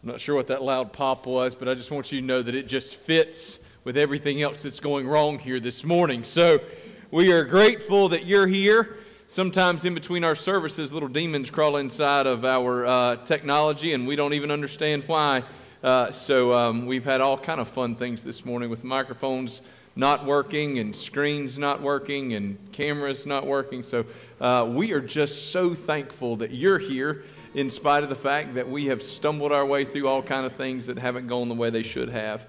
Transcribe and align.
I'm 0.00 0.10
not 0.10 0.20
sure 0.20 0.36
what 0.36 0.46
that 0.46 0.62
loud 0.62 0.92
pop 0.92 1.26
was, 1.26 1.56
but 1.56 1.68
I 1.68 1.74
just 1.74 1.90
want 1.90 2.12
you 2.12 2.20
to 2.20 2.26
know 2.26 2.40
that 2.40 2.54
it 2.54 2.68
just 2.68 2.94
fits 2.94 3.58
with 3.82 3.96
everything 3.96 4.40
else 4.40 4.62
that's 4.62 4.78
going 4.78 5.08
wrong 5.08 5.40
here 5.40 5.58
this 5.58 5.82
morning. 5.82 6.22
So 6.22 6.60
we 7.10 7.32
are 7.32 7.42
grateful 7.42 8.08
that 8.10 8.24
you're 8.24 8.46
here. 8.46 8.96
Sometimes 9.26 9.84
in 9.84 9.94
between 9.94 10.22
our 10.22 10.36
services, 10.36 10.92
little 10.92 11.08
demons 11.08 11.50
crawl 11.50 11.78
inside 11.78 12.28
of 12.28 12.44
our 12.44 12.86
uh, 12.86 13.16
technology, 13.24 13.92
and 13.92 14.06
we 14.06 14.14
don't 14.14 14.34
even 14.34 14.52
understand 14.52 15.02
why. 15.08 15.42
Uh, 15.82 16.12
so 16.12 16.52
um, 16.52 16.86
we've 16.86 17.04
had 17.04 17.20
all 17.20 17.36
kind 17.36 17.60
of 17.60 17.66
fun 17.66 17.96
things 17.96 18.22
this 18.22 18.44
morning 18.44 18.70
with 18.70 18.84
microphones 18.84 19.62
not 19.96 20.24
working 20.24 20.78
and 20.78 20.94
screens 20.94 21.58
not 21.58 21.82
working 21.82 22.34
and 22.34 22.56
cameras 22.70 23.26
not 23.26 23.44
working. 23.44 23.82
So 23.82 24.06
uh, 24.40 24.64
we 24.70 24.92
are 24.92 25.00
just 25.00 25.50
so 25.50 25.74
thankful 25.74 26.36
that 26.36 26.52
you're 26.52 26.78
here 26.78 27.24
in 27.54 27.70
spite 27.70 28.02
of 28.02 28.08
the 28.08 28.14
fact 28.14 28.54
that 28.54 28.68
we 28.68 28.86
have 28.86 29.02
stumbled 29.02 29.52
our 29.52 29.64
way 29.64 29.84
through 29.84 30.06
all 30.06 30.22
kind 30.22 30.44
of 30.44 30.52
things 30.52 30.86
that 30.86 30.98
haven't 30.98 31.26
gone 31.26 31.48
the 31.48 31.54
way 31.54 31.70
they 31.70 31.82
should 31.82 32.08
have. 32.08 32.46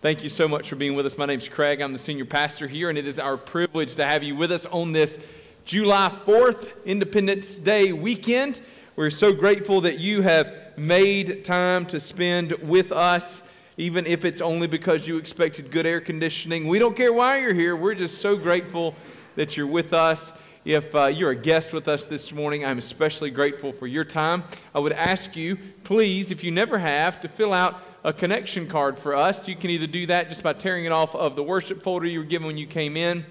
Thank 0.00 0.22
you 0.24 0.28
so 0.28 0.48
much 0.48 0.68
for 0.68 0.76
being 0.76 0.94
with 0.94 1.06
us. 1.06 1.18
My 1.18 1.26
name 1.26 1.38
is 1.38 1.48
Craig. 1.48 1.80
I'm 1.80 1.92
the 1.92 1.98
senior 1.98 2.24
pastor 2.24 2.66
here, 2.66 2.88
and 2.88 2.98
it 2.98 3.06
is 3.06 3.18
our 3.18 3.36
privilege 3.36 3.94
to 3.96 4.04
have 4.04 4.22
you 4.22 4.34
with 4.34 4.50
us 4.50 4.66
on 4.66 4.92
this 4.92 5.24
July 5.64 6.08
4th 6.24 6.72
Independence 6.84 7.58
Day 7.58 7.92
weekend. 7.92 8.60
We're 8.96 9.10
so 9.10 9.32
grateful 9.32 9.82
that 9.82 10.00
you 10.00 10.22
have 10.22 10.76
made 10.76 11.44
time 11.44 11.86
to 11.86 12.00
spend 12.00 12.52
with 12.54 12.92
us, 12.92 13.48
even 13.76 14.06
if 14.06 14.24
it's 14.24 14.40
only 14.40 14.66
because 14.66 15.06
you 15.06 15.16
expected 15.16 15.70
good 15.70 15.86
air 15.86 16.00
conditioning. 16.00 16.66
We 16.66 16.78
don't 16.78 16.96
care 16.96 17.12
why 17.12 17.38
you're 17.40 17.54
here. 17.54 17.76
We're 17.76 17.94
just 17.94 18.20
so 18.20 18.36
grateful 18.36 18.94
that 19.36 19.56
you're 19.56 19.66
with 19.66 19.92
us. 19.92 20.32
If 20.64 20.94
uh, 20.94 21.06
you're 21.06 21.30
a 21.30 21.36
guest 21.36 21.72
with 21.72 21.88
us 21.88 22.04
this 22.04 22.32
morning, 22.32 22.66
I'm 22.66 22.76
especially 22.76 23.30
grateful 23.30 23.72
for 23.72 23.86
your 23.86 24.04
time. 24.04 24.44
I 24.74 24.80
would 24.80 24.92
ask 24.92 25.34
you, 25.34 25.56
please, 25.84 26.30
if 26.30 26.44
you 26.44 26.50
never 26.50 26.76
have, 26.78 27.22
to 27.22 27.28
fill 27.28 27.54
out 27.54 27.80
a 28.04 28.12
connection 28.12 28.68
card 28.68 28.98
for 28.98 29.16
us. 29.16 29.48
You 29.48 29.56
can 29.56 29.70
either 29.70 29.86
do 29.86 30.04
that 30.08 30.28
just 30.28 30.42
by 30.42 30.52
tearing 30.52 30.84
it 30.84 30.92
off 30.92 31.14
of 31.14 31.34
the 31.34 31.42
worship 31.42 31.82
folder 31.82 32.06
you 32.06 32.18
were 32.18 32.26
given 32.26 32.46
when 32.46 32.58
you 32.58 32.66
came 32.66 32.98
in, 32.98 33.24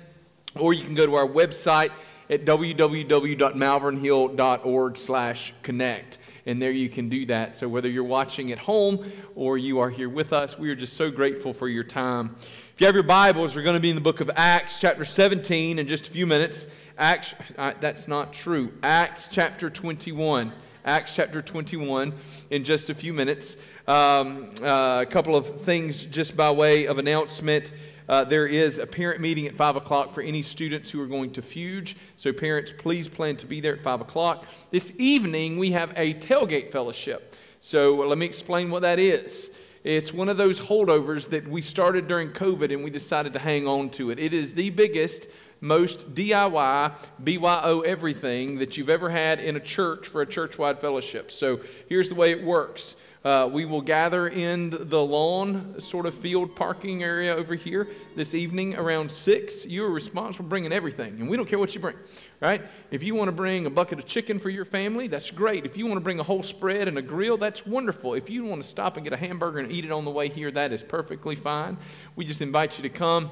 or 0.55 0.73
you 0.73 0.83
can 0.83 0.95
go 0.95 1.05
to 1.05 1.13
our 1.13 1.27
website 1.27 1.91
at 2.31 2.45
www.malvernhill.org 2.45 4.97
slash 4.97 5.53
connect 5.61 6.17
and 6.49 6.59
there 6.59 6.71
you 6.71 6.89
can 6.89 7.09
do 7.09 7.27
that. 7.27 7.55
So 7.55 7.69
whether 7.69 7.87
you're 7.87 8.03
watching 8.03 8.51
at 8.51 8.57
home 8.57 9.05
or 9.35 9.59
you 9.59 9.79
are 9.79 9.89
here 9.91 10.09
with 10.09 10.33
us, 10.33 10.57
we 10.57 10.71
are 10.71 10.75
just 10.75 10.93
so 10.93 11.11
grateful 11.11 11.53
for 11.53 11.67
your 11.67 11.83
time. 11.83 12.35
If 12.39 12.73
you 12.79 12.87
have 12.87 12.95
your 12.95 13.03
Bibles, 13.03 13.55
we're 13.55 13.61
going 13.61 13.75
to 13.75 13.79
be 13.79 13.89
in 13.89 13.95
the 13.95 14.01
book 14.01 14.19
of 14.19 14.31
Acts, 14.35 14.79
chapter 14.79 15.05
17, 15.05 15.77
in 15.77 15.87
just 15.87 16.07
a 16.07 16.11
few 16.11 16.25
minutes. 16.25 16.65
Acts, 16.99 17.33
uh, 17.57 17.71
that's 17.79 18.09
not 18.09 18.33
true. 18.33 18.73
Acts 18.83 19.29
chapter 19.31 19.69
21. 19.69 20.51
Acts 20.83 21.15
chapter 21.15 21.41
21 21.41 22.13
in 22.49 22.65
just 22.65 22.89
a 22.89 22.93
few 22.93 23.13
minutes. 23.13 23.55
Um, 23.87 24.51
uh, 24.61 25.05
a 25.07 25.09
couple 25.09 25.37
of 25.37 25.61
things 25.61 26.03
just 26.03 26.35
by 26.35 26.51
way 26.51 26.87
of 26.87 26.97
announcement. 26.97 27.71
Uh, 28.09 28.25
there 28.25 28.45
is 28.45 28.79
a 28.79 28.85
parent 28.85 29.21
meeting 29.21 29.47
at 29.47 29.55
5 29.55 29.77
o'clock 29.77 30.13
for 30.13 30.19
any 30.19 30.41
students 30.41 30.91
who 30.91 31.01
are 31.01 31.07
going 31.07 31.31
to 31.31 31.41
Fuge. 31.41 31.95
So, 32.17 32.33
parents, 32.33 32.73
please 32.77 33.07
plan 33.07 33.37
to 33.37 33.45
be 33.45 33.61
there 33.61 33.75
at 33.75 33.81
5 33.81 34.01
o'clock. 34.01 34.45
This 34.69 34.91
evening, 34.97 35.57
we 35.57 35.71
have 35.71 35.93
a 35.95 36.15
tailgate 36.15 36.69
fellowship. 36.69 37.33
So, 37.61 37.95
let 37.95 38.17
me 38.17 38.25
explain 38.25 38.71
what 38.71 38.81
that 38.81 38.99
is. 38.99 39.51
It's 39.85 40.13
one 40.13 40.27
of 40.27 40.35
those 40.35 40.59
holdovers 40.59 41.29
that 41.29 41.47
we 41.47 41.61
started 41.61 42.09
during 42.09 42.31
COVID 42.31 42.73
and 42.73 42.83
we 42.83 42.89
decided 42.89 43.31
to 43.33 43.39
hang 43.39 43.65
on 43.65 43.89
to 43.91 44.11
it. 44.11 44.19
It 44.19 44.33
is 44.33 44.53
the 44.53 44.71
biggest 44.71 45.29
most 45.61 46.13
DIY, 46.13 46.93
BYO 47.23 47.81
everything 47.81 48.59
that 48.59 48.77
you've 48.77 48.89
ever 48.89 49.09
had 49.09 49.39
in 49.39 49.55
a 49.55 49.59
church 49.59 50.07
for 50.07 50.21
a 50.21 50.25
church 50.25 50.57
wide 50.57 50.79
fellowship. 50.79 51.31
So 51.31 51.59
here's 51.87 52.09
the 52.09 52.15
way 52.15 52.31
it 52.31 52.43
works. 52.43 52.95
Uh, 53.23 53.49
we 53.51 53.65
will 53.65 53.81
gather 53.81 54.29
in 54.29 54.69
the 54.69 55.01
lawn 55.01 55.81
sort 55.81 56.05
of 56.05 56.13
field 56.13 56.55
parking 56.55 57.03
area 57.03 57.35
over 57.35 57.53
here 57.53 57.89
this 58.15 58.33
evening 58.33 58.77
around 58.77 59.11
6. 59.11 59.65
You 59.65 59.83
are 59.83 59.89
responsible 59.89 60.45
for 60.45 60.49
bringing 60.49 60.71
everything, 60.71 61.19
and 61.19 61.29
we 61.29 61.35
don't 61.35 61.47
care 61.47 61.59
what 61.59 61.75
you 61.75 61.81
bring, 61.81 61.97
right? 62.39 62.61
If 62.91 63.03
you 63.03 63.15
want 63.15 63.27
to 63.27 63.33
bring 63.33 63.65
a 63.65 63.69
bucket 63.69 63.99
of 63.99 64.05
chicken 64.05 64.39
for 64.39 64.49
your 64.49 64.63
family, 64.63 65.09
that's 65.09 65.31
great. 65.31 65.65
If 65.65 65.75
you 65.75 65.85
want 65.85 65.97
to 65.97 66.03
bring 66.03 66.21
a 66.21 66.23
whole 66.23 66.43
spread 66.43 66.87
and 66.87 66.97
a 66.97 67.01
grill, 67.01 67.35
that's 67.35 67.65
wonderful. 67.65 68.13
If 68.13 68.29
you 68.29 68.45
want 68.45 68.63
to 68.63 68.67
stop 68.67 68.95
and 68.95 69.03
get 69.03 69.11
a 69.11 69.17
hamburger 69.17 69.59
and 69.59 69.69
eat 69.69 69.83
it 69.83 69.91
on 69.91 70.05
the 70.05 70.11
way 70.11 70.29
here, 70.29 70.49
that 70.51 70.71
is 70.71 70.81
perfectly 70.81 71.35
fine. 71.35 71.77
We 72.15 72.23
just 72.23 72.41
invite 72.41 72.77
you 72.77 72.83
to 72.83 72.89
come 72.89 73.31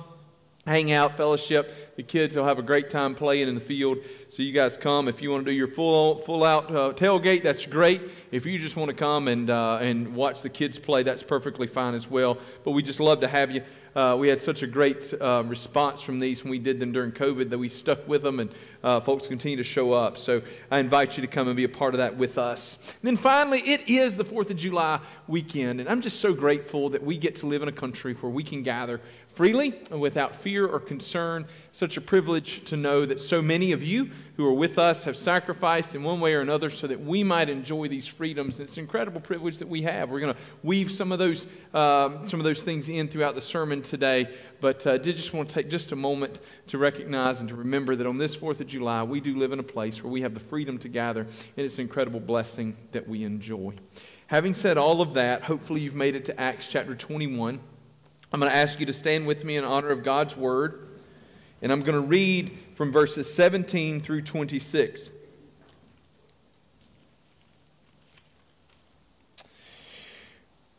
hang 0.68 0.92
out, 0.92 1.16
fellowship. 1.16 1.96
The 1.96 2.04
kids 2.04 2.36
will 2.36 2.46
have 2.46 2.60
a 2.60 2.64
great 2.64 2.90
time 2.90 3.16
playing 3.16 3.48
in 3.48 3.56
the 3.56 3.62
field. 3.62 4.00
So 4.30 4.44
you 4.44 4.52
guys 4.52 4.76
come. 4.76 5.08
If 5.08 5.22
you 5.22 5.32
want 5.32 5.46
to 5.46 5.52
do 5.52 5.58
your 5.58 5.68
full 5.68 6.18
full 6.18 6.44
out 6.44 6.70
uh, 6.70 6.94
tailgate, 6.94 7.42
that's 7.42 7.66
great. 7.66 8.02
If 8.32 8.46
you 8.46 8.60
just 8.60 8.76
want 8.76 8.90
to 8.90 8.96
come 8.96 9.30
and 9.30 9.50
uh, 9.50 9.80
and 9.82 10.14
watch 10.14 10.42
the 10.42 10.50
kids 10.50 10.78
play, 10.78 11.04
that's 11.04 11.24
perfectly 11.24 11.68
fine 11.68 11.96
as 11.96 12.10
well. 12.10 12.38
But 12.66 12.72
we 12.72 12.84
just 12.84 13.00
love 13.00 13.22
to 13.22 13.28
have 13.28 13.50
you. 13.50 13.64
Uh, 13.96 14.16
we 14.16 14.28
had 14.28 14.40
such 14.40 14.62
a 14.62 14.68
great 14.68 15.12
uh, 15.20 15.44
response 15.48 16.04
from 16.04 16.20
these 16.20 16.44
when 16.44 16.52
we 16.52 16.60
did 16.60 16.80
them 16.80 16.92
during 16.92 17.12
COVID 17.12 17.50
that 17.50 17.58
we 17.58 17.68
stuck 17.68 18.08
with 18.08 18.22
them, 18.22 18.40
and 18.40 18.52
uh, 18.84 19.00
folks 19.00 19.28
continue 19.28 19.58
to 19.58 19.64
show 19.64 19.92
up. 19.92 20.20
So 20.20 20.44
I 20.70 20.78
invite 20.78 21.18
you 21.18 21.22
to 21.22 21.28
come 21.28 21.48
and 21.48 21.58
be 21.58 21.64
a 21.64 21.70
part 21.70 21.96
of 21.96 21.98
that 21.98 22.16
with 22.16 22.38
us. 22.38 22.94
And 23.02 23.08
then 23.08 23.18
finally, 23.18 23.60
it 23.62 23.90
is 23.90 24.16
the 24.16 24.24
4th 24.24 24.52
of 24.52 24.58
July 24.58 25.00
weekend, 25.28 25.80
and 25.80 25.90
I'm 25.90 26.02
just 26.02 26.20
so 26.20 26.32
grateful 26.32 26.90
that 26.90 27.02
we 27.02 27.18
get 27.18 27.38
to 27.38 27.48
live 27.48 27.64
in 27.64 27.70
a 27.70 27.72
country 27.72 28.14
where 28.14 28.32
we 28.32 28.44
can 28.44 28.62
gather 28.62 29.02
freely 29.38 29.72
and 29.92 30.02
without 30.02 30.34
fear 30.34 30.66
or 30.66 30.80
concern. 30.80 31.46
Such 31.72 31.96
a 31.96 32.02
privilege 32.02 32.66
to 32.66 32.76
know 32.76 33.06
that 33.06 33.22
so 33.22 33.40
many 33.40 33.72
of 33.72 33.84
you 33.84 34.10
who 34.36 34.44
are 34.44 34.54
with 34.54 34.80
us 34.80 35.04
have 35.04 35.16
sacrificed 35.16 35.94
in 35.94 36.02
one 36.02 36.20
way 36.20 36.34
or 36.34 36.42
another 36.42 36.72
so 36.72 36.88
that 36.88 37.00
we 37.00 37.24
might 37.24 37.48
enjoy 37.48 37.88
these 37.88 38.08
freedoms. 38.08 38.60
It's 38.60 38.78
an 38.78 38.82
incredible 38.82 39.22
privilege 39.22 39.60
that 39.60 39.68
we 39.68 39.84
have. 39.84 40.10
We're 40.10 40.22
going 40.22 40.34
to 40.34 40.40
weave 40.64 40.92
some 40.92 41.12
of 41.12 41.20
those 41.20 41.46
um, 41.76 42.28
some 42.28 42.40
of 42.40 42.46
those 42.46 42.64
things 42.64 42.90
in 42.90 43.08
throughout 43.10 43.36
the 43.36 43.42
sermon 43.42 43.84
today, 43.84 44.28
but 44.60 44.88
uh, 44.88 44.98
did 44.98 45.16
just 45.16 45.36
want 45.36 45.50
to 45.50 45.54
take 45.54 45.70
just 45.70 45.92
a 45.92 45.96
moment 45.96 46.40
to 46.68 46.80
recognize 46.80 47.40
and 47.40 47.48
to 47.50 47.56
remember 47.56 47.96
that 47.96 48.08
on 48.08 48.18
this 48.18 48.36
Fourth 48.36 48.60
of 48.60 48.66
July 48.66 49.04
we 49.04 49.20
do 49.20 49.38
live 49.38 49.52
in 49.52 49.60
a 49.60 49.64
place 49.64 50.04
where 50.04 50.12
we 50.12 50.22
have 50.22 50.34
the 50.34 50.40
freedom 50.40 50.80
to 50.80 50.90
gather, 50.90 51.22
and 51.22 51.30
it's 51.56 51.78
an 51.78 51.84
incredible 51.84 52.20
blessing 52.20 52.76
that 52.92 53.08
we 53.08 53.24
enjoy. 53.24 53.76
Having 54.28 54.56
said 54.56 54.80
all 54.80 55.00
of 55.00 55.14
that, 55.14 55.44
hopefully 55.44 55.82
you've 55.82 55.96
made 55.96 56.16
it 56.16 56.26
to 56.26 56.42
Acts 56.42 56.68
chapter 56.68 56.96
21. 56.96 57.60
I'm 58.38 58.42
going 58.42 58.52
to 58.52 58.58
ask 58.60 58.80
you 58.80 58.86
to 58.86 58.94
stand 58.94 59.26
with 59.26 59.44
me 59.44 59.56
in 59.56 59.64
honor 59.64 59.90
of 59.90 60.04
God's 60.04 60.38
word, 60.38 60.90
and 61.64 61.72
I'm 61.72 61.82
going 61.82 62.00
to 62.00 62.08
read 62.08 62.56
from 62.76 62.92
verses 62.92 63.34
17 63.34 64.00
through 64.00 64.22
26. 64.22 65.10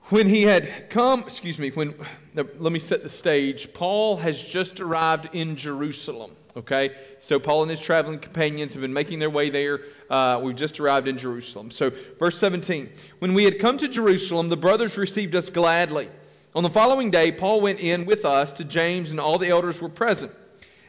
When 0.04 0.28
he 0.28 0.44
had 0.44 0.88
come, 0.88 1.22
excuse 1.22 1.58
me, 1.58 1.70
when, 1.70 1.96
let 2.32 2.72
me 2.72 2.78
set 2.78 3.02
the 3.02 3.08
stage. 3.08 3.72
Paul 3.74 4.18
has 4.18 4.40
just 4.40 4.78
arrived 4.78 5.34
in 5.34 5.56
Jerusalem, 5.56 6.36
okay? 6.56 6.94
So 7.18 7.40
Paul 7.40 7.62
and 7.62 7.70
his 7.72 7.80
traveling 7.80 8.20
companions 8.20 8.72
have 8.74 8.82
been 8.82 8.92
making 8.92 9.18
their 9.18 9.30
way 9.30 9.50
there. 9.50 9.80
Uh, 10.08 10.38
we've 10.40 10.54
just 10.54 10.78
arrived 10.78 11.08
in 11.08 11.18
Jerusalem. 11.18 11.72
So, 11.72 11.90
verse 12.20 12.38
17 12.38 12.88
When 13.18 13.34
we 13.34 13.42
had 13.42 13.58
come 13.58 13.78
to 13.78 13.88
Jerusalem, 13.88 14.48
the 14.48 14.56
brothers 14.56 14.96
received 14.96 15.34
us 15.34 15.50
gladly. 15.50 16.08
On 16.54 16.62
the 16.62 16.70
following 16.70 17.10
day, 17.10 17.30
Paul 17.30 17.60
went 17.60 17.80
in 17.80 18.06
with 18.06 18.24
us 18.24 18.52
to 18.54 18.64
James, 18.64 19.10
and 19.10 19.20
all 19.20 19.38
the 19.38 19.48
elders 19.48 19.82
were 19.82 19.88
present. 19.88 20.32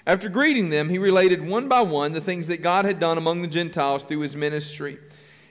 After 0.07 0.29
greeting 0.29 0.69
them, 0.69 0.89
he 0.89 0.97
related 0.97 1.45
one 1.45 1.67
by 1.67 1.81
one 1.81 2.13
the 2.13 2.21
things 2.21 2.47
that 2.47 2.61
God 2.61 2.85
had 2.85 2.99
done 2.99 3.17
among 3.17 3.41
the 3.41 3.47
Gentiles 3.47 4.03
through 4.03 4.21
his 4.21 4.35
ministry. 4.35 4.97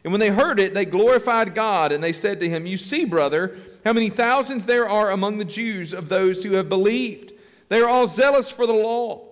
And 0.02 0.12
when 0.12 0.20
they 0.20 0.30
heard 0.30 0.58
it, 0.58 0.74
they 0.74 0.84
glorified 0.84 1.54
God, 1.54 1.92
and 1.92 2.02
they 2.02 2.12
said 2.12 2.40
to 2.40 2.48
him, 2.48 2.66
You 2.66 2.76
see, 2.76 3.04
brother, 3.04 3.56
how 3.84 3.92
many 3.92 4.08
thousands 4.08 4.64
there 4.64 4.88
are 4.88 5.10
among 5.10 5.38
the 5.38 5.44
Jews 5.44 5.92
of 5.92 6.08
those 6.08 6.42
who 6.42 6.52
have 6.52 6.68
believed. 6.68 7.32
They 7.68 7.80
are 7.80 7.88
all 7.88 8.06
zealous 8.06 8.50
for 8.50 8.66
the 8.66 8.72
law. 8.72 9.26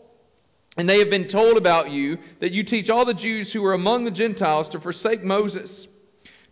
And 0.77 0.89
they 0.89 0.99
have 0.99 1.09
been 1.09 1.27
told 1.27 1.57
about 1.57 1.91
you 1.91 2.19
that 2.41 2.53
you 2.53 2.63
teach 2.63 2.91
all 2.91 3.07
the 3.07 3.15
Jews 3.15 3.53
who 3.53 3.65
are 3.65 3.73
among 3.73 4.05
the 4.05 4.11
Gentiles 4.11 4.69
to 4.71 4.81
forsake 4.81 5.25
Moses, 5.25 5.89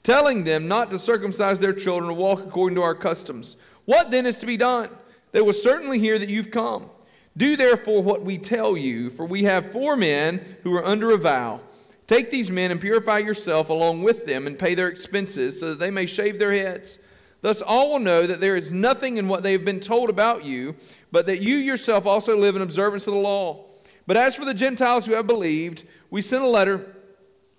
telling 0.03 0.45
them 0.45 0.67
not 0.67 0.91
to 0.91 0.99
circumcise 0.99 1.59
their 1.59 1.75
children 1.75 2.11
or 2.11 2.15
walk 2.15 2.41
according 2.41 2.77
to 2.77 2.83
our 2.83 2.95
customs. 2.95 3.56
What 3.85 4.11
then 4.11 4.27
is 4.27 4.39
to 4.39 4.47
be 4.47 4.57
done? 4.57 4.91
They 5.33 5.43
will 5.43 5.53
certainly 5.53 5.99
hear 5.99 6.19
that 6.19 6.29
you've 6.29 6.51
come. 6.51 6.91
Do 7.37 7.57
therefore 7.57 8.03
what 8.03 8.23
we 8.23 8.39
tell 8.39 8.77
you, 8.77 9.11
for 9.11 9.27
we 9.27 9.45
have 9.45 9.73
four 9.73 9.97
men 9.97 10.57
who 10.63 10.75
are 10.75 10.85
under 10.85 11.11
a 11.11 11.19
vow. 11.19 11.61
Take 12.07 12.31
these 12.31 12.51
men 12.51 12.71
and 12.71 12.81
purify 12.81 13.19
yourself 13.19 13.71
along 13.71 14.03
with 14.03 14.27
them 14.27 14.47
and 14.47 14.59
pay 14.59 14.75
their 14.75 14.89
expenses, 14.89 15.59
so 15.59 15.71
that 15.71 15.79
they 15.79 15.91
may 15.91 16.07
shave 16.07 16.39
their 16.39 16.53
heads. 16.53 16.99
Thus 17.41 17.61
all 17.61 17.91
will 17.91 17.99
know 17.99 18.27
that 18.27 18.41
there 18.41 18.57
is 18.57 18.71
nothing 18.71 19.17
in 19.17 19.29
what 19.29 19.43
they 19.43 19.53
have 19.53 19.65
been 19.65 19.81
told 19.81 20.09
about 20.09 20.45
you, 20.45 20.77
but 21.11 21.27
that 21.27 21.43
you 21.43 21.57
yourself 21.57 22.07
also 22.07 22.39
live 22.39 22.57
in 22.57 22.63
observance 22.63 23.07
of 23.07 23.15
the 23.15 23.21
law. 23.21 23.65
But 24.07 24.17
as 24.17 24.37
for 24.37 24.45
the 24.45 24.55
Gentiles 24.55 25.07
who 25.07 25.15
have 25.15 25.27
believed, 25.27 25.85
we 26.11 26.23
sent 26.23 26.45
a 26.45 26.49
letter 26.49 26.94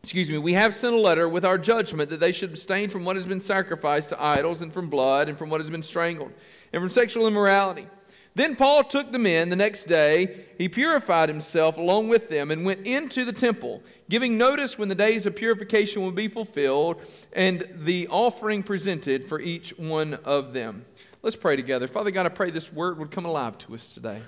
excuse 0.06 0.30
me, 0.30 0.38
we 0.38 0.54
have 0.54 0.76
sent 0.76 0.94
a 0.94 1.00
letter 1.00 1.28
with 1.28 1.44
our 1.44 1.58
judgment 1.58 2.12
that 2.12 2.20
they 2.20 2.32
should 2.32 2.52
abstain 2.52 2.92
from 2.92 3.06
what 3.06 3.16
has 3.16 3.26
been 3.26 3.42
sacrificed 3.42 4.10
to 4.10 4.24
idols 4.24 4.62
and 4.62 4.72
from 4.72 4.88
blood 4.88 5.28
and 5.28 5.36
from 5.36 5.50
what 5.50 5.60
has 5.60 5.72
been 5.72 5.82
strangled 5.82 6.32
and 6.72 6.80
from 6.80 6.90
sexual 6.90 7.26
immorality. 7.26 7.88
Then 8.36 8.56
Paul 8.56 8.84
took 8.84 9.12
them 9.12 9.26
in 9.26 9.50
the 9.50 9.56
next 9.56 9.86
day. 9.86 10.46
He 10.60 10.70
purified 10.70 11.28
himself 11.28 11.78
along 11.78 12.10
with 12.10 12.30
them 12.30 12.52
and 12.52 12.64
went 12.64 12.86
into 12.86 13.26
the 13.26 13.34
temple, 13.34 13.82
giving 14.08 14.38
notice 14.38 14.78
when 14.78 14.90
the 14.90 14.96
days 14.96 15.26
of 15.26 15.36
purification 15.36 16.06
would 16.06 16.14
be 16.14 16.28
fulfilled 16.28 17.02
and 17.34 17.68
the 17.72 18.08
offering 18.10 18.62
presented 18.62 19.26
for 19.26 19.40
each 19.40 19.72
one 19.76 20.14
of 20.24 20.54
them. 20.54 20.86
Let's 21.24 21.36
pray 21.36 21.56
together. 21.56 21.88
Father 21.88 22.12
God, 22.12 22.28
I 22.28 22.30
pray 22.30 22.52
this 22.52 22.72
word 22.72 23.00
would 23.00 23.10
come 23.10 23.26
alive 23.26 23.58
to 23.58 23.74
us 23.74 23.96
today. 23.96 24.22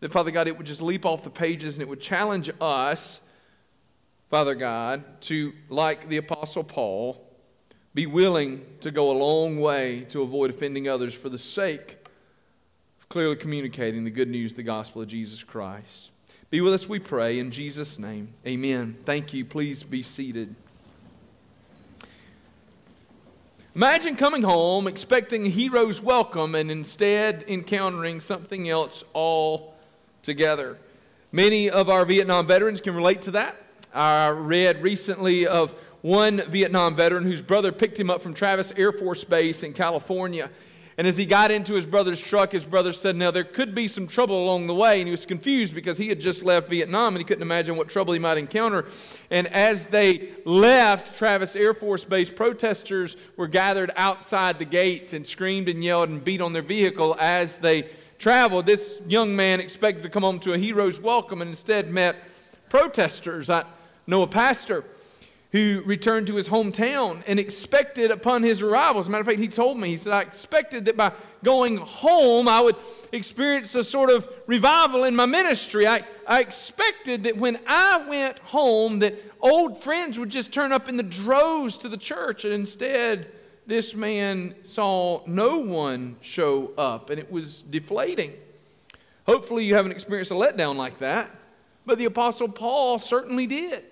That, 0.00 0.12
Father 0.12 0.30
God, 0.30 0.48
it 0.48 0.56
would 0.56 0.66
just 0.66 0.80
leap 0.80 1.04
off 1.04 1.24
the 1.24 1.30
pages 1.30 1.74
and 1.74 1.82
it 1.82 1.88
would 1.90 2.00
challenge 2.00 2.50
us, 2.58 3.20
Father 4.34 4.56
God, 4.56 5.04
to, 5.20 5.52
like 5.68 6.08
the 6.08 6.16
Apostle 6.16 6.64
Paul, 6.64 7.24
be 7.94 8.04
willing 8.04 8.66
to 8.80 8.90
go 8.90 9.12
a 9.12 9.16
long 9.16 9.60
way 9.60 10.08
to 10.10 10.22
avoid 10.22 10.50
offending 10.50 10.88
others 10.88 11.14
for 11.14 11.28
the 11.28 11.38
sake 11.38 11.98
of 12.98 13.08
clearly 13.08 13.36
communicating 13.36 14.02
the 14.02 14.10
good 14.10 14.28
news, 14.28 14.54
the 14.54 14.64
gospel 14.64 15.02
of 15.02 15.06
Jesus 15.06 15.44
Christ. 15.44 16.10
Be 16.50 16.60
with 16.60 16.74
us, 16.74 16.88
we 16.88 16.98
pray, 16.98 17.38
in 17.38 17.52
Jesus' 17.52 17.96
name. 17.96 18.30
Amen. 18.44 18.96
Thank 19.04 19.32
you. 19.32 19.44
Please 19.44 19.84
be 19.84 20.02
seated. 20.02 20.52
Imagine 23.76 24.16
coming 24.16 24.42
home 24.42 24.88
expecting 24.88 25.46
a 25.46 25.48
hero's 25.48 26.02
welcome 26.02 26.56
and 26.56 26.72
instead 26.72 27.44
encountering 27.46 28.18
something 28.18 28.68
else 28.68 29.04
altogether. 29.14 30.76
Many 31.30 31.70
of 31.70 31.88
our 31.88 32.04
Vietnam 32.04 32.48
veterans 32.48 32.80
can 32.80 32.96
relate 32.96 33.22
to 33.22 33.30
that. 33.30 33.60
I 33.94 34.30
read 34.30 34.82
recently 34.82 35.46
of 35.46 35.72
one 36.02 36.42
Vietnam 36.48 36.96
veteran 36.96 37.22
whose 37.22 37.42
brother 37.42 37.70
picked 37.70 37.98
him 37.98 38.10
up 38.10 38.22
from 38.22 38.34
Travis 38.34 38.72
Air 38.76 38.90
Force 38.90 39.22
Base 39.22 39.62
in 39.62 39.72
California. 39.72 40.50
And 40.98 41.06
as 41.06 41.16
he 41.16 41.26
got 41.26 41.52
into 41.52 41.74
his 41.74 41.86
brother's 41.86 42.20
truck, 42.20 42.52
his 42.52 42.64
brother 42.64 42.92
said, 42.92 43.14
Now, 43.14 43.30
there 43.30 43.44
could 43.44 43.74
be 43.74 43.86
some 43.86 44.06
trouble 44.06 44.44
along 44.44 44.66
the 44.66 44.74
way. 44.74 45.00
And 45.00 45.06
he 45.06 45.12
was 45.12 45.24
confused 45.24 45.74
because 45.74 45.96
he 45.96 46.08
had 46.08 46.20
just 46.20 46.42
left 46.42 46.68
Vietnam 46.68 47.14
and 47.14 47.18
he 47.18 47.24
couldn't 47.24 47.42
imagine 47.42 47.76
what 47.76 47.88
trouble 47.88 48.12
he 48.12 48.18
might 48.18 48.36
encounter. 48.36 48.84
And 49.30 49.46
as 49.48 49.86
they 49.86 50.30
left 50.44 51.16
Travis 51.16 51.54
Air 51.54 51.72
Force 51.72 52.04
Base, 52.04 52.30
protesters 52.30 53.16
were 53.36 53.48
gathered 53.48 53.92
outside 53.96 54.58
the 54.58 54.64
gates 54.64 55.12
and 55.12 55.24
screamed 55.24 55.68
and 55.68 55.82
yelled 55.82 56.08
and 56.08 56.22
beat 56.22 56.40
on 56.40 56.52
their 56.52 56.62
vehicle 56.62 57.16
as 57.20 57.58
they 57.58 57.88
traveled. 58.18 58.66
This 58.66 59.00
young 59.06 59.34
man 59.34 59.60
expected 59.60 60.02
to 60.02 60.08
come 60.08 60.24
home 60.24 60.40
to 60.40 60.52
a 60.52 60.58
hero's 60.58 61.00
welcome 61.00 61.42
and 61.42 61.50
instead 61.50 61.90
met 61.90 62.16
protesters. 62.68 63.50
I 63.50 63.64
know 64.06 64.22
a 64.22 64.26
pastor 64.26 64.84
who 65.54 65.82
returned 65.86 66.26
to 66.26 66.34
his 66.34 66.48
hometown 66.48 67.22
and 67.28 67.38
expected 67.38 68.10
upon 68.10 68.42
his 68.42 68.60
arrival. 68.60 69.00
As 69.00 69.06
a 69.06 69.10
matter 69.10 69.20
of 69.20 69.28
fact, 69.28 69.38
he 69.38 69.46
told 69.46 69.78
me, 69.78 69.90
he 69.90 69.96
said, 69.96 70.12
I 70.12 70.22
expected 70.22 70.86
that 70.86 70.96
by 70.96 71.12
going 71.44 71.76
home, 71.76 72.48
I 72.48 72.60
would 72.60 72.74
experience 73.12 73.72
a 73.76 73.84
sort 73.84 74.10
of 74.10 74.28
revival 74.48 75.04
in 75.04 75.14
my 75.14 75.26
ministry. 75.26 75.86
I, 75.86 76.02
I 76.26 76.40
expected 76.40 77.22
that 77.22 77.36
when 77.36 77.60
I 77.68 78.04
went 78.08 78.40
home, 78.40 78.98
that 78.98 79.14
old 79.40 79.80
friends 79.80 80.18
would 80.18 80.30
just 80.30 80.52
turn 80.52 80.72
up 80.72 80.88
in 80.88 80.96
the 80.96 81.04
droves 81.04 81.78
to 81.78 81.88
the 81.88 81.98
church. 81.98 82.44
And 82.44 82.52
instead, 82.52 83.28
this 83.64 83.94
man 83.94 84.56
saw 84.64 85.22
no 85.24 85.58
one 85.58 86.16
show 86.20 86.72
up, 86.76 87.10
and 87.10 87.20
it 87.20 87.30
was 87.30 87.62
deflating. 87.62 88.32
Hopefully, 89.28 89.64
you 89.64 89.76
haven't 89.76 89.92
experienced 89.92 90.32
a 90.32 90.34
letdown 90.34 90.74
like 90.74 90.98
that, 90.98 91.30
but 91.86 91.96
the 91.96 92.06
Apostle 92.06 92.48
Paul 92.48 92.98
certainly 92.98 93.46
did. 93.46 93.84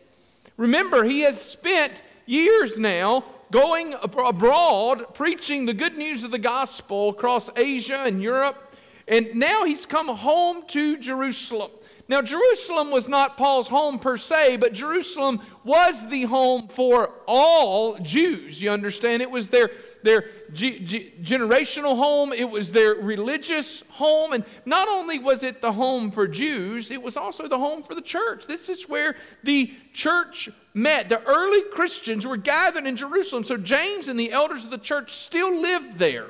Remember, 0.57 1.05
he 1.05 1.21
has 1.21 1.41
spent 1.41 2.03
years 2.27 2.77
now 2.77 3.25
going 3.51 3.95
abroad 4.03 5.15
preaching 5.15 5.67
the 5.67 5.75
good 5.75 5.97
news 5.97 6.25
of 6.25 6.31
the 6.31 6.39
gospel 6.39 7.11
across 7.11 7.51
Asia 7.57 8.03
and 8.07 8.23
Europe. 8.23 8.75
And 9.07 9.35
now 9.35 9.65
he's 9.65 9.85
come 9.85 10.09
home 10.09 10.67
to 10.69 10.97
Jerusalem. 10.97 11.71
Now, 12.13 12.21
Jerusalem 12.21 12.91
was 12.91 13.09
not 13.09 13.39
Paul's 13.39 13.69
home 13.69 13.99
per 13.99 14.19
se, 14.19 14.59
but 14.59 14.75
Jerusalem 14.75 15.41
was 15.65 16.07
the 16.11 16.25
home 16.25 16.69
for 16.69 17.09
all 17.27 17.97
Jews. 18.01 18.61
You 18.61 18.71
understand? 18.71 19.23
It 19.23 19.31
was 19.31 19.49
their, 19.49 19.71
their 20.03 20.27
generational 20.53 21.97
home, 21.97 22.35
it 22.35 22.51
was 22.51 22.71
their 22.71 22.97
religious 22.97 23.83
home. 23.93 24.35
And 24.35 24.45
not 24.67 24.89
only 24.89 25.21
was 25.21 25.43
it 25.43 25.63
the 25.63 25.73
home 25.73 26.11
for 26.11 26.29
Jews, 26.29 26.91
it 26.91 27.03
was 27.03 27.17
also 27.17 27.49
the 27.49 27.57
home 27.57 27.83
for 27.83 27.95
the 27.95 28.03
church. 28.03 28.47
This 28.47 28.69
is 28.69 28.87
where 28.91 29.17
the 29.43 29.73
church 29.95 30.51
met. 30.75 31.09
The 31.09 31.23
early 31.23 31.63
Christians 31.73 32.27
were 32.27 32.37
gathered 32.37 32.85
in 32.85 32.95
Jerusalem. 32.95 33.43
So 33.43 33.57
James 33.57 34.09
and 34.09 34.21
the 34.21 34.33
elders 34.33 34.67
of 34.67 34.71
the 34.71 34.77
church 34.77 35.17
still 35.17 35.59
lived 35.59 35.97
there. 35.97 36.27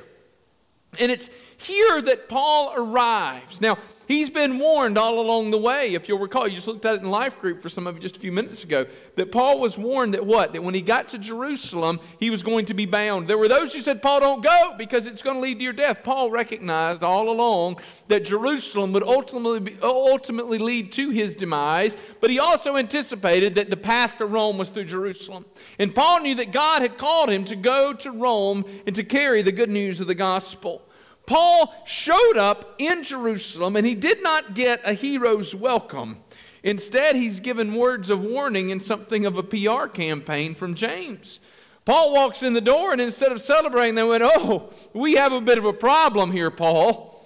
And 1.01 1.11
it's 1.11 1.31
here 1.57 2.03
that 2.03 2.29
Paul 2.29 2.73
arrives. 2.77 3.61
Now, 3.61 3.79
he's 4.09 4.31
been 4.31 4.59
warned 4.59 4.99
all 4.99 5.21
along 5.21 5.51
the 5.51 5.59
way. 5.59 5.95
If 5.95 6.09
you'll 6.09 6.19
recall, 6.19 6.49
you 6.49 6.55
just 6.57 6.67
looked 6.67 6.85
at 6.85 6.97
it 6.97 7.03
in 7.03 7.11
life 7.11 7.39
group 7.41 7.63
for 7.63 7.69
some 7.69 7.87
of 7.87 7.97
you 7.97 8.01
just 8.01 8.17
a 8.17 8.21
few 8.21 8.33
minutes 8.33 8.65
ago, 8.65 8.87
that 9.17 9.33
Paul 9.33 9.61
was 9.61 9.77
warned 9.77 10.15
that 10.15 10.25
what? 10.25 10.53
That 10.53 10.63
when 10.63 10.75
he 10.75 10.83
got 10.83 11.09
to 11.09 11.19
Jerusalem, 11.19 12.01
he 12.19 12.31
was 12.31 12.43
going 12.43 12.67
to 12.67 12.75
be 12.75 12.87
bound. 12.87 13.29
There 13.29 13.39
were 13.39 13.49
those 13.49 13.75
who 13.75 13.81
said, 13.81 14.03
Paul, 14.03 14.21
don't 14.21 14.43
go 14.43 14.75
because 14.79 15.07
it's 15.07 15.23
going 15.23 15.37
to 15.37 15.41
lead 15.41 15.59
to 15.59 15.65
your 15.65 15.73
death. 15.73 16.03
Paul 16.03 16.31
recognized 16.31 17.03
all 17.03 17.31
along 17.31 17.79
that 18.09 18.25
Jerusalem 18.25 18.93
would 18.93 19.03
ultimately, 19.03 19.61
be, 19.61 19.77
ultimately 19.83 20.59
lead 20.59 20.93
to 20.93 21.11
his 21.11 21.37
demise, 21.37 21.97
but 22.21 22.31
he 22.31 22.39
also 22.39 22.77
anticipated 22.77 23.55
that 23.57 23.71
the 23.71 23.77
path 23.77 24.19
to 24.19 24.27
Rome 24.27 24.59
was 24.59 24.71
through 24.71 24.85
Jerusalem. 24.85 25.45
And 25.79 25.95
Paul 25.95 26.21
knew 26.21 26.35
that 26.37 26.53
God 26.53 26.83
had 26.83 26.99
called 26.99 27.31
him 27.31 27.45
to 27.45 27.57
go 27.57 27.93
to 27.93 28.11
Rome 28.11 28.65
and 28.87 28.95
to 28.97 29.05
carry 29.05 29.43
the 29.43 29.53
good 29.53 29.71
news 29.71 30.01
of 30.01 30.07
the 30.07 30.15
gospel. 30.15 30.83
Paul 31.33 31.73
showed 31.87 32.37
up 32.37 32.75
in 32.77 33.05
Jerusalem 33.05 33.77
and 33.77 33.87
he 33.87 33.95
did 33.95 34.23
not 34.23 34.53
get 34.53 34.83
a 34.85 34.93
hero's 34.93 35.55
welcome. 35.55 36.19
Instead, 36.63 37.17
he's 37.17 37.41
given 37.41 37.75
words 37.75 38.11
of 38.11 38.23
warning 38.23 38.71
and 38.71 38.83
something 38.83 39.25
of 39.25 39.39
a 39.39 39.43
PR 39.43 39.87
campaign 39.87 40.55
from 40.55 40.75
James. 40.75 41.41
Paul 41.87 42.13
walks 42.13 42.43
in 42.43 42.53
the 42.53 42.61
door 42.61 42.93
and 42.93 43.01
instead 43.01 43.33
of 43.33 43.41
celebrating, 43.41 43.95
they 43.95 44.03
went, 44.03 44.23
Oh, 44.23 44.75
we 44.93 45.15
have 45.15 45.33
a 45.33 45.41
bit 45.41 45.57
of 45.57 45.65
a 45.65 45.73
problem 45.73 46.33
here, 46.33 46.51
Paul. 46.51 47.19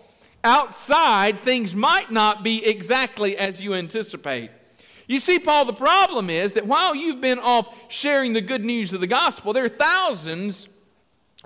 Outside, 0.45 1.41
things 1.41 1.75
might 1.75 2.13
not 2.13 2.45
be 2.45 2.65
exactly 2.65 3.37
as 3.37 3.61
you 3.61 3.75
anticipate. 3.75 4.53
You 5.09 5.19
see, 5.19 5.41
Paul, 5.41 5.65
the 5.65 5.73
problem 5.73 6.31
is 6.31 6.53
that 6.53 6.67
while 6.69 6.95
you've 6.95 7.21
been 7.21 7.41
off 7.41 7.77
sharing 7.91 8.35
the 8.35 8.41
good 8.41 8.65
news 8.65 8.93
of 8.93 9.01
the 9.01 9.09
gospel, 9.09 9.53
there 9.53 9.65
are 9.65 9.69
thousands 9.69 10.69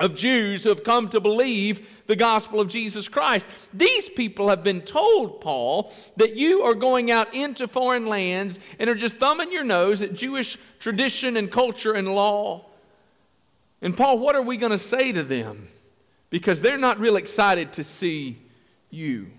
of 0.01 0.17
Jews 0.17 0.65
who 0.65 0.71
have 0.71 0.83
come 0.83 1.09
to 1.11 1.21
believe 1.21 2.05
the 2.07 2.17
gospel 2.17 2.59
of 2.59 2.69
Jesus 2.69 3.07
Christ. 3.07 3.47
These 3.73 4.09
people 4.09 4.49
have 4.49 4.65
been 4.65 4.81
told, 4.81 5.41
Paul, 5.41 5.93
that 6.17 6.35
you 6.35 6.63
are 6.63 6.75
going 6.75 7.11
out 7.11 7.33
into 7.35 7.69
foreign 7.69 8.07
lands 8.07 8.59
and 8.79 8.91
are 8.91 8.95
just 8.95 9.19
thumbing 9.19 9.53
your 9.53 9.63
nose 9.63 10.03
at 10.03 10.15
Jewish 10.15 10.59
tradition 10.81 11.37
and 11.37 11.53
culture 11.53 11.93
and 11.93 12.15
law. 12.15 12.65
And 13.83 13.97
Paul, 13.97 14.19
what 14.19 14.35
are 14.35 14.43
we 14.43 14.57
going 14.57 14.73
to 14.73 14.79
say 14.79 15.13
to 15.13 15.23
them? 15.23 15.69
Because 16.31 16.61
they're 16.61 16.79
not 16.79 16.99
real 16.99 17.17
excited 17.17 17.75
to 17.75 17.85
see 17.85 18.39
you. 18.91 19.31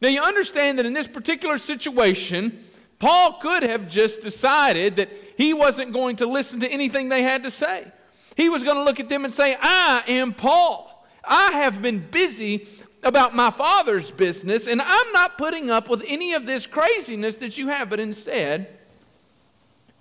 Now, 0.00 0.08
you 0.08 0.20
understand 0.20 0.78
that 0.78 0.86
in 0.86 0.94
this 0.94 1.06
particular 1.06 1.56
situation, 1.56 2.64
Paul 2.98 3.34
could 3.34 3.62
have 3.62 3.88
just 3.88 4.22
decided 4.22 4.96
that 4.96 5.10
he 5.36 5.54
wasn't 5.54 5.92
going 5.92 6.16
to 6.16 6.26
listen 6.26 6.60
to 6.60 6.72
anything 6.72 7.08
they 7.08 7.22
had 7.22 7.44
to 7.44 7.50
say. 7.50 7.92
He 8.36 8.48
was 8.48 8.64
going 8.64 8.76
to 8.76 8.84
look 8.84 9.00
at 9.00 9.08
them 9.08 9.24
and 9.24 9.32
say, 9.32 9.56
I 9.60 10.02
am 10.08 10.32
Paul. 10.32 11.06
I 11.24 11.52
have 11.52 11.82
been 11.82 11.98
busy 11.98 12.66
about 13.02 13.34
my 13.34 13.50
father's 13.50 14.10
business, 14.10 14.66
and 14.66 14.80
I'm 14.80 15.12
not 15.12 15.38
putting 15.38 15.70
up 15.70 15.88
with 15.88 16.04
any 16.06 16.34
of 16.34 16.46
this 16.46 16.66
craziness 16.66 17.36
that 17.36 17.58
you 17.58 17.68
have. 17.68 17.90
But 17.90 18.00
instead, 18.00 18.68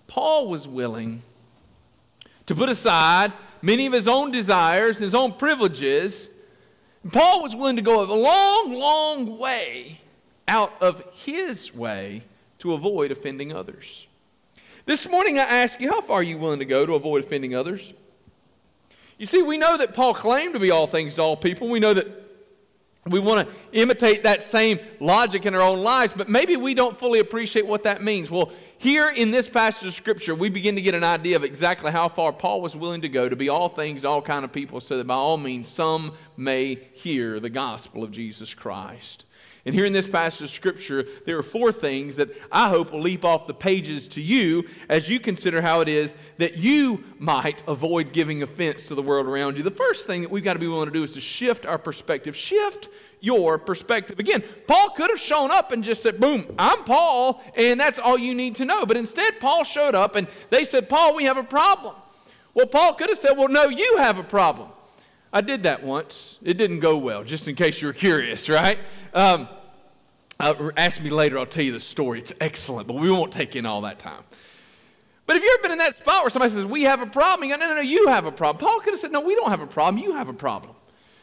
Paul 0.07 0.47
was 0.47 0.67
willing 0.67 1.23
to 2.45 2.55
put 2.55 2.69
aside 2.69 3.33
many 3.61 3.85
of 3.85 3.93
his 3.93 4.07
own 4.07 4.31
desires 4.31 4.97
and 4.97 5.03
his 5.03 5.15
own 5.15 5.33
privileges. 5.33 6.29
Paul 7.11 7.41
was 7.41 7.55
willing 7.55 7.77
to 7.77 7.81
go 7.81 8.03
a 8.03 8.09
long, 8.13 8.73
long 8.73 9.39
way 9.39 9.99
out 10.47 10.73
of 10.81 11.03
his 11.13 11.73
way 11.73 12.23
to 12.59 12.73
avoid 12.73 13.11
offending 13.11 13.53
others. 13.53 14.05
This 14.85 15.09
morning, 15.09 15.39
I 15.39 15.43
ask 15.43 15.79
you, 15.79 15.89
how 15.91 16.01
far 16.01 16.19
are 16.19 16.23
you 16.23 16.37
willing 16.37 16.59
to 16.59 16.65
go 16.65 16.85
to 16.85 16.95
avoid 16.95 17.23
offending 17.23 17.55
others? 17.55 17.93
You 19.21 19.27
see, 19.27 19.43
we 19.43 19.59
know 19.59 19.77
that 19.77 19.93
Paul 19.93 20.15
claimed 20.15 20.55
to 20.55 20.59
be 20.59 20.71
all 20.71 20.87
things 20.87 21.13
to 21.13 21.21
all 21.21 21.37
people. 21.37 21.69
We 21.69 21.79
know 21.79 21.93
that 21.93 22.07
we 23.05 23.19
want 23.19 23.47
to 23.47 23.55
imitate 23.71 24.23
that 24.23 24.41
same 24.41 24.79
logic 24.99 25.45
in 25.45 25.53
our 25.53 25.61
own 25.61 25.81
lives, 25.83 26.15
but 26.17 26.27
maybe 26.27 26.57
we 26.57 26.73
don't 26.73 26.97
fully 26.97 27.19
appreciate 27.19 27.67
what 27.67 27.83
that 27.83 28.01
means. 28.01 28.31
Well, 28.31 28.51
here 28.79 29.09
in 29.09 29.29
this 29.29 29.47
passage 29.47 29.89
of 29.89 29.93
Scripture, 29.93 30.33
we 30.33 30.49
begin 30.49 30.73
to 30.73 30.81
get 30.81 30.95
an 30.95 31.03
idea 31.03 31.35
of 31.35 31.43
exactly 31.43 31.91
how 31.91 32.07
far 32.07 32.33
Paul 32.33 32.61
was 32.61 32.75
willing 32.75 33.01
to 33.01 33.09
go 33.09 33.29
to 33.29 33.35
be 33.35 33.47
all 33.47 33.69
things 33.69 34.01
to 34.01 34.09
all 34.09 34.23
kind 34.23 34.43
of 34.43 34.51
people 34.51 34.81
so 34.81 34.97
that 34.97 35.05
by 35.05 35.13
all 35.13 35.37
means 35.37 35.67
some 35.67 36.13
may 36.35 36.79
hear 36.93 37.39
the 37.39 37.51
gospel 37.51 38.03
of 38.03 38.09
Jesus 38.09 38.55
Christ. 38.55 39.25
And 39.65 39.75
here 39.75 39.85
in 39.85 39.93
this 39.93 40.07
passage 40.07 40.41
of 40.41 40.49
Scripture, 40.49 41.05
there 41.25 41.37
are 41.37 41.43
four 41.43 41.71
things 41.71 42.15
that 42.15 42.29
I 42.51 42.69
hope 42.69 42.91
will 42.91 43.01
leap 43.01 43.23
off 43.23 43.45
the 43.45 43.53
pages 43.53 44.07
to 44.09 44.21
you 44.21 44.65
as 44.89 45.07
you 45.07 45.19
consider 45.19 45.61
how 45.61 45.81
it 45.81 45.87
is 45.87 46.15
that 46.39 46.57
you 46.57 47.03
might 47.19 47.61
avoid 47.67 48.11
giving 48.11 48.41
offense 48.41 48.87
to 48.87 48.95
the 48.95 49.03
world 49.03 49.27
around 49.27 49.57
you. 49.57 49.63
The 49.63 49.69
first 49.69 50.07
thing 50.07 50.21
that 50.23 50.31
we've 50.31 50.43
got 50.43 50.53
to 50.53 50.59
be 50.59 50.67
willing 50.67 50.87
to 50.87 50.93
do 50.93 51.03
is 51.03 51.13
to 51.13 51.21
shift 51.21 51.67
our 51.67 51.77
perspective. 51.77 52.35
Shift 52.35 52.89
your 53.19 53.59
perspective. 53.59 54.17
Again, 54.17 54.43
Paul 54.65 54.89
could 54.89 55.11
have 55.11 55.19
shown 55.19 55.51
up 55.51 55.71
and 55.71 55.83
just 55.83 56.01
said, 56.01 56.19
Boom, 56.19 56.47
I'm 56.57 56.83
Paul, 56.83 57.43
and 57.55 57.79
that's 57.79 57.99
all 57.99 58.17
you 58.17 58.33
need 58.33 58.55
to 58.55 58.65
know. 58.65 58.87
But 58.87 58.97
instead, 58.97 59.39
Paul 59.39 59.63
showed 59.63 59.93
up 59.93 60.15
and 60.15 60.27
they 60.49 60.65
said, 60.65 60.89
Paul, 60.89 61.15
we 61.15 61.25
have 61.25 61.37
a 61.37 61.43
problem. 61.43 61.95
Well, 62.55 62.65
Paul 62.65 62.95
could 62.95 63.09
have 63.09 63.19
said, 63.19 63.37
Well, 63.37 63.47
no, 63.47 63.65
you 63.65 63.97
have 63.97 64.17
a 64.17 64.23
problem. 64.23 64.69
I 65.33 65.41
did 65.41 65.63
that 65.63 65.83
once. 65.83 66.37
It 66.43 66.57
didn't 66.57 66.79
go 66.79 66.97
well, 66.97 67.23
just 67.23 67.47
in 67.47 67.55
case 67.55 67.81
you 67.81 67.87
were 67.87 67.93
curious, 67.93 68.49
right? 68.49 68.77
Um, 69.13 69.47
uh, 70.39 70.71
ask 70.75 71.01
me 71.01 71.09
later, 71.09 71.37
I'll 71.37 71.45
tell 71.45 71.63
you 71.63 71.71
the 71.71 71.79
story. 71.79 72.19
It's 72.19 72.33
excellent, 72.41 72.87
but 72.87 72.95
we 72.95 73.09
won't 73.09 73.31
take 73.31 73.55
in 73.55 73.65
all 73.65 73.81
that 73.81 73.99
time. 73.99 74.23
But 75.25 75.35
have 75.35 75.43
you 75.43 75.55
ever 75.57 75.61
been 75.61 75.71
in 75.71 75.77
that 75.77 75.95
spot 75.95 76.23
where 76.23 76.29
somebody 76.29 76.51
says, 76.51 76.65
We 76.65 76.83
have 76.83 77.01
a 77.01 77.05
problem? 77.05 77.47
You 77.47 77.55
go, 77.55 77.59
No, 77.61 77.69
no, 77.69 77.75
no, 77.75 77.81
you 77.81 78.07
have 78.07 78.25
a 78.25 78.31
problem. 78.31 78.59
Paul 78.59 78.79
could 78.81 78.93
have 78.93 78.99
said, 78.99 79.11
No, 79.11 79.21
we 79.21 79.35
don't 79.35 79.49
have 79.49 79.61
a 79.61 79.67
problem. 79.67 80.03
You 80.03 80.13
have 80.13 80.27
a 80.27 80.33
problem. 80.33 80.75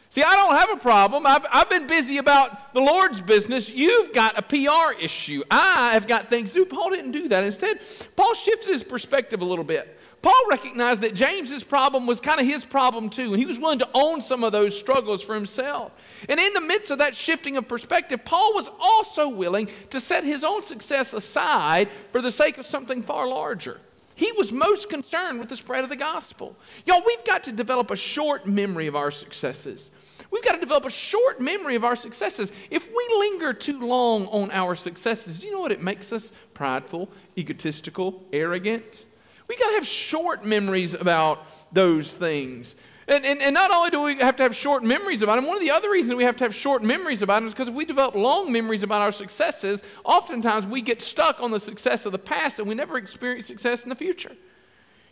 See, 0.09 0.23
I 0.23 0.35
don't 0.35 0.55
have 0.55 0.71
a 0.71 0.77
problem. 0.77 1.27
I've, 1.27 1.45
I've 1.51 1.69
been 1.69 1.85
busy 1.85 2.17
about 2.17 2.73
the 2.73 2.79
Lord's 2.79 3.21
business. 3.21 3.69
You've 3.69 4.11
got 4.11 4.39
a 4.39 4.41
PR 4.41 4.99
issue. 4.99 5.43
I 5.51 5.91
have 5.93 6.07
got 6.07 6.27
things 6.27 6.51
do. 6.51 6.65
Paul 6.65 6.89
didn't 6.89 7.11
do 7.11 7.27
that. 7.27 7.43
Instead, 7.43 7.81
Paul 8.15 8.33
shifted 8.33 8.69
his 8.69 8.83
perspective 8.83 9.41
a 9.41 9.45
little 9.45 9.63
bit. 9.63 9.98
Paul 10.21 10.49
recognized 10.49 11.01
that 11.01 11.15
James's 11.15 11.63
problem 11.63 12.05
was 12.05 12.19
kind 12.19 12.41
of 12.41 12.45
his 12.45 12.65
problem 12.65 13.09
too, 13.09 13.33
and 13.33 13.37
he 13.37 13.45
was 13.45 13.59
willing 13.59 13.79
to 13.79 13.89
own 13.93 14.19
some 14.19 14.43
of 14.43 14.51
those 14.51 14.77
struggles 14.77 15.23
for 15.23 15.33
himself. 15.33 15.93
And 16.27 16.39
in 16.39 16.53
the 16.53 16.61
midst 16.61 16.91
of 16.91 16.97
that 16.97 17.15
shifting 17.15 17.55
of 17.55 17.67
perspective, 17.67 18.25
Paul 18.25 18.53
was 18.53 18.69
also 18.79 19.29
willing 19.29 19.69
to 19.91 19.99
set 19.99 20.25
his 20.25 20.43
own 20.43 20.61
success 20.63 21.13
aside 21.13 21.89
for 22.11 22.21
the 22.21 22.31
sake 22.31 22.57
of 22.57 22.65
something 22.65 23.01
far 23.01 23.27
larger. 23.27 23.79
He 24.15 24.33
was 24.33 24.51
most 24.51 24.89
concerned 24.89 25.39
with 25.39 25.47
the 25.47 25.55
spread 25.55 25.85
of 25.85 25.89
the 25.89 25.95
gospel. 25.95 26.53
Y'all, 26.85 27.01
we've 27.05 27.23
got 27.23 27.45
to 27.45 27.53
develop 27.53 27.89
a 27.89 27.95
short 27.95 28.45
memory 28.45 28.87
of 28.87 28.95
our 28.97 29.11
successes. 29.11 29.91
We've 30.29 30.43
got 30.43 30.55
to 30.55 30.59
develop 30.59 30.83
a 30.83 30.89
short 30.89 31.39
memory 31.39 31.75
of 31.75 31.85
our 31.85 31.95
successes. 31.95 32.51
If 32.69 32.89
we 32.89 33.07
linger 33.17 33.53
too 33.53 33.79
long 33.79 34.25
on 34.27 34.51
our 34.51 34.75
successes, 34.75 35.39
do 35.39 35.47
you 35.47 35.53
know 35.53 35.61
what 35.61 35.71
it 35.71 35.81
makes 35.81 36.11
us? 36.11 36.33
Prideful, 36.53 37.09
egotistical, 37.37 38.25
arrogant. 38.33 39.05
We 39.49 39.57
got 39.57 39.69
to 39.69 39.73
have 39.73 39.87
short 39.87 40.45
memories 40.45 40.93
about 40.93 41.45
those 41.73 42.13
things. 42.13 42.75
And, 43.07 43.25
and, 43.25 43.41
and, 43.41 43.55
not 43.55 43.71
only 43.71 43.89
do 43.89 44.03
we 44.03 44.17
have 44.19 44.35
to 44.35 44.43
have 44.43 44.55
short 44.55 44.83
memories 44.83 45.23
about 45.23 45.37
them, 45.37 45.47
one 45.47 45.57
of 45.57 45.63
the 45.63 45.71
other 45.71 45.89
reasons 45.89 46.15
we 46.15 46.23
have 46.23 46.37
to 46.37 46.43
have 46.43 46.53
short 46.53 46.83
memories 46.83 47.23
about 47.23 47.39
them 47.39 47.47
is 47.47 47.53
because 47.53 47.67
if 47.67 47.73
we 47.73 47.83
develop 47.83 48.13
long 48.13 48.51
memories 48.51 48.83
about 48.83 49.01
our 49.01 49.11
successes, 49.11 49.81
oftentimes 50.05 50.67
we 50.67 50.83
get 50.83 51.01
stuck 51.01 51.41
on 51.41 51.49
the 51.49 51.59
success 51.59 52.05
of 52.05 52.11
the 52.11 52.19
past 52.19 52.59
and 52.59 52.67
we 52.67 52.75
never 52.75 52.97
experience 52.97 53.47
success 53.47 53.81
in 53.81 53.89
the 53.89 53.95
future. 53.95 54.33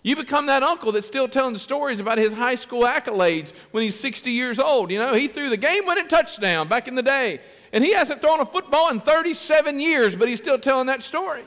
You 0.03 0.15
become 0.15 0.45
that 0.45 0.61
uncle 0.61 0.91
that's 0.91 1.07
still 1.07 1.27
telling 1.27 1.55
stories 1.55 1.99
about 1.99 2.19
his 2.19 2.33
high 2.33 2.53
school 2.53 2.83
accolades 2.83 3.51
when 3.71 3.81
he's 3.83 3.99
60 3.99 4.29
years 4.29 4.59
old. 4.59 4.91
You 4.91 4.99
know, 4.99 5.15
he 5.15 5.27
threw 5.27 5.49
the 5.49 5.57
game 5.57 5.87
winning 5.87 6.07
touchdown 6.07 6.67
back 6.67 6.87
in 6.87 6.93
the 6.93 7.01
day. 7.01 7.41
And 7.73 7.83
he 7.83 7.93
hasn't 7.93 8.21
thrown 8.21 8.39
a 8.39 8.45
football 8.45 8.91
in 8.91 8.99
37 8.99 9.79
years, 9.79 10.15
but 10.15 10.29
he's 10.29 10.37
still 10.37 10.59
telling 10.59 10.85
that 10.85 11.01
story. 11.01 11.43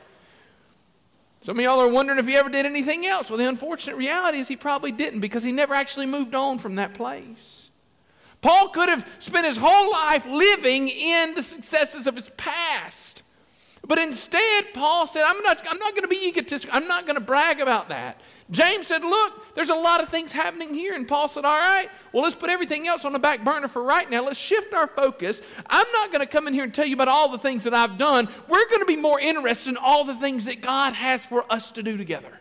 Some 1.41 1.59
of 1.59 1.65
y'all 1.65 1.81
are 1.81 1.89
wondering 1.89 2.19
if 2.19 2.27
he 2.27 2.37
ever 2.37 2.51
did 2.51 2.67
anything 2.67 3.07
else. 3.07 3.31
Well, 3.31 3.39
the 3.39 3.49
unfortunate 3.49 3.97
reality 3.97 4.39
is 4.39 4.49
he 4.49 4.57
probably 4.57 4.93
didn't 4.93 5.21
because 5.21 5.43
he 5.43 5.53
never 5.53 5.75
actually 5.75 6.07
moved 6.07 6.35
on 6.35 6.59
from 6.59 6.75
that 6.75 6.93
place. 6.93 7.71
Paul 8.43 8.69
could 8.69 8.89
have 8.89 9.11
spent 9.19 9.47
his 9.47 9.57
whole 9.57 9.91
life 9.91 10.27
living 10.27 10.89
in 10.89 11.35
the 11.35 11.43
successes 11.43 12.07
of 12.07 12.17
his 12.17 12.31
past. 12.37 13.23
But 13.91 13.99
instead, 13.99 14.73
Paul 14.73 15.09
said, 15.09 15.25
I'm 15.27 15.43
not, 15.43 15.67
I'm 15.69 15.79
not 15.81 15.97
going 15.97 16.03
to 16.03 16.09
be 16.09 16.29
egotistical. 16.29 16.77
I'm 16.77 16.87
not 16.87 17.07
going 17.07 17.17
to 17.17 17.21
brag 17.21 17.59
about 17.59 17.89
that. 17.89 18.21
James 18.53 18.87
said, 18.87 19.03
Look, 19.03 19.57
there's 19.57 19.69
a 19.69 19.75
lot 19.75 20.01
of 20.01 20.09
things 20.09 20.31
happening 20.31 20.73
here. 20.73 20.95
And 20.95 21.09
Paul 21.09 21.27
said, 21.27 21.45
All 21.45 21.59
right, 21.59 21.89
well, 22.13 22.23
let's 22.23 22.37
put 22.37 22.51
everything 22.51 22.87
else 22.87 23.05
on 23.05 23.13
the 23.13 23.19
back 23.19 23.43
burner 23.43 23.67
for 23.67 23.83
right 23.83 24.09
now. 24.09 24.25
Let's 24.25 24.39
shift 24.39 24.75
our 24.75 24.87
focus. 24.87 25.43
I'm 25.67 25.91
not 25.91 26.13
going 26.13 26.25
to 26.25 26.33
come 26.33 26.47
in 26.47 26.55
here 26.55 26.63
and 26.63 26.73
tell 26.73 26.87
you 26.87 26.95
about 26.95 27.09
all 27.09 27.31
the 27.33 27.39
things 27.39 27.65
that 27.65 27.75
I've 27.75 27.99
done. 27.99 28.29
We're 28.47 28.69
going 28.69 28.79
to 28.79 28.87
be 28.87 28.95
more 28.95 29.19
interested 29.19 29.71
in 29.71 29.77
all 29.77 30.05
the 30.05 30.15
things 30.15 30.45
that 30.45 30.61
God 30.61 30.93
has 30.93 31.21
for 31.23 31.45
us 31.53 31.73
to 31.73 31.83
do 31.83 31.97
together. 31.97 32.41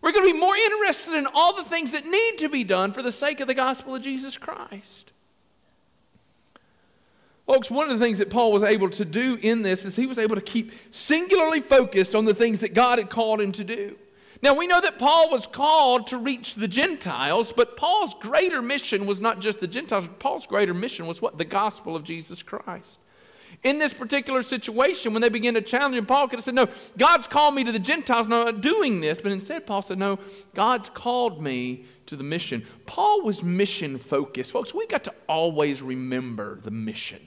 We're 0.00 0.10
going 0.10 0.26
to 0.26 0.32
be 0.34 0.40
more 0.40 0.56
interested 0.56 1.14
in 1.14 1.28
all 1.32 1.54
the 1.54 1.62
things 1.62 1.92
that 1.92 2.04
need 2.06 2.38
to 2.38 2.48
be 2.48 2.64
done 2.64 2.92
for 2.92 3.04
the 3.04 3.12
sake 3.12 3.38
of 3.38 3.46
the 3.46 3.54
gospel 3.54 3.94
of 3.94 4.02
Jesus 4.02 4.36
Christ. 4.36 5.12
Folks, 7.46 7.70
one 7.70 7.88
of 7.88 7.96
the 7.96 8.04
things 8.04 8.18
that 8.18 8.28
Paul 8.28 8.50
was 8.50 8.64
able 8.64 8.90
to 8.90 9.04
do 9.04 9.38
in 9.40 9.62
this 9.62 9.84
is 9.84 9.94
he 9.94 10.06
was 10.06 10.18
able 10.18 10.34
to 10.34 10.40
keep 10.40 10.72
singularly 10.90 11.60
focused 11.60 12.16
on 12.16 12.24
the 12.24 12.34
things 12.34 12.60
that 12.60 12.74
God 12.74 12.98
had 12.98 13.08
called 13.08 13.40
him 13.40 13.52
to 13.52 13.64
do. 13.64 13.96
Now, 14.42 14.54
we 14.54 14.66
know 14.66 14.80
that 14.80 14.98
Paul 14.98 15.30
was 15.30 15.46
called 15.46 16.08
to 16.08 16.18
reach 16.18 16.56
the 16.56 16.68
Gentiles, 16.68 17.52
but 17.52 17.76
Paul's 17.76 18.14
greater 18.14 18.60
mission 18.60 19.06
was 19.06 19.20
not 19.20 19.40
just 19.40 19.60
the 19.60 19.68
Gentiles. 19.68 20.08
Paul's 20.18 20.46
greater 20.46 20.74
mission 20.74 21.06
was 21.06 21.22
what? 21.22 21.38
The 21.38 21.44
gospel 21.44 21.96
of 21.96 22.02
Jesus 22.02 22.42
Christ. 22.42 22.98
In 23.62 23.78
this 23.78 23.94
particular 23.94 24.42
situation, 24.42 25.12
when 25.12 25.22
they 25.22 25.30
began 25.30 25.54
to 25.54 25.62
challenge 25.62 25.96
him, 25.96 26.04
Paul 26.04 26.28
could 26.28 26.38
have 26.38 26.44
said, 26.44 26.54
No, 26.54 26.68
God's 26.98 27.26
called 27.28 27.54
me 27.54 27.64
to 27.64 27.72
the 27.72 27.78
Gentiles, 27.78 28.26
not 28.26 28.60
doing 28.60 29.00
this. 29.00 29.20
But 29.20 29.32
instead, 29.32 29.66
Paul 29.66 29.82
said, 29.82 29.98
No, 29.98 30.18
God's 30.54 30.90
called 30.90 31.40
me 31.40 31.86
to 32.06 32.16
the 32.16 32.24
mission. 32.24 32.66
Paul 32.84 33.22
was 33.22 33.42
mission 33.42 33.98
focused. 33.98 34.52
Folks, 34.52 34.74
we 34.74 34.86
got 34.86 35.04
to 35.04 35.14
always 35.28 35.80
remember 35.80 36.60
the 36.60 36.70
mission. 36.70 37.20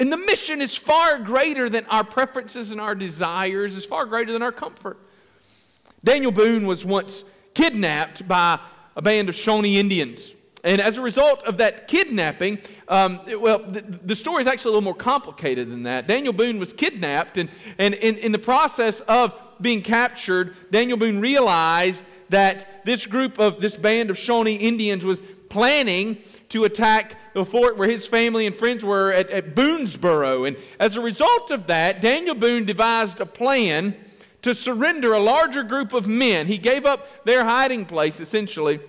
And 0.00 0.10
the 0.10 0.16
mission 0.16 0.62
is 0.62 0.74
far 0.74 1.18
greater 1.18 1.68
than 1.68 1.84
our 1.86 2.02
preferences 2.02 2.72
and 2.72 2.80
our 2.80 2.94
desires, 2.94 3.76
it's 3.76 3.84
far 3.84 4.06
greater 4.06 4.32
than 4.32 4.42
our 4.42 4.50
comfort. 4.50 4.98
Daniel 6.02 6.32
Boone 6.32 6.66
was 6.66 6.86
once 6.86 7.22
kidnapped 7.52 8.26
by 8.26 8.58
a 8.96 9.02
band 9.02 9.28
of 9.28 9.34
Shawnee 9.34 9.78
Indians. 9.78 10.34
And 10.64 10.80
as 10.80 10.96
a 10.96 11.02
result 11.02 11.42
of 11.44 11.58
that 11.58 11.86
kidnapping, 11.86 12.58
um, 12.88 13.20
well, 13.38 13.58
the, 13.58 13.80
the, 13.80 14.16
story 14.16 14.42
is 14.42 14.46
actually 14.46 14.70
a 14.70 14.72
little 14.72 14.84
more 14.84 14.94
complicated 14.94 15.70
than 15.70 15.84
that. 15.84 16.06
Daniel 16.06 16.32
Boone 16.32 16.58
was 16.58 16.72
kidnapped, 16.72 17.38
and, 17.38 17.48
and 17.78 17.94
in, 17.94 18.16
in 18.16 18.32
the 18.32 18.38
process 18.38 19.00
of 19.00 19.34
being 19.60 19.80
captured, 19.80 20.54
Daniel 20.70 20.98
Boone 20.98 21.20
realized 21.20 22.06
that 22.28 22.84
this 22.84 23.06
group 23.06 23.38
of 23.38 23.60
this 23.60 23.76
band 23.76 24.10
of 24.10 24.18
Shawnee 24.18 24.56
Indians 24.56 25.04
was 25.04 25.22
planning 25.48 26.18
to 26.50 26.64
attack 26.64 27.16
the 27.32 27.44
fort 27.44 27.76
where 27.76 27.88
his 27.88 28.06
family 28.06 28.46
and 28.46 28.54
friends 28.54 28.84
were 28.84 29.12
at, 29.12 29.30
at 29.30 29.54
Boonesboro. 29.54 30.46
And 30.46 30.56
as 30.78 30.96
a 30.96 31.00
result 31.00 31.50
of 31.50 31.66
that, 31.68 32.00
Daniel 32.00 32.34
Boone 32.34 32.64
devised 32.64 33.20
a 33.20 33.26
plan 33.26 33.96
to 34.42 34.54
surrender 34.54 35.12
a 35.12 35.20
larger 35.20 35.62
group 35.62 35.92
of 35.92 36.06
men. 36.06 36.46
He 36.46 36.58
gave 36.58 36.86
up 36.86 37.24
their 37.24 37.44
hiding 37.44 37.84
place, 37.84 38.20
essentially, 38.20 38.80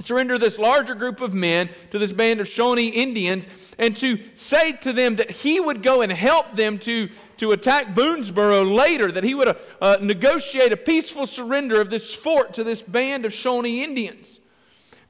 surrender 0.00 0.38
this 0.38 0.58
larger 0.58 0.94
group 0.94 1.20
of 1.20 1.34
men 1.34 1.70
to 1.90 1.98
this 1.98 2.12
band 2.12 2.40
of 2.40 2.48
Shawnee 2.48 2.88
Indians, 2.88 3.74
and 3.78 3.96
to 3.98 4.18
say 4.34 4.72
to 4.72 4.92
them 4.92 5.16
that 5.16 5.30
he 5.30 5.60
would 5.60 5.82
go 5.82 6.02
and 6.02 6.12
help 6.12 6.54
them 6.54 6.78
to, 6.80 7.08
to 7.38 7.52
attack 7.52 7.94
Boonesboro 7.94 8.76
later, 8.76 9.10
that 9.10 9.24
he 9.24 9.34
would 9.34 9.48
uh, 9.48 9.54
uh, 9.80 9.96
negotiate 10.00 10.72
a 10.72 10.76
peaceful 10.76 11.26
surrender 11.26 11.80
of 11.80 11.90
this 11.90 12.14
fort 12.14 12.54
to 12.54 12.64
this 12.64 12.82
band 12.82 13.24
of 13.24 13.32
Shawnee 13.32 13.82
Indians. 13.82 14.40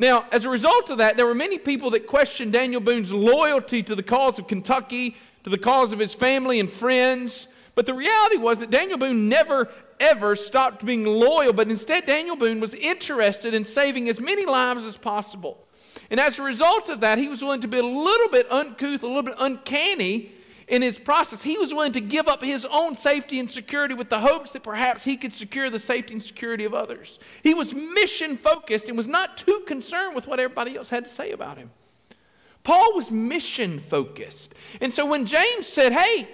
Now, 0.03 0.25
as 0.33 0.45
a 0.45 0.51
result 0.51 0.91
of 0.91 0.99
that, 0.99 1.17
there 1.17 1.27
were 1.27 1.35
many 1.35 1.59
people 1.59 1.91
that 1.91 2.09
questioned 2.09 2.53
Daniel 2.53 2.81
Boone's 2.81 3.13
loyalty 3.13 3.85
to 3.85 3.95
the 3.95 4.03
cause 4.03 4.37
of 4.37 4.49
Kentucky, 4.49 5.17
to 5.45 5.51
the 5.51 5.57
cause 5.57 5.93
of 5.93 6.01
his 6.01 6.13
family 6.13 6.59
and 6.59 6.69
friends. 6.69 7.47
But 7.77 7.87
the 7.87 7.95
reality 7.95 8.37
was 8.37 8.59
that 8.59 8.71
Daniel 8.71 8.99
Boone 8.99 9.29
never, 9.29 9.69
ever 10.01 10.35
stopped 10.35 10.85
being 10.85 11.05
loyal, 11.05 11.53
but 11.53 11.69
instead, 11.69 12.05
Daniel 12.05 12.35
Boone 12.35 12.59
was 12.59 12.75
interested 12.75 13.55
in 13.55 13.63
saving 13.63 14.09
as 14.09 14.21
many 14.21 14.45
lives 14.45 14.85
as 14.87 14.97
possible. 14.97 15.65
And 16.11 16.19
as 16.19 16.41
a 16.41 16.43
result 16.43 16.89
of 16.89 16.99
that, 17.03 17.19
he 17.19 17.29
was 17.29 17.41
willing 17.41 17.61
to 17.61 17.69
be 17.69 17.79
a 17.79 17.85
little 17.85 18.29
bit 18.29 18.51
uncouth, 18.51 19.05
a 19.05 19.07
little 19.07 19.23
bit 19.23 19.37
uncanny 19.39 20.33
in 20.73 20.81
his 20.81 20.99
process. 20.99 21.43
He 21.43 21.59
was 21.59 21.75
willing 21.75 21.93
to 21.93 22.01
give 22.01 22.29
up 22.29 22.43
his 22.43 22.65
own 22.65 22.97
safety 22.97 23.39
and 23.39 23.49
security 23.49 23.93
with 23.93 24.09
the 24.09 24.19
hopes 24.19 24.53
that 24.53 24.63
perhaps 24.63 25.05
he 25.05 25.19
could 25.19 25.35
secure 25.35 25.69
the 25.69 25.79
safety 25.79 26.15
and 26.15 26.23
security 26.23 26.65
of 26.65 26.73
others. 26.73 27.19
He 27.43 27.53
was 27.53 27.75
mission 27.75 28.39
focused 28.39 28.89
and 28.89 28.97
was 28.97 29.07
not 29.07 29.37
too 29.37 29.63
concerned 29.67 30.15
with 30.15 30.27
what 30.27 30.41
everybody 30.41 30.75
else 30.75 30.89
had 30.89 31.05
to 31.05 31.11
say 31.11 31.33
about 31.33 31.59
him. 31.59 31.71
Paul 32.65 32.95
was 32.95 33.11
mission 33.11 33.81
focused. 33.81 34.55
And 34.81 34.91
so 34.91 35.05
when 35.05 35.27
James 35.27 35.67
said, 35.67 35.93
Hey, 35.93 36.27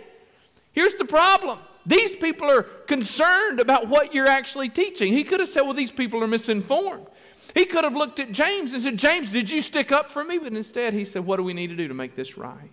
here's 0.70 0.94
the 0.94 1.04
problem. 1.04 1.58
These 1.84 2.14
people 2.14 2.48
are 2.48 2.62
concerned 2.62 3.58
about 3.58 3.88
what 3.88 4.14
you're 4.14 4.28
actually 4.28 4.68
teaching. 4.68 5.12
He 5.12 5.24
could 5.24 5.40
have 5.40 5.48
said, 5.48 5.62
Well, 5.62 5.74
these 5.74 5.90
people 5.90 6.22
are 6.22 6.28
misinformed. 6.28 7.08
He 7.54 7.64
could 7.64 7.82
have 7.82 7.96
looked 7.96 8.20
at 8.20 8.30
James 8.30 8.72
and 8.72 8.80
said, 8.80 8.98
James, 8.98 9.32
did 9.32 9.50
you 9.50 9.62
stick 9.62 9.90
up 9.90 10.12
for 10.12 10.22
me? 10.22 10.38
But 10.38 10.52
instead, 10.52 10.94
he 10.94 11.04
said, 11.04 11.26
What 11.26 11.38
do 11.38 11.42
we 11.42 11.54
need 11.54 11.70
to 11.70 11.76
do 11.76 11.88
to 11.88 11.94
make 11.94 12.14
this 12.14 12.38
right? 12.38 12.70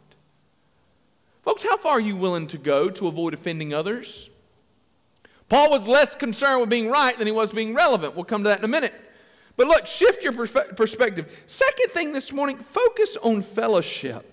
Folks, 1.46 1.62
how 1.62 1.78
far 1.78 1.94
are 1.94 2.00
you 2.00 2.16
willing 2.16 2.48
to 2.48 2.58
go 2.58 2.90
to 2.90 3.08
avoid 3.08 3.36
offending 3.36 3.72
others? 3.72 4.32
Paul 5.48 5.70
was 5.70 5.88
less 5.88 6.16
concerned 6.16 6.60
with 6.60 6.72
being 6.72 6.90
right 6.90 7.16
than 7.16 7.28
he 7.28 7.32
was 7.32 7.54
being 7.54 7.76
relevant. 7.76 8.16
We'll 8.16 8.26
come 8.26 8.44
to 8.44 8.50
that 8.50 8.60
in 8.60 8.66
a 8.66 8.68
minute. 8.68 8.96
But 9.56 9.68
look, 9.68 9.86
shift 9.86 10.24
your 10.24 10.34
perspective. 10.34 11.44
Second 11.46 11.92
thing 11.92 12.14
this 12.14 12.34
morning, 12.34 12.58
focus 12.58 13.16
on 13.22 13.44
fellowship. 13.44 14.32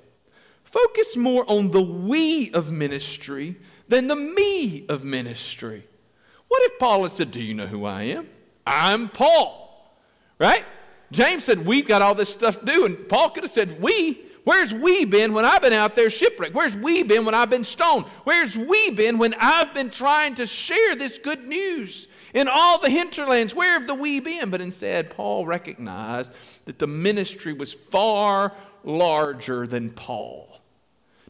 Focus 0.65 1.15
more 1.15 1.45
on 1.49 1.71
the 1.71 1.83
we 1.83 2.51
of 2.53 2.73
ministry 2.73 3.57
than 3.89 4.07
the 4.07 4.17
me 4.17 4.87
of 4.89 5.05
ministry. 5.05 5.85
What 6.49 6.63
if 6.63 6.79
Paul 6.79 7.03
had 7.03 7.13
said, 7.13 7.31
Do 7.31 7.43
you 7.43 7.53
know 7.53 7.67
who 7.67 7.85
I 7.85 8.05
am? 8.05 8.27
I'm 8.67 9.11
Paul. 9.11 9.95
Right? 10.39 10.65
James 11.13 11.45
said, 11.45 11.67
We've 11.67 11.87
got 11.87 12.01
all 12.01 12.15
this 12.15 12.31
stuff 12.31 12.59
to 12.61 12.65
do. 12.65 12.87
And 12.87 13.07
Paul 13.07 13.31
could 13.31 13.45
have 13.45 13.53
said, 13.53 13.83
We. 13.83 14.19
Where's 14.45 14.75
we 14.75 15.05
been 15.05 15.35
when 15.35 15.45
I've 15.45 15.63
been 15.63 15.73
out 15.73 15.95
there 15.95 16.11
shipwrecked? 16.11 16.55
Where's 16.55 16.77
we 16.77 17.05
been 17.05 17.25
when 17.25 17.35
I've 17.35 17.51
been 17.51 17.63
stoned? 17.63 18.07
Where's 18.25 18.57
we 18.57 18.91
been 18.91 19.19
when 19.19 19.35
I've 19.39 19.73
been 19.73 19.89
trying 19.89 20.35
to 20.37 20.47
share 20.47 20.97
this 20.97 21.19
good 21.19 21.47
news 21.47 22.09
in 22.35 22.49
all 22.49 22.81
the 22.81 22.91
hinterlands? 22.91 23.55
Where 23.55 23.75
have 23.75 23.87
the 23.87 23.95
we 23.95 24.19
been? 24.19 24.51
But 24.51 24.61
instead, 24.61 25.11
Paul 25.11 25.47
recognized 25.47 26.33
that 26.65 26.81
the 26.81 26.89
ministry 26.89 27.53
was 27.53 27.73
far 27.73 28.53
larger 28.83 29.67
than 29.67 29.91
Paul. 29.91 30.49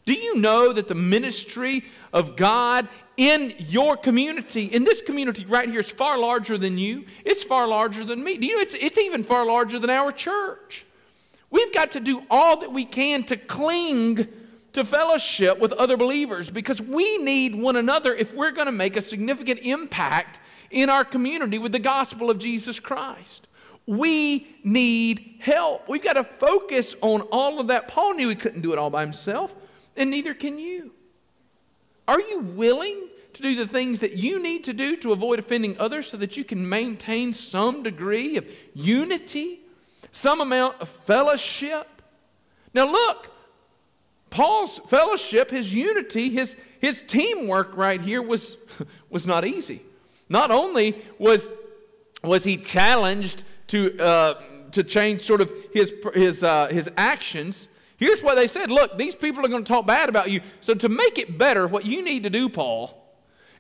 Do 0.05 0.15
you 0.15 0.39
know 0.39 0.73
that 0.73 0.89
the 0.89 0.95
ministry 0.95 1.85
of 2.13 2.35
God 2.35 2.89
in 3.17 3.55
your 3.59 3.97
community, 3.97 4.65
in 4.65 4.85
this 4.85 5.03
community 5.03 5.45
right 5.45 5.69
here, 5.69 5.81
is 5.81 5.91
far 5.91 6.19
larger 6.19 6.57
than 6.57 6.79
you? 6.79 7.05
It's 7.25 7.45
far 7.45 7.69
larger 7.69 8.05
than 8.05 8.25
me. 8.25 8.39
Do 8.39 8.47
you 8.47 8.57
know 8.57 8.63
it's, 8.63 8.75
it's 8.75 8.99
even 8.99 9.23
far 9.23 9.47
larger 9.47 9.79
than 9.79 9.91
our 9.91 10.11
church? 10.11 10.87
We've 11.53 11.73
got 11.73 11.93
to 11.93 12.01
do 12.01 12.23
all 12.31 12.61
that 12.61 12.73
we 12.73 12.85
can 12.85 13.23
to 13.25 13.37
cling 13.37 14.27
to 14.73 14.85
fellowship 14.85 15.59
with 15.59 15.73
other 15.73 15.99
believers 15.99 16.49
because 16.49 16.81
we 16.81 17.19
need 17.19 17.55
one 17.55 17.77
another 17.77 18.15
if 18.15 18.35
we're 18.35 18.53
going 18.53 18.67
to 18.67 18.73
make 18.73 18.97
a 18.97 19.03
significant 19.03 19.61
impact 19.61 20.41
in 20.71 20.89
our 20.89 21.05
community 21.05 21.59
with 21.59 21.73
the 21.73 21.79
gospel 21.79 22.31
of 22.31 22.39
Jesus 22.39 22.81
Christ. 22.81 23.49
We 23.85 24.57
need 24.65 25.37
help. 25.41 25.89
We've 25.91 26.03
got 26.03 26.15
to 26.15 26.25
focus 26.25 26.97
on 27.03 27.21
all 27.31 27.61
of 27.61 27.69
that. 27.69 27.87
Paul 27.87 28.15
knew 28.15 28.31
he 28.31 28.35
couldn't 28.35 28.63
do 28.63 28.73
it 28.73 28.79
all 28.79 28.91
by 28.91 29.03
himself 29.03 29.55
and 29.95 30.11
neither 30.11 30.33
can 30.33 30.59
you. 30.59 30.93
Are 32.09 32.21
you 32.21 32.41
willing 32.41 33.09
to 33.35 33.43
do 33.43 33.55
the 33.55 33.67
things 33.67 34.01
that 34.01 34.17
you 34.17 34.43
need 34.43 34.65
to 34.65 34.73
do 34.73 34.97
to 34.97 35.13
avoid 35.13 35.39
offending 35.39 35.77
others 35.79 36.07
so 36.07 36.17
that 36.17 36.37
you 36.37 36.45
can 36.45 36.67
maintain 36.67 37.35
some 37.35 37.83
degree 37.83 38.37
of 38.37 38.51
unity, 38.75 39.62
some 40.13 40.41
amount 40.41 40.81
of 40.81 40.89
fellowship? 40.89 41.89
Now, 42.73 42.91
look, 42.91 43.31
Paul's 44.31 44.79
fellowship, 44.79 45.51
his 45.51 45.75
unity, 45.75 46.31
his, 46.31 46.57
his 46.81 47.03
teamwork 47.03 47.77
right 47.77 48.01
here 48.01 48.23
was, 48.23 48.57
was 49.11 49.27
not 49.27 49.45
easy. 49.45 49.83
Not 50.29 50.51
only 50.51 50.97
was, 51.19 51.51
was 52.23 52.45
he 52.45 52.57
challenged 52.57 53.45
to, 53.69 53.99
uh, 53.99 54.41
to 54.71 54.85
change 54.85 55.23
sort 55.23 55.41
of 55.41 55.53
his, 55.73 55.93
his, 56.15 56.45
uh, 56.45 56.69
his 56.69 56.91
actions, 56.97 57.69
Here's 58.03 58.21
what 58.21 58.35
they 58.35 58.49
said 58.49 58.69
Look, 58.69 58.99
these 58.99 59.15
people 59.15 59.47
are 59.47 59.49
going 59.49 59.63
to 59.63 59.73
talk 59.73 59.87
bad 59.87 60.09
about 60.09 60.29
you. 60.29 60.41
So, 60.61 60.75
to 60.75 60.89
make 60.89 61.19
it 61.19 61.39
better, 61.39 61.69
what 61.69 61.87
you 61.87 62.03
need 62.03 62.25
to 62.25 62.31
do, 62.31 62.49
Paul, 62.49 63.01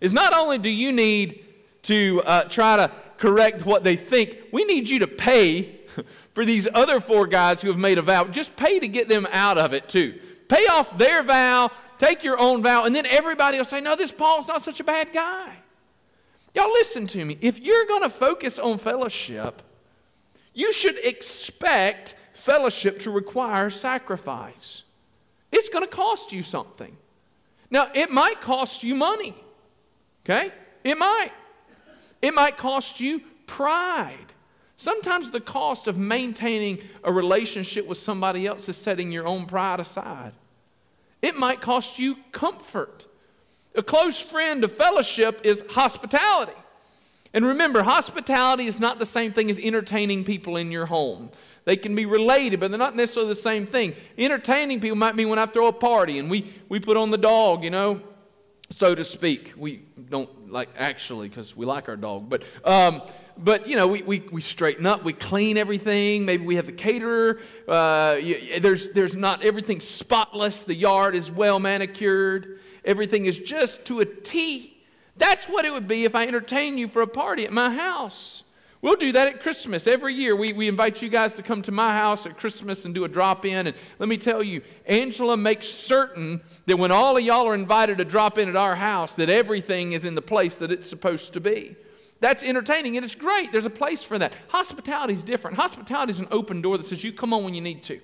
is 0.00 0.12
not 0.12 0.32
only 0.32 0.58
do 0.58 0.68
you 0.68 0.90
need 0.90 1.44
to 1.82 2.20
uh, 2.26 2.44
try 2.44 2.76
to 2.76 2.90
correct 3.18 3.64
what 3.64 3.84
they 3.84 3.94
think, 3.94 4.38
we 4.52 4.64
need 4.64 4.88
you 4.88 4.98
to 4.98 5.06
pay 5.06 5.81
for 6.34 6.44
these 6.44 6.68
other 6.72 7.00
four 7.00 7.26
guys 7.26 7.62
who 7.62 7.68
have 7.68 7.78
made 7.78 7.98
a 7.98 8.02
vow. 8.02 8.24
Just 8.24 8.56
pay 8.56 8.78
to 8.78 8.88
get 8.88 9.08
them 9.08 9.26
out 9.32 9.58
of 9.58 9.72
it, 9.72 9.88
too. 9.88 10.18
Pay 10.48 10.66
off 10.66 10.96
their 10.98 11.22
vow, 11.22 11.70
take 11.98 12.24
your 12.24 12.38
own 12.38 12.62
vow, 12.62 12.84
and 12.84 12.94
then 12.94 13.06
everybody 13.06 13.58
will 13.58 13.64
say, 13.64 13.80
No, 13.80 13.96
this 13.96 14.12
Paul's 14.12 14.48
not 14.48 14.62
such 14.62 14.80
a 14.80 14.84
bad 14.84 15.12
guy. 15.12 15.56
Y'all, 16.54 16.70
listen 16.72 17.06
to 17.06 17.24
me. 17.24 17.38
If 17.40 17.60
you're 17.60 17.86
going 17.86 18.02
to 18.02 18.10
focus 18.10 18.58
on 18.58 18.78
fellowship, 18.78 19.62
you 20.52 20.72
should 20.72 20.98
expect 20.98 22.14
fellowship 22.34 22.98
to 23.00 23.10
require 23.10 23.70
sacrifice. 23.70 24.82
It's 25.50 25.68
going 25.68 25.84
to 25.84 25.90
cost 25.90 26.32
you 26.32 26.42
something. 26.42 26.96
Now, 27.70 27.90
it 27.94 28.10
might 28.10 28.40
cost 28.40 28.82
you 28.82 28.94
money, 28.94 29.34
okay? 30.24 30.52
It 30.84 30.98
might. 30.98 31.30
It 32.20 32.34
might 32.34 32.56
cost 32.56 33.00
you 33.00 33.22
pride. 33.46 34.31
Sometimes 34.82 35.30
the 35.30 35.40
cost 35.40 35.86
of 35.86 35.96
maintaining 35.96 36.80
a 37.04 37.12
relationship 37.12 37.86
with 37.86 37.98
somebody 37.98 38.48
else 38.48 38.68
is 38.68 38.76
setting 38.76 39.12
your 39.12 39.28
own 39.28 39.46
pride 39.46 39.78
aside. 39.78 40.32
It 41.22 41.36
might 41.36 41.60
cost 41.60 42.00
you 42.00 42.16
comfort. 42.32 43.06
A 43.76 43.82
close 43.84 44.18
friend 44.18 44.64
of 44.64 44.72
fellowship 44.72 45.42
is 45.44 45.62
hospitality. 45.70 46.58
And 47.32 47.46
remember, 47.46 47.84
hospitality 47.84 48.66
is 48.66 48.80
not 48.80 48.98
the 48.98 49.06
same 49.06 49.32
thing 49.32 49.50
as 49.50 49.60
entertaining 49.60 50.24
people 50.24 50.56
in 50.56 50.72
your 50.72 50.86
home. 50.86 51.30
They 51.64 51.76
can 51.76 51.94
be 51.94 52.04
related, 52.04 52.58
but 52.58 52.72
they're 52.72 52.76
not 52.76 52.96
necessarily 52.96 53.34
the 53.34 53.40
same 53.40 53.66
thing. 53.66 53.94
Entertaining 54.18 54.80
people 54.80 54.98
might 54.98 55.14
mean 55.14 55.28
when 55.28 55.38
I 55.38 55.46
throw 55.46 55.68
a 55.68 55.72
party 55.72 56.18
and 56.18 56.28
we, 56.28 56.52
we 56.68 56.80
put 56.80 56.96
on 56.96 57.12
the 57.12 57.18
dog, 57.18 57.62
you 57.62 57.70
know, 57.70 58.00
so 58.70 58.96
to 58.96 59.04
speak. 59.04 59.52
We 59.56 59.84
don't 60.10 60.50
like 60.50 60.70
actually 60.76 61.28
because 61.28 61.56
we 61.56 61.66
like 61.66 61.88
our 61.88 61.96
dog, 61.96 62.28
but, 62.28 62.42
um, 62.64 63.00
but 63.38 63.68
you 63.68 63.76
know, 63.76 63.88
we, 63.88 64.02
we, 64.02 64.20
we 64.32 64.40
straighten 64.40 64.86
up, 64.86 65.04
we 65.04 65.12
clean 65.12 65.56
everything. 65.56 66.24
Maybe 66.24 66.44
we 66.44 66.56
have 66.56 66.66
the 66.66 66.72
caterer. 66.72 67.40
Uh, 67.66 68.16
there's, 68.60 68.90
there's 68.90 69.16
not 69.16 69.44
everything 69.44 69.80
spotless. 69.80 70.62
The 70.62 70.74
yard 70.74 71.14
is 71.14 71.30
well 71.30 71.58
manicured. 71.58 72.60
Everything 72.84 73.26
is 73.26 73.38
just 73.38 73.84
to 73.86 74.00
a 74.00 74.04
T. 74.04 74.82
That's 75.16 75.46
what 75.46 75.64
it 75.64 75.72
would 75.72 75.88
be 75.88 76.04
if 76.04 76.14
I 76.14 76.26
entertained 76.26 76.78
you 76.78 76.88
for 76.88 77.02
a 77.02 77.06
party 77.06 77.44
at 77.44 77.52
my 77.52 77.70
house. 77.70 78.42
We'll 78.80 78.96
do 78.96 79.12
that 79.12 79.28
at 79.28 79.40
Christmas. 79.40 79.86
Every 79.86 80.12
year, 80.12 80.34
we, 80.34 80.52
we 80.52 80.66
invite 80.66 81.02
you 81.02 81.08
guys 81.08 81.34
to 81.34 81.42
come 81.44 81.62
to 81.62 81.70
my 81.70 81.92
house 81.92 82.26
at 82.26 82.36
Christmas 82.36 82.84
and 82.84 82.92
do 82.92 83.04
a 83.04 83.08
drop 83.08 83.44
in. 83.44 83.68
And 83.68 83.76
let 84.00 84.08
me 84.08 84.16
tell 84.16 84.42
you, 84.42 84.60
Angela 84.86 85.36
makes 85.36 85.68
certain 85.68 86.40
that 86.66 86.76
when 86.76 86.90
all 86.90 87.16
of 87.16 87.22
y'all 87.22 87.46
are 87.46 87.54
invited 87.54 87.98
to 87.98 88.04
drop 88.04 88.38
in 88.38 88.48
at 88.48 88.56
our 88.56 88.74
house, 88.74 89.14
that 89.14 89.28
everything 89.28 89.92
is 89.92 90.04
in 90.04 90.16
the 90.16 90.22
place 90.22 90.56
that 90.56 90.72
it's 90.72 90.88
supposed 90.88 91.32
to 91.34 91.40
be. 91.40 91.76
That's 92.22 92.44
entertaining 92.44 92.96
and 92.96 93.04
it's 93.04 93.16
great. 93.16 93.50
There's 93.50 93.66
a 93.66 93.70
place 93.70 94.04
for 94.04 94.16
that. 94.16 94.32
Hospitality 94.48 95.12
is 95.12 95.24
different. 95.24 95.56
Hospitality 95.56 96.12
is 96.12 96.20
an 96.20 96.28
open 96.30 96.62
door 96.62 96.78
that 96.78 96.84
says 96.84 97.02
you 97.02 97.12
come 97.12 97.32
on 97.32 97.42
when 97.42 97.52
you 97.52 97.60
need 97.60 97.82
to. 97.82 98.00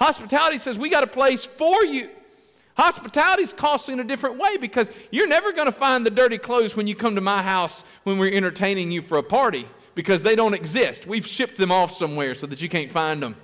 Hospitality 0.00 0.58
says 0.58 0.80
we 0.80 0.90
got 0.90 1.04
a 1.04 1.06
place 1.06 1.44
for 1.44 1.84
you. 1.84 2.10
Hospitality 2.76 3.44
is 3.44 3.52
costly 3.52 3.94
in 3.94 4.00
a 4.00 4.04
different 4.04 4.36
way 4.36 4.56
because 4.56 4.90
you're 5.12 5.28
never 5.28 5.52
going 5.52 5.66
to 5.66 5.72
find 5.72 6.04
the 6.04 6.10
dirty 6.10 6.38
clothes 6.38 6.74
when 6.74 6.88
you 6.88 6.96
come 6.96 7.14
to 7.14 7.20
my 7.20 7.40
house 7.40 7.84
when 8.02 8.18
we're 8.18 8.34
entertaining 8.34 8.90
you 8.90 9.00
for 9.00 9.18
a 9.18 9.22
party 9.22 9.68
because 9.94 10.24
they 10.24 10.34
don't 10.34 10.54
exist. 10.54 11.06
We've 11.06 11.26
shipped 11.26 11.56
them 11.56 11.70
off 11.70 11.96
somewhere 11.96 12.34
so 12.34 12.48
that 12.48 12.60
you 12.60 12.68
can't 12.68 12.90
find 12.90 13.22
them. 13.22 13.36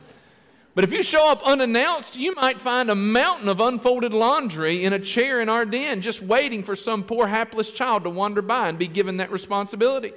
But 0.78 0.84
if 0.84 0.92
you 0.92 1.02
show 1.02 1.28
up 1.28 1.42
unannounced, 1.42 2.16
you 2.16 2.36
might 2.36 2.60
find 2.60 2.88
a 2.88 2.94
mountain 2.94 3.48
of 3.48 3.58
unfolded 3.58 4.12
laundry 4.12 4.84
in 4.84 4.92
a 4.92 4.98
chair 5.00 5.40
in 5.40 5.48
our 5.48 5.64
den 5.64 6.02
just 6.02 6.22
waiting 6.22 6.62
for 6.62 6.76
some 6.76 7.02
poor 7.02 7.26
hapless 7.26 7.72
child 7.72 8.04
to 8.04 8.10
wander 8.10 8.42
by 8.42 8.68
and 8.68 8.78
be 8.78 8.86
given 8.86 9.16
that 9.16 9.32
responsibility. 9.32 10.12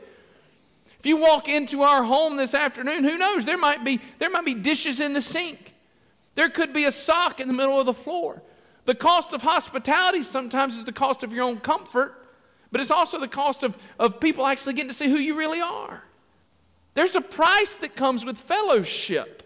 If 0.99 1.05
you 1.07 1.17
walk 1.17 1.49
into 1.49 1.81
our 1.81 2.03
home 2.03 2.37
this 2.37 2.53
afternoon, 2.53 3.03
who 3.03 3.17
knows? 3.17 3.43
There 3.43 3.57
might 3.57 3.83
be, 3.83 4.01
there 4.19 4.29
might 4.29 4.45
be 4.45 4.53
dishes 4.53 4.99
in 4.99 5.13
the 5.13 5.21
sink. 5.23 5.73
There 6.35 6.47
could 6.47 6.73
be 6.73 6.85
a 6.85 6.91
sock 6.91 7.39
in 7.39 7.47
the 7.47 7.55
middle 7.55 7.79
of 7.79 7.87
the 7.87 7.91
floor. 7.91 8.43
The 8.85 8.93
cost 8.93 9.33
of 9.33 9.41
hospitality 9.41 10.21
sometimes 10.21 10.77
is 10.77 10.83
the 10.83 10.91
cost 10.91 11.23
of 11.23 11.33
your 11.33 11.45
own 11.45 11.59
comfort, 11.59 12.23
but 12.71 12.81
it's 12.81 12.91
also 12.91 13.19
the 13.19 13.27
cost 13.27 13.63
of, 13.63 13.75
of 13.97 14.19
people 14.19 14.45
actually 14.45 14.73
getting 14.73 14.89
to 14.89 14.95
see 14.95 15.09
who 15.09 15.17
you 15.17 15.35
really 15.35 15.59
are. 15.59 16.03
There's 16.93 17.15
a 17.15 17.21
price 17.21 17.73
that 17.77 17.95
comes 17.95 18.23
with 18.23 18.39
fellowship. 18.39 19.40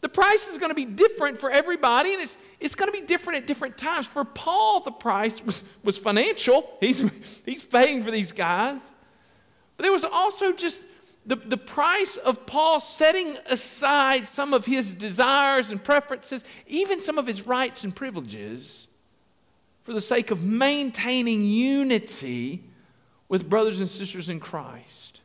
The 0.00 0.08
price 0.08 0.46
is 0.46 0.58
going 0.58 0.70
to 0.70 0.76
be 0.76 0.84
different 0.84 1.38
for 1.38 1.50
everybody, 1.50 2.14
and 2.14 2.22
it's, 2.22 2.38
it's 2.60 2.74
going 2.76 2.90
to 2.92 2.98
be 2.98 3.04
different 3.04 3.38
at 3.38 3.46
different 3.46 3.76
times. 3.76 4.06
For 4.06 4.24
Paul, 4.24 4.80
the 4.80 4.92
price 4.92 5.44
was, 5.44 5.64
was 5.82 5.98
financial. 5.98 6.70
He's, 6.80 7.02
he's 7.44 7.64
paying 7.64 8.02
for 8.02 8.10
these 8.10 8.30
guys. 8.30 8.92
But 9.76 9.82
there 9.82 9.92
was 9.92 10.04
also 10.04 10.52
just 10.52 10.84
the, 11.26 11.36
the 11.36 11.56
price 11.56 12.16
of 12.16 12.46
Paul 12.46 12.80
setting 12.80 13.36
aside 13.46 14.26
some 14.26 14.54
of 14.54 14.66
his 14.66 14.94
desires 14.94 15.70
and 15.70 15.82
preferences, 15.82 16.44
even 16.66 17.00
some 17.00 17.18
of 17.18 17.26
his 17.26 17.46
rights 17.46 17.84
and 17.84 17.94
privileges, 17.94 18.86
for 19.82 19.92
the 19.92 20.00
sake 20.00 20.30
of 20.30 20.44
maintaining 20.44 21.44
unity 21.44 22.64
with 23.28 23.48
brothers 23.48 23.80
and 23.80 23.88
sisters 23.88 24.30
in 24.30 24.38
Christ. 24.38 25.17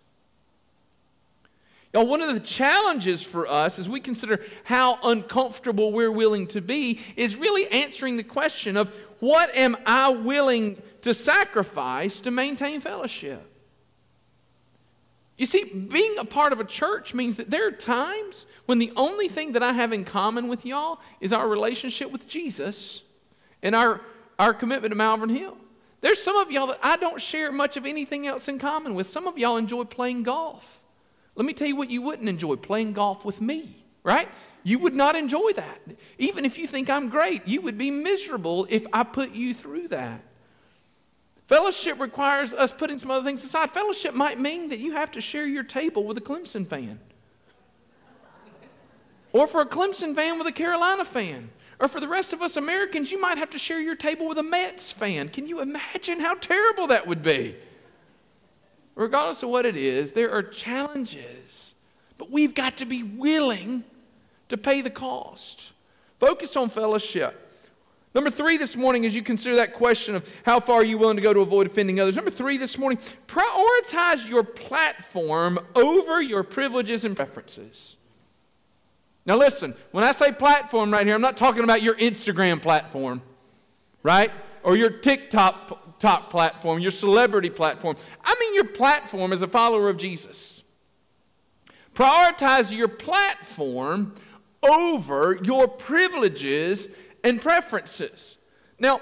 Now, 1.94 2.04
one 2.04 2.22
of 2.22 2.34
the 2.34 2.40
challenges 2.40 3.22
for 3.22 3.48
us 3.48 3.78
as 3.78 3.88
we 3.88 4.00
consider 4.00 4.42
how 4.64 4.98
uncomfortable 5.04 5.92
we're 5.92 6.12
willing 6.12 6.48
to 6.48 6.62
be 6.62 7.00
is 7.16 7.36
really 7.36 7.68
answering 7.68 8.18
the 8.18 8.24
question 8.24 8.78
of 8.78 8.90
what 9.20 9.56
am 9.56 9.78
I 9.86 10.10
willing 10.10 10.82
to 11.02 11.14
sacrifice 11.14 12.20
to 12.22 12.32
maintain 12.32 12.82
fellowship? 12.82 13.48
You 15.38 15.46
see, 15.46 15.66
being 15.66 16.18
a 16.18 16.26
part 16.26 16.52
of 16.52 16.60
a 16.60 16.64
church 16.64 17.14
means 17.14 17.38
that 17.38 17.50
there 17.50 17.68
are 17.68 17.72
times 17.72 18.48
when 18.66 18.80
the 18.80 18.92
only 18.96 19.28
thing 19.28 19.54
that 19.54 19.64
I 19.64 19.74
have 19.74 19.94
in 19.94 20.04
common 20.04 20.48
with 20.48 20.66
y'all 20.66 21.00
is 21.22 21.32
our 21.32 21.48
relationship 21.48 22.12
with 22.12 22.28
Jesus 22.28 23.04
and 23.62 23.76
our, 23.76 24.02
our 24.40 24.54
commitment 24.54 24.92
to 24.92 24.96
Malvern 24.96 25.30
Hill. 25.30 25.58
There's 26.02 26.22
some 26.22 26.38
of 26.38 26.52
y'all 26.52 26.68
that 26.68 26.80
I 26.84 26.98
don't 26.98 27.22
share 27.22 27.52
much 27.52 27.78
of 27.78 27.86
anything 27.86 28.28
else 28.28 28.48
in 28.48 28.60
common 28.60 28.94
with. 28.94 29.08
Some 29.08 29.28
of 29.28 29.38
y'all 29.38 29.58
enjoy 29.58 29.86
playing 29.86 30.24
golf. 30.24 30.83
Let 31.36 31.46
me 31.46 31.54
tell 31.54 31.68
you 31.68 31.76
what 31.76 31.90
you 31.90 32.02
wouldn't 32.02 32.30
enjoy 32.30 32.56
playing 32.56 32.94
golf 32.94 33.26
with 33.26 33.42
me, 33.42 33.76
right? 34.04 34.30
You 34.64 34.80
would 34.80 34.94
not 34.94 35.16
enjoy 35.16 35.52
that. 35.54 35.82
Even 36.18 36.46
if 36.46 36.58
you 36.58 36.68
think 36.68 36.90
I'm 36.90 37.10
great, 37.10 37.48
you 37.48 37.62
would 37.62 37.78
be 37.78 37.92
miserable 37.92 38.68
if 38.70 38.86
I 38.94 39.04
put 39.04 39.32
you 39.32 39.54
through 39.54 39.90
that. 39.90 40.22
Fellowship 41.48 42.00
requires 42.00 42.54
us 42.54 42.72
putting 42.72 43.00
some 43.00 43.12
other 43.12 43.24
things 43.24 43.44
aside. 43.44 43.72
Fellowship 43.72 44.14
might 44.14 44.40
mean 44.40 44.70
that 44.70 44.80
you 44.80 44.94
have 44.94 45.12
to 45.12 45.22
share 45.22 45.46
your 45.46 45.64
table 45.64 46.04
with 46.04 46.18
a 46.18 46.22
Clemson 46.22 46.66
fan. 46.66 47.00
Or 49.34 49.48
for 49.48 49.62
a 49.62 49.66
Clemson 49.66 50.16
fan 50.16 50.38
with 50.38 50.48
a 50.48 50.52
Carolina 50.52 51.04
fan. 51.04 51.50
Or 51.80 51.88
for 51.88 52.00
the 52.00 52.08
rest 52.08 52.32
of 52.32 52.42
us 52.42 52.56
Americans, 52.56 53.12
you 53.12 53.20
might 53.20 53.38
have 53.38 53.50
to 53.50 53.58
share 53.58 53.80
your 53.80 53.96
table 53.96 54.28
with 54.28 54.38
a 54.38 54.44
Mets 54.44 54.92
fan. 54.92 55.28
Can 55.28 55.48
you 55.48 55.60
imagine 55.60 56.20
how 56.20 56.36
terrible 56.36 56.88
that 56.88 57.08
would 57.08 57.24
be? 57.24 57.56
Regardless 58.96 59.42
of 59.44 59.50
what 59.50 59.66
it 59.66 59.76
is, 59.76 60.12
there 60.12 60.32
are 60.32 60.44
challenges, 60.44 61.74
but 62.18 62.30
we've 62.30 62.54
got 62.54 62.78
to 62.78 62.86
be 62.86 63.04
willing 63.04 63.84
to 64.50 64.58
pay 64.58 64.82
the 64.82 64.90
cost. 64.90 65.72
Focus 66.20 66.56
on 66.56 66.70
fellowship. 66.70 67.40
Number 68.14 68.30
three 68.30 68.58
this 68.58 68.78
morning, 68.78 69.08
as 69.08 69.16
you 69.16 69.24
consider 69.24 69.56
that 69.56 69.74
question 69.74 70.14
of 70.16 70.30
how 70.46 70.60
far 70.60 70.78
are 70.78 70.84
you 70.84 71.00
willing 71.00 71.16
to 71.16 71.24
go 71.24 71.34
to 71.34 71.40
avoid 71.40 71.66
offending 71.66 72.00
others. 72.00 72.16
Number 72.16 72.30
three 72.30 72.58
this 72.58 72.78
morning, 72.78 73.00
prioritize 73.28 74.30
your 74.30 74.44
platform 74.44 75.60
over 75.76 76.22
your 76.22 76.44
privileges 76.44 77.06
and 77.06 77.16
preferences. 77.16 77.96
Now, 79.26 79.38
listen, 79.38 79.74
when 79.92 80.04
I 80.04 80.12
say 80.12 80.32
platform 80.32 80.92
right 80.92 81.06
here, 81.06 81.16
I'm 81.16 81.22
not 81.22 81.38
talking 81.38 81.64
about 81.64 81.82
your 81.82 81.96
Instagram 81.96 82.62
platform, 82.62 83.24
right? 84.04 84.32
Or 84.62 84.78
your 84.78 84.92
TikTok 84.92 85.83
top 86.04 86.30
platform, 86.30 86.80
your 86.80 86.92
celebrity 86.92 87.50
platform. 87.50 87.96
I 88.26 88.36
mean 88.38 88.56
your 88.56 88.66
platform 88.66 89.32
as 89.32 89.42
a 89.42 89.48
follower 89.48 89.88
of 89.88 89.96
Jesus. 89.96 90.66
Prioritize 91.96 92.76
your 92.76 92.90
platform 92.90 94.14
over 94.62 95.40
your 95.44 95.66
privileges 95.66 96.90
and 97.24 97.42
preferences. 97.42 98.38
Now, 98.80 99.00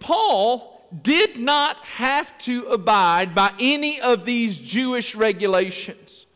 Paul 0.00 0.84
did 1.02 1.38
not 1.38 1.76
have 1.76 2.36
to 2.38 2.64
abide 2.66 3.36
by 3.36 3.52
any 3.60 4.00
of 4.00 4.24
these 4.24 4.58
Jewish 4.58 5.14
regulations. 5.14 6.26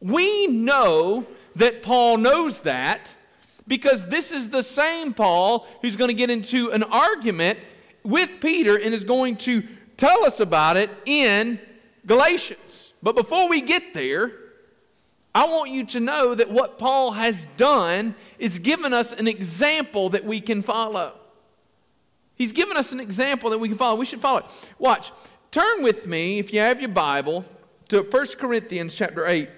We 0.00 0.48
know 0.48 1.26
that 1.54 1.82
Paul 1.82 2.18
knows 2.18 2.60
that 2.60 3.16
because 3.66 4.06
this 4.08 4.32
is 4.32 4.50
the 4.50 4.62
same 4.62 5.14
Paul 5.14 5.66
who's 5.80 5.96
going 5.96 6.08
to 6.08 6.14
get 6.14 6.28
into 6.28 6.72
an 6.72 6.82
argument 6.82 7.58
with 8.06 8.40
Peter 8.40 8.76
and 8.76 8.94
is 8.94 9.04
going 9.04 9.36
to 9.36 9.62
tell 9.96 10.24
us 10.24 10.40
about 10.40 10.76
it 10.76 10.90
in 11.04 11.58
Galatians. 12.06 12.92
But 13.02 13.16
before 13.16 13.48
we 13.48 13.60
get 13.60 13.94
there, 13.94 14.32
I 15.34 15.44
want 15.46 15.70
you 15.70 15.84
to 15.86 16.00
know 16.00 16.34
that 16.34 16.50
what 16.50 16.78
Paul 16.78 17.12
has 17.12 17.46
done 17.56 18.14
is 18.38 18.58
given 18.58 18.94
us 18.94 19.12
an 19.12 19.28
example 19.28 20.08
that 20.10 20.24
we 20.24 20.40
can 20.40 20.62
follow. 20.62 21.12
He's 22.34 22.52
given 22.52 22.76
us 22.76 22.92
an 22.92 23.00
example 23.00 23.50
that 23.50 23.58
we 23.58 23.68
can 23.68 23.76
follow. 23.76 23.96
We 23.96 24.06
should 24.06 24.20
follow 24.20 24.38
it. 24.38 24.72
Watch. 24.78 25.12
Turn 25.50 25.82
with 25.82 26.06
me, 26.06 26.38
if 26.38 26.52
you 26.52 26.60
have 26.60 26.80
your 26.80 26.90
Bible, 26.90 27.44
to 27.88 28.02
1 28.02 28.26
Corinthians 28.38 28.94
chapter 28.94 29.26
8. 29.26 29.48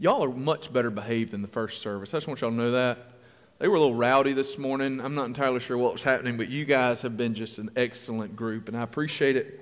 Y'all 0.00 0.22
are 0.22 0.30
much 0.30 0.72
better 0.72 0.90
behaved 0.90 1.32
than 1.32 1.42
the 1.42 1.48
first 1.48 1.82
service. 1.82 2.14
I 2.14 2.18
just 2.18 2.28
want 2.28 2.40
y'all 2.40 2.50
to 2.50 2.56
know 2.56 2.70
that. 2.70 2.98
They 3.58 3.66
were 3.66 3.74
a 3.74 3.80
little 3.80 3.96
rowdy 3.96 4.32
this 4.32 4.56
morning. 4.56 5.00
I'm 5.00 5.16
not 5.16 5.26
entirely 5.26 5.58
sure 5.58 5.76
what 5.76 5.92
was 5.92 6.04
happening, 6.04 6.36
but 6.36 6.48
you 6.48 6.64
guys 6.64 7.02
have 7.02 7.16
been 7.16 7.34
just 7.34 7.58
an 7.58 7.70
excellent 7.74 8.36
group, 8.36 8.68
and 8.68 8.76
I 8.76 8.82
appreciate 8.82 9.34
it. 9.34 9.60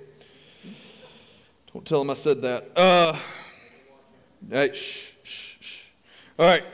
Don't 1.72 1.86
tell 1.86 2.00
them 2.00 2.10
I 2.10 2.14
said 2.14 2.42
that. 2.42 2.76
Uh, 2.76 3.18
hey, 4.50 4.74
shh, 4.74 5.12
shh, 5.22 5.56
shh. 5.58 5.84
All 6.38 6.44
right. 6.44 6.64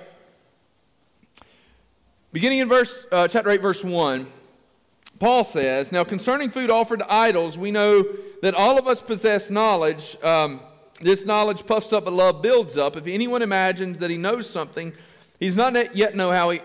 Beginning 2.33 2.59
in 2.59 2.69
verse, 2.69 3.07
uh, 3.13 3.29
chapter 3.29 3.51
8, 3.51 3.63
verse 3.63 3.85
1, 3.85 4.27
Paul 5.21 5.45
says, 5.45 5.93
Now 5.93 6.03
concerning 6.03 6.51
food 6.51 6.69
offered 6.69 6.99
to 6.99 7.13
idols, 7.13 7.57
we 7.57 7.71
know 7.71 8.05
that 8.43 8.55
all 8.55 8.77
of 8.77 8.89
us 8.89 9.01
possess 9.01 9.51
knowledge. 9.53 10.17
Um, 10.25 10.63
this 11.01 11.25
knowledge 11.25 11.67
puffs 11.67 11.93
up, 11.93 12.05
but 12.05 12.13
love 12.13 12.43
builds 12.43 12.77
up. 12.77 12.97
If 12.97 13.07
anyone 13.07 13.43
imagines 13.43 13.99
that 13.99 14.11
he 14.11 14.17
knows 14.17 14.49
something, 14.49 14.93
he's 15.41 15.57
not 15.57 15.97
yet 15.97 16.15
know 16.15 16.31
how 16.31 16.51
he, 16.51 16.61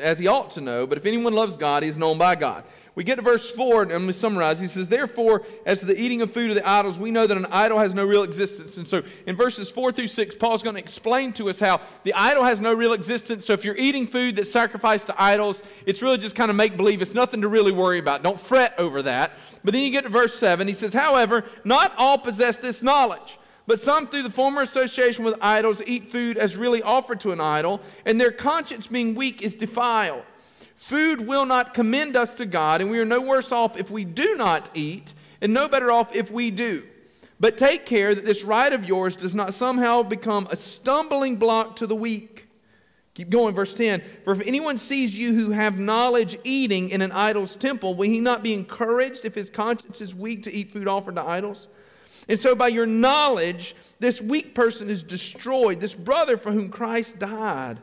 as 0.00 0.18
he 0.18 0.26
ought 0.26 0.50
to 0.52 0.60
know. 0.60 0.86
But 0.86 0.98
if 0.98 1.06
anyone 1.06 1.32
loves 1.32 1.56
God, 1.56 1.82
he 1.82 1.88
is 1.88 1.98
known 1.98 2.18
by 2.18 2.34
God. 2.34 2.64
We 2.96 3.04
get 3.04 3.16
to 3.16 3.22
verse 3.22 3.50
4, 3.50 3.82
and 3.82 3.90
to 3.90 4.12
summarize. 4.14 4.58
He 4.58 4.68
says, 4.68 4.88
Therefore, 4.88 5.42
as 5.66 5.80
to 5.80 5.86
the 5.86 6.00
eating 6.00 6.22
of 6.22 6.32
food 6.32 6.48
of 6.48 6.56
the 6.56 6.66
idols, 6.66 6.98
we 6.98 7.10
know 7.10 7.26
that 7.26 7.36
an 7.36 7.44
idol 7.50 7.78
has 7.78 7.92
no 7.92 8.02
real 8.06 8.22
existence. 8.22 8.78
And 8.78 8.88
so 8.88 9.02
in 9.26 9.36
verses 9.36 9.70
4 9.70 9.92
through 9.92 10.06
6, 10.06 10.34
Paul's 10.36 10.62
going 10.62 10.76
to 10.76 10.80
explain 10.80 11.34
to 11.34 11.50
us 11.50 11.60
how 11.60 11.82
the 12.04 12.14
idol 12.14 12.42
has 12.44 12.62
no 12.62 12.72
real 12.72 12.94
existence. 12.94 13.44
So 13.44 13.52
if 13.52 13.66
you're 13.66 13.76
eating 13.76 14.06
food 14.06 14.36
that's 14.36 14.50
sacrificed 14.50 15.08
to 15.08 15.22
idols, 15.22 15.62
it's 15.84 16.00
really 16.00 16.16
just 16.16 16.34
kind 16.34 16.50
of 16.50 16.56
make 16.56 16.78
believe. 16.78 17.02
It's 17.02 17.12
nothing 17.12 17.42
to 17.42 17.48
really 17.48 17.70
worry 17.70 17.98
about. 17.98 18.22
Don't 18.22 18.40
fret 18.40 18.74
over 18.78 19.02
that. 19.02 19.32
But 19.62 19.74
then 19.74 19.82
you 19.82 19.90
get 19.90 20.04
to 20.04 20.10
verse 20.10 20.34
7. 20.34 20.66
He 20.66 20.72
says, 20.72 20.94
However, 20.94 21.44
not 21.64 21.92
all 21.98 22.16
possess 22.16 22.56
this 22.56 22.82
knowledge. 22.82 23.38
But 23.66 23.80
some, 23.80 24.06
through 24.06 24.22
the 24.22 24.30
former 24.30 24.62
association 24.62 25.24
with 25.24 25.36
idols, 25.40 25.82
eat 25.86 26.12
food 26.12 26.38
as 26.38 26.56
really 26.56 26.82
offered 26.82 27.20
to 27.20 27.32
an 27.32 27.40
idol, 27.40 27.80
and 28.04 28.20
their 28.20 28.30
conscience 28.30 28.86
being 28.86 29.14
weak 29.14 29.42
is 29.42 29.56
defiled. 29.56 30.22
Food 30.76 31.26
will 31.26 31.46
not 31.46 31.74
commend 31.74 32.16
us 32.16 32.34
to 32.34 32.46
God, 32.46 32.80
and 32.80 32.90
we 32.90 32.98
are 32.98 33.04
no 33.04 33.20
worse 33.20 33.50
off 33.50 33.78
if 33.78 33.90
we 33.90 34.04
do 34.04 34.36
not 34.36 34.70
eat, 34.74 35.14
and 35.40 35.52
no 35.52 35.68
better 35.68 35.90
off 35.90 36.14
if 36.14 36.30
we 36.30 36.50
do. 36.50 36.84
But 37.40 37.58
take 37.58 37.84
care 37.84 38.14
that 38.14 38.24
this 38.24 38.44
right 38.44 38.72
of 38.72 38.86
yours 38.86 39.16
does 39.16 39.34
not 39.34 39.52
somehow 39.52 40.02
become 40.02 40.46
a 40.50 40.56
stumbling 40.56 41.36
block 41.36 41.76
to 41.76 41.86
the 41.86 41.96
weak. 41.96 42.48
Keep 43.14 43.30
going, 43.30 43.54
verse 43.54 43.74
10. 43.74 44.02
For 44.24 44.32
if 44.32 44.46
anyone 44.46 44.78
sees 44.78 45.18
you 45.18 45.34
who 45.34 45.50
have 45.50 45.78
knowledge 45.78 46.38
eating 46.44 46.90
in 46.90 47.02
an 47.02 47.12
idol's 47.12 47.56
temple, 47.56 47.94
will 47.94 48.08
he 48.08 48.20
not 48.20 48.42
be 48.42 48.54
encouraged 48.54 49.24
if 49.24 49.34
his 49.34 49.50
conscience 49.50 50.00
is 50.00 50.14
weak 50.14 50.42
to 50.44 50.52
eat 50.52 50.70
food 50.70 50.86
offered 50.86 51.16
to 51.16 51.22
idols? 51.22 51.68
And 52.28 52.38
so, 52.40 52.54
by 52.54 52.68
your 52.68 52.86
knowledge, 52.86 53.74
this 54.00 54.20
weak 54.20 54.54
person 54.54 54.90
is 54.90 55.02
destroyed, 55.02 55.80
this 55.80 55.94
brother 55.94 56.36
for 56.36 56.50
whom 56.50 56.70
Christ 56.70 57.18
died. 57.18 57.78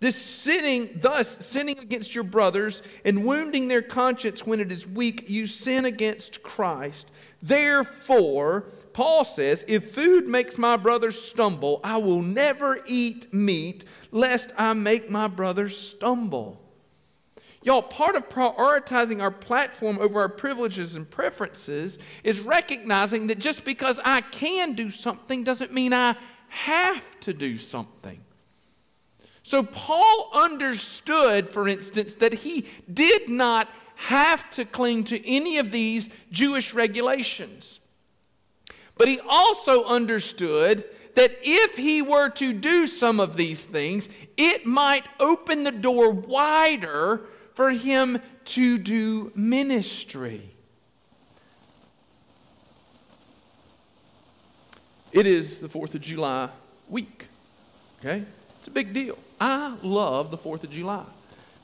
This 0.00 0.16
sinning, 0.16 0.98
thus 1.02 1.46
sinning 1.46 1.78
against 1.78 2.14
your 2.14 2.24
brothers 2.24 2.82
and 3.04 3.26
wounding 3.26 3.68
their 3.68 3.82
conscience 3.82 4.46
when 4.46 4.58
it 4.58 4.72
is 4.72 4.86
weak, 4.86 5.28
you 5.28 5.46
sin 5.46 5.84
against 5.84 6.42
Christ. 6.42 7.10
Therefore, 7.42 8.64
Paul 8.94 9.26
says, 9.26 9.62
if 9.68 9.94
food 9.94 10.26
makes 10.26 10.56
my 10.56 10.78
brothers 10.78 11.20
stumble, 11.20 11.80
I 11.84 11.98
will 11.98 12.22
never 12.22 12.78
eat 12.86 13.32
meat, 13.34 13.84
lest 14.10 14.52
I 14.56 14.72
make 14.72 15.10
my 15.10 15.28
brothers 15.28 15.76
stumble. 15.76 16.58
Y'all, 17.62 17.82
part 17.82 18.16
of 18.16 18.28
prioritizing 18.28 19.20
our 19.20 19.30
platform 19.30 19.98
over 20.00 20.20
our 20.20 20.30
privileges 20.30 20.96
and 20.96 21.08
preferences 21.08 21.98
is 22.24 22.40
recognizing 22.40 23.26
that 23.26 23.38
just 23.38 23.64
because 23.64 24.00
I 24.02 24.22
can 24.22 24.72
do 24.72 24.88
something 24.88 25.44
doesn't 25.44 25.72
mean 25.72 25.92
I 25.92 26.16
have 26.48 27.20
to 27.20 27.34
do 27.34 27.58
something. 27.58 28.20
So, 29.42 29.62
Paul 29.62 30.30
understood, 30.32 31.50
for 31.50 31.68
instance, 31.68 32.14
that 32.16 32.32
he 32.32 32.66
did 32.92 33.28
not 33.28 33.68
have 33.96 34.50
to 34.52 34.64
cling 34.64 35.04
to 35.04 35.28
any 35.28 35.58
of 35.58 35.70
these 35.70 36.08
Jewish 36.32 36.72
regulations. 36.72 37.78
But 38.96 39.08
he 39.08 39.20
also 39.28 39.84
understood 39.84 40.84
that 41.14 41.36
if 41.42 41.76
he 41.76 42.00
were 42.00 42.30
to 42.30 42.52
do 42.52 42.86
some 42.86 43.20
of 43.20 43.36
these 43.36 43.64
things, 43.64 44.08
it 44.36 44.64
might 44.64 45.04
open 45.18 45.64
the 45.64 45.72
door 45.72 46.10
wider 46.10 47.22
for 47.60 47.68
him 47.68 48.18
to 48.46 48.78
do 48.78 49.30
ministry. 49.34 50.40
It 55.12 55.26
is 55.26 55.60
the 55.60 55.68
4th 55.68 55.94
of 55.94 56.00
July 56.00 56.48
week. 56.88 57.26
Okay? 57.98 58.24
It's 58.58 58.68
a 58.68 58.70
big 58.70 58.94
deal. 58.94 59.18
I 59.38 59.76
love 59.82 60.30
the 60.30 60.38
4th 60.38 60.64
of 60.64 60.70
July. 60.70 61.04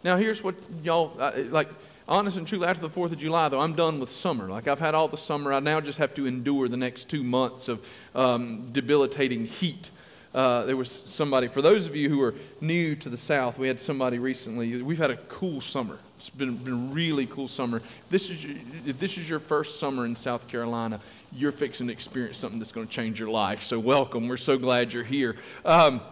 Now, 0.04 0.18
here's 0.18 0.44
what 0.44 0.56
y'all 0.82 1.16
like. 1.48 1.68
Honest 2.06 2.36
and 2.36 2.46
truly, 2.46 2.66
after 2.66 2.86
the 2.86 2.94
4th 2.94 3.12
of 3.12 3.18
July, 3.18 3.48
though, 3.48 3.60
I'm 3.60 3.72
done 3.72 3.98
with 3.98 4.10
summer. 4.10 4.50
Like, 4.50 4.68
I've 4.68 4.78
had 4.78 4.94
all 4.94 5.08
the 5.08 5.16
summer. 5.16 5.50
I 5.50 5.60
now 5.60 5.80
just 5.80 5.96
have 5.96 6.14
to 6.16 6.26
endure 6.26 6.68
the 6.68 6.76
next 6.76 7.08
two 7.08 7.22
months 7.22 7.68
of 7.68 7.88
um, 8.14 8.68
debilitating 8.70 9.46
heat. 9.46 9.90
Uh, 10.36 10.66
there 10.66 10.76
was 10.76 10.90
somebody, 11.06 11.48
for 11.48 11.62
those 11.62 11.86
of 11.86 11.96
you 11.96 12.10
who 12.10 12.20
are 12.20 12.34
new 12.60 12.94
to 12.94 13.08
the 13.08 13.16
South, 13.16 13.58
we 13.58 13.66
had 13.66 13.80
somebody 13.80 14.18
recently. 14.18 14.82
We've 14.82 14.98
had 14.98 15.10
a 15.10 15.16
cool 15.16 15.62
summer. 15.62 15.98
It's 16.18 16.28
been, 16.28 16.56
been 16.56 16.92
really 16.92 17.24
cool 17.24 17.48
summer. 17.48 17.80
This, 18.10 18.28
is, 18.28 18.44
if 18.84 19.00
this 19.00 19.16
is 19.16 19.30
your 19.30 19.38
first 19.38 19.80
summer 19.80 20.04
in 20.04 20.14
South 20.14 20.46
Carolina, 20.46 21.00
you're 21.32 21.52
fixing 21.52 21.86
to 21.86 21.92
experience 21.94 22.36
something 22.36 22.58
that's 22.58 22.70
going 22.70 22.86
to 22.86 22.92
change 22.92 23.18
your 23.18 23.30
life. 23.30 23.64
So, 23.64 23.78
welcome. 23.78 24.28
We're 24.28 24.36
so 24.36 24.58
glad 24.58 24.92
you're 24.92 25.04
here. 25.04 25.36
Um, 25.64 26.02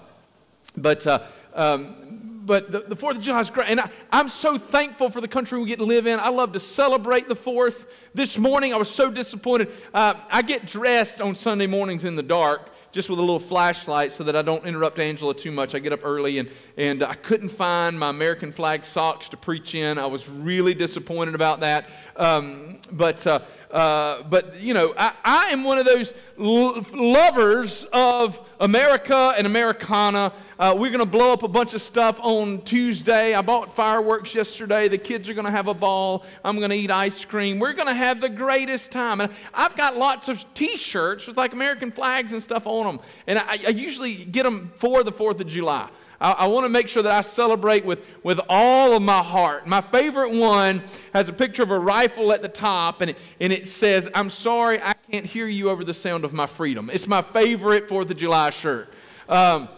but, 0.75 1.07
uh, 1.07 1.19
um, 1.53 2.41
but 2.47 2.73
the, 2.73 2.79
the 2.79 2.97
4th 2.97 3.17
of 3.17 3.21
July 3.21 3.41
is 3.41 3.51
great. 3.51 3.69
And 3.69 3.79
I, 3.79 3.91
I'm 4.11 4.31
so 4.31 4.57
thankful 4.57 5.11
for 5.11 5.21
the 5.21 5.29
country 5.29 5.61
we 5.61 5.67
get 5.67 5.81
to 5.81 5.85
live 5.85 6.07
in. 6.07 6.19
I 6.19 6.31
love 6.31 6.55
to 6.55 6.61
celebrate 6.61 7.29
the 7.29 7.37
4th. 7.37 7.91
This 8.15 8.39
morning, 8.39 8.73
I 8.73 8.79
was 8.79 8.89
so 8.89 9.11
disappointed. 9.11 9.71
Uh, 9.93 10.15
I 10.31 10.41
get 10.41 10.65
dressed 10.65 11.21
on 11.21 11.35
Sunday 11.35 11.67
mornings 11.67 12.07
in 12.07 12.17
the 12.17 12.23
dark 12.23 12.71
just 12.95 13.11
with 13.11 13.19
a 13.19 13.23
little 13.23 13.41
flashlight 13.41 14.13
so 14.13 14.23
that 14.23 14.37
I 14.37 14.43
don't 14.43 14.65
interrupt 14.65 15.01
Angela 15.01 15.35
too 15.35 15.51
much. 15.51 15.75
I 15.75 15.81
get 15.81 15.93
up 15.93 16.05
early 16.05 16.39
and, 16.39 16.49
and 16.77 17.03
I 17.03 17.15
couldn't 17.15 17.49
find 17.49 17.99
my 17.99 18.11
American 18.11 18.53
flag 18.53 18.85
socks 18.85 19.29
to 19.31 19.37
preach 19.37 19.75
in. 19.75 19.99
I 19.99 20.07
was 20.07 20.29
really 20.29 20.75
disappointed 20.75 21.35
about 21.35 21.59
that. 21.61 21.91
Um, 22.15 22.79
but, 22.93 23.27
uh, 23.27 23.41
uh, 23.73 24.23
but, 24.23 24.61
you 24.61 24.75
know, 24.75 24.95
I, 24.97 25.13
I 25.25 25.45
am 25.49 25.65
one 25.65 25.79
of 25.79 25.87
those 25.87 26.15
lovers 26.37 27.85
of 27.93 28.49
America 28.61 29.35
and 29.37 29.45
Americana. 29.45 30.33
Uh, 30.57 30.73
we're 30.79 30.91
going 30.91 31.01
to 31.01 31.07
blow 31.07 31.33
up 31.33 31.43
a 31.43 31.49
bunch 31.49 31.75
of 31.75 31.83
stuff 31.83 32.21
on 32.23 32.63
Tuesday. 32.63 33.35
I 33.35 33.43
bought 33.43 33.75
fireworks 33.75 34.35
yesterday. 34.37 34.87
The 34.87 34.99
kids 34.99 35.29
are 35.29 35.35
going 35.35 35.47
to 35.47 35.51
have 35.51 35.67
a 35.67 35.75
ball. 35.75 36.25
I'm 36.45 36.59
going 36.59 36.71
to 36.71 36.77
eat 36.77 36.93
ice 36.93 37.25
cream. 37.25 37.59
We're 37.59 37.73
going 37.73 37.89
to 37.89 37.95
have 37.95 38.21
the 38.21 38.29
greatest 38.29 38.93
time. 38.93 39.21
And 39.21 39.33
I've 39.53 39.77
got 39.77 39.97
lots 39.97 40.29
of 40.29 40.45
t 40.55 40.77
shirts 40.77 41.27
with 41.27 41.37
like 41.37 41.55
American 41.55 41.91
flags 41.91 42.33
and 42.33 42.41
stuff 42.41 42.69
on 42.69 42.87
them. 42.87 43.05
And 43.27 43.41
I, 43.41 43.59
I 43.67 43.71
usually 43.71 44.25
get 44.25 44.45
them 44.45 44.73
for 44.79 45.03
the 45.03 45.11
4th 45.11 45.41
of 45.41 45.49
July. 45.49 45.89
I, 46.21 46.33
I 46.33 46.47
want 46.47 46.67
to 46.67 46.69
make 46.69 46.87
sure 46.87 47.03
that 47.03 47.13
I 47.13 47.21
celebrate 47.23 47.85
with, 47.85 48.07
with 48.23 48.39
all 48.49 48.95
of 48.95 49.03
my 49.03 49.25
heart. 49.25 49.67
My 49.67 49.81
favorite 49.81 50.31
one 50.31 50.85
has 51.13 51.29
a 51.29 51.33
picture 51.33 51.65
of 51.65 51.73
a 51.73 51.79
rifle 51.79 52.33
at 52.33 52.43
the 52.43 52.49
top, 52.49 53.01
and 53.01 53.11
it, 53.11 53.19
and 53.41 53.53
it 53.53 53.67
says, 53.67 54.09
I'm 54.15 54.31
sorry, 54.31 54.81
I 54.81 54.95
can't 55.11 55.27
hear 55.27 55.49
you 55.49 55.69
over 55.69 55.83
the 55.83 55.95
sound 55.95 56.25
of 56.25 56.33
my 56.33 56.47
freedom. 56.47 56.91
It's 56.93 57.09
my 57.09 57.23
favorite 57.23 57.89
4th 57.89 58.11
of 58.11 58.17
July 58.17 58.51
shirt. 58.51 58.93
Um, 59.29 59.69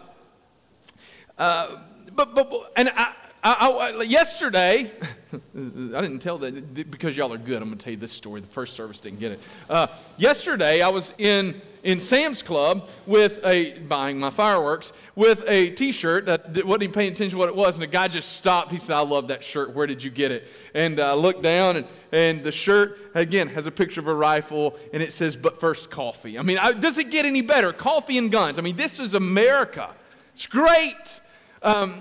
uh, 1.38 1.78
but, 2.14 2.34
but, 2.34 2.72
and 2.76 2.90
I, 2.96 3.12
I, 3.42 3.68
I, 3.68 4.02
yesterday, 4.02 4.90
I 5.32 6.00
didn't 6.00 6.18
tell 6.18 6.38
that 6.38 6.90
because 6.90 7.16
y'all 7.16 7.32
are 7.32 7.38
good. 7.38 7.62
I'm 7.62 7.68
going 7.68 7.78
to 7.78 7.84
tell 7.84 7.92
you 7.92 7.98
this 7.98 8.10
story. 8.10 8.40
The 8.40 8.46
first 8.48 8.74
service 8.74 8.98
didn't 8.98 9.20
get 9.20 9.32
it. 9.32 9.40
Uh, 9.70 9.86
yesterday, 10.16 10.82
I 10.82 10.88
was 10.88 11.12
in, 11.18 11.60
in 11.84 12.00
Sam's 12.00 12.42
Club 12.42 12.88
with 13.06 13.38
a 13.44 13.78
buying 13.80 14.18
my 14.18 14.30
fireworks 14.30 14.92
with 15.14 15.44
a 15.46 15.70
T-shirt 15.70 16.26
that 16.26 16.66
wasn't 16.66 16.84
even 16.84 16.94
paying 16.94 17.12
attention 17.12 17.32
to 17.32 17.38
what 17.38 17.48
it 17.48 17.54
was, 17.54 17.76
and 17.76 17.82
the 17.82 17.86
guy 17.86 18.08
just 18.08 18.32
stopped. 18.32 18.72
He 18.72 18.78
said, 18.78 18.96
"I 18.96 19.02
love 19.02 19.28
that 19.28 19.44
shirt. 19.44 19.74
Where 19.74 19.86
did 19.86 20.02
you 20.02 20.10
get 20.10 20.32
it?" 20.32 20.48
And 20.74 20.98
I 20.98 21.14
looked 21.14 21.42
down, 21.42 21.76
and 21.76 21.86
and 22.10 22.42
the 22.42 22.50
shirt 22.50 22.98
again 23.14 23.46
has 23.48 23.66
a 23.66 23.70
picture 23.70 24.00
of 24.00 24.08
a 24.08 24.14
rifle, 24.14 24.76
and 24.92 25.02
it 25.02 25.12
says, 25.12 25.36
"But 25.36 25.60
first, 25.60 25.88
coffee." 25.88 26.36
I 26.36 26.42
mean, 26.42 26.58
I, 26.58 26.72
does 26.72 26.98
it 26.98 27.10
get 27.10 27.26
any 27.26 27.42
better? 27.42 27.72
Coffee 27.72 28.18
and 28.18 28.32
guns. 28.32 28.58
I 28.58 28.62
mean, 28.62 28.76
this 28.76 28.98
is 28.98 29.14
America. 29.14 29.94
It's 30.34 30.48
great. 30.48 31.20
Um, 31.62 31.94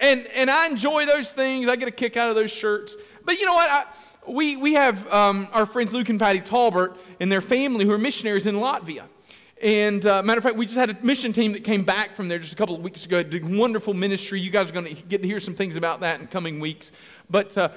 and, 0.00 0.26
and 0.34 0.50
I 0.50 0.66
enjoy 0.66 1.06
those 1.06 1.30
things. 1.32 1.68
I 1.68 1.76
get 1.76 1.88
a 1.88 1.92
kick 1.92 2.16
out 2.16 2.28
of 2.30 2.36
those 2.36 2.50
shirts. 2.50 2.96
But 3.24 3.38
you 3.38 3.46
know 3.46 3.54
what? 3.54 3.70
I, 3.70 3.84
we, 4.26 4.56
we 4.56 4.74
have 4.74 5.10
um, 5.12 5.48
our 5.52 5.66
friends 5.66 5.92
Luke 5.92 6.08
and 6.08 6.18
Patty 6.18 6.40
Talbert 6.40 6.96
and 7.20 7.30
their 7.30 7.40
family 7.40 7.84
who 7.84 7.92
are 7.92 7.98
missionaries 7.98 8.46
in 8.46 8.56
Latvia. 8.56 9.04
And 9.62 10.04
uh, 10.04 10.22
matter 10.22 10.38
of 10.38 10.44
fact, 10.44 10.56
we 10.56 10.66
just 10.66 10.78
had 10.78 10.90
a 10.90 10.96
mission 11.02 11.32
team 11.32 11.52
that 11.52 11.64
came 11.64 11.84
back 11.84 12.16
from 12.16 12.28
there 12.28 12.38
just 12.38 12.52
a 12.52 12.56
couple 12.56 12.74
of 12.74 12.82
weeks 12.82 13.06
ago. 13.06 13.22
Did 13.22 13.48
wonderful 13.48 13.94
ministry. 13.94 14.40
You 14.40 14.50
guys 14.50 14.68
are 14.68 14.72
going 14.72 14.94
to 14.94 15.02
get 15.04 15.22
to 15.22 15.28
hear 15.28 15.40
some 15.40 15.54
things 15.54 15.76
about 15.76 16.00
that 16.00 16.20
in 16.20 16.26
coming 16.26 16.60
weeks. 16.60 16.92
But 17.30 17.56
uh, 17.56 17.70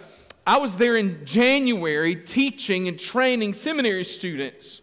I 0.45 0.57
was 0.57 0.75
there 0.75 0.97
in 0.97 1.25
January 1.25 2.15
teaching 2.15 2.87
and 2.87 2.99
training 2.99 3.53
seminary 3.53 4.03
students. 4.03 4.81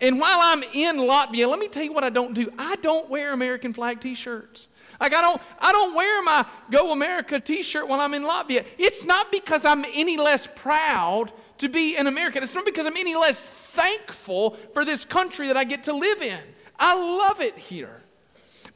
And 0.00 0.20
while 0.20 0.38
I'm 0.40 0.62
in 0.62 0.96
Latvia, 0.96 1.48
let 1.48 1.58
me 1.58 1.68
tell 1.68 1.82
you 1.84 1.92
what 1.92 2.04
I 2.04 2.10
don't 2.10 2.34
do. 2.34 2.52
I 2.58 2.76
don't 2.76 3.08
wear 3.08 3.32
American 3.32 3.72
flag 3.72 4.00
T-shirts. 4.00 4.68
Like 5.02 5.14
I 5.14 5.20
don't, 5.20 5.42
I 5.58 5.72
don't 5.72 5.96
wear 5.96 6.22
my 6.22 6.46
Go 6.70 6.92
America 6.92 7.40
t-shirt 7.40 7.88
when 7.88 7.98
I'm 7.98 8.14
in 8.14 8.22
Latvia. 8.22 8.64
It's 8.78 9.04
not 9.04 9.32
because 9.32 9.64
I'm 9.64 9.84
any 9.92 10.16
less 10.16 10.46
proud 10.46 11.32
to 11.58 11.68
be 11.68 11.96
an 11.96 12.06
American. 12.06 12.44
It's 12.44 12.54
not 12.54 12.64
because 12.64 12.86
I'm 12.86 12.96
any 12.96 13.16
less 13.16 13.44
thankful 13.44 14.50
for 14.72 14.84
this 14.84 15.04
country 15.04 15.48
that 15.48 15.56
I 15.56 15.64
get 15.64 15.82
to 15.84 15.92
live 15.92 16.22
in. 16.22 16.38
I 16.78 16.94
love 16.94 17.40
it 17.40 17.58
here. 17.58 18.00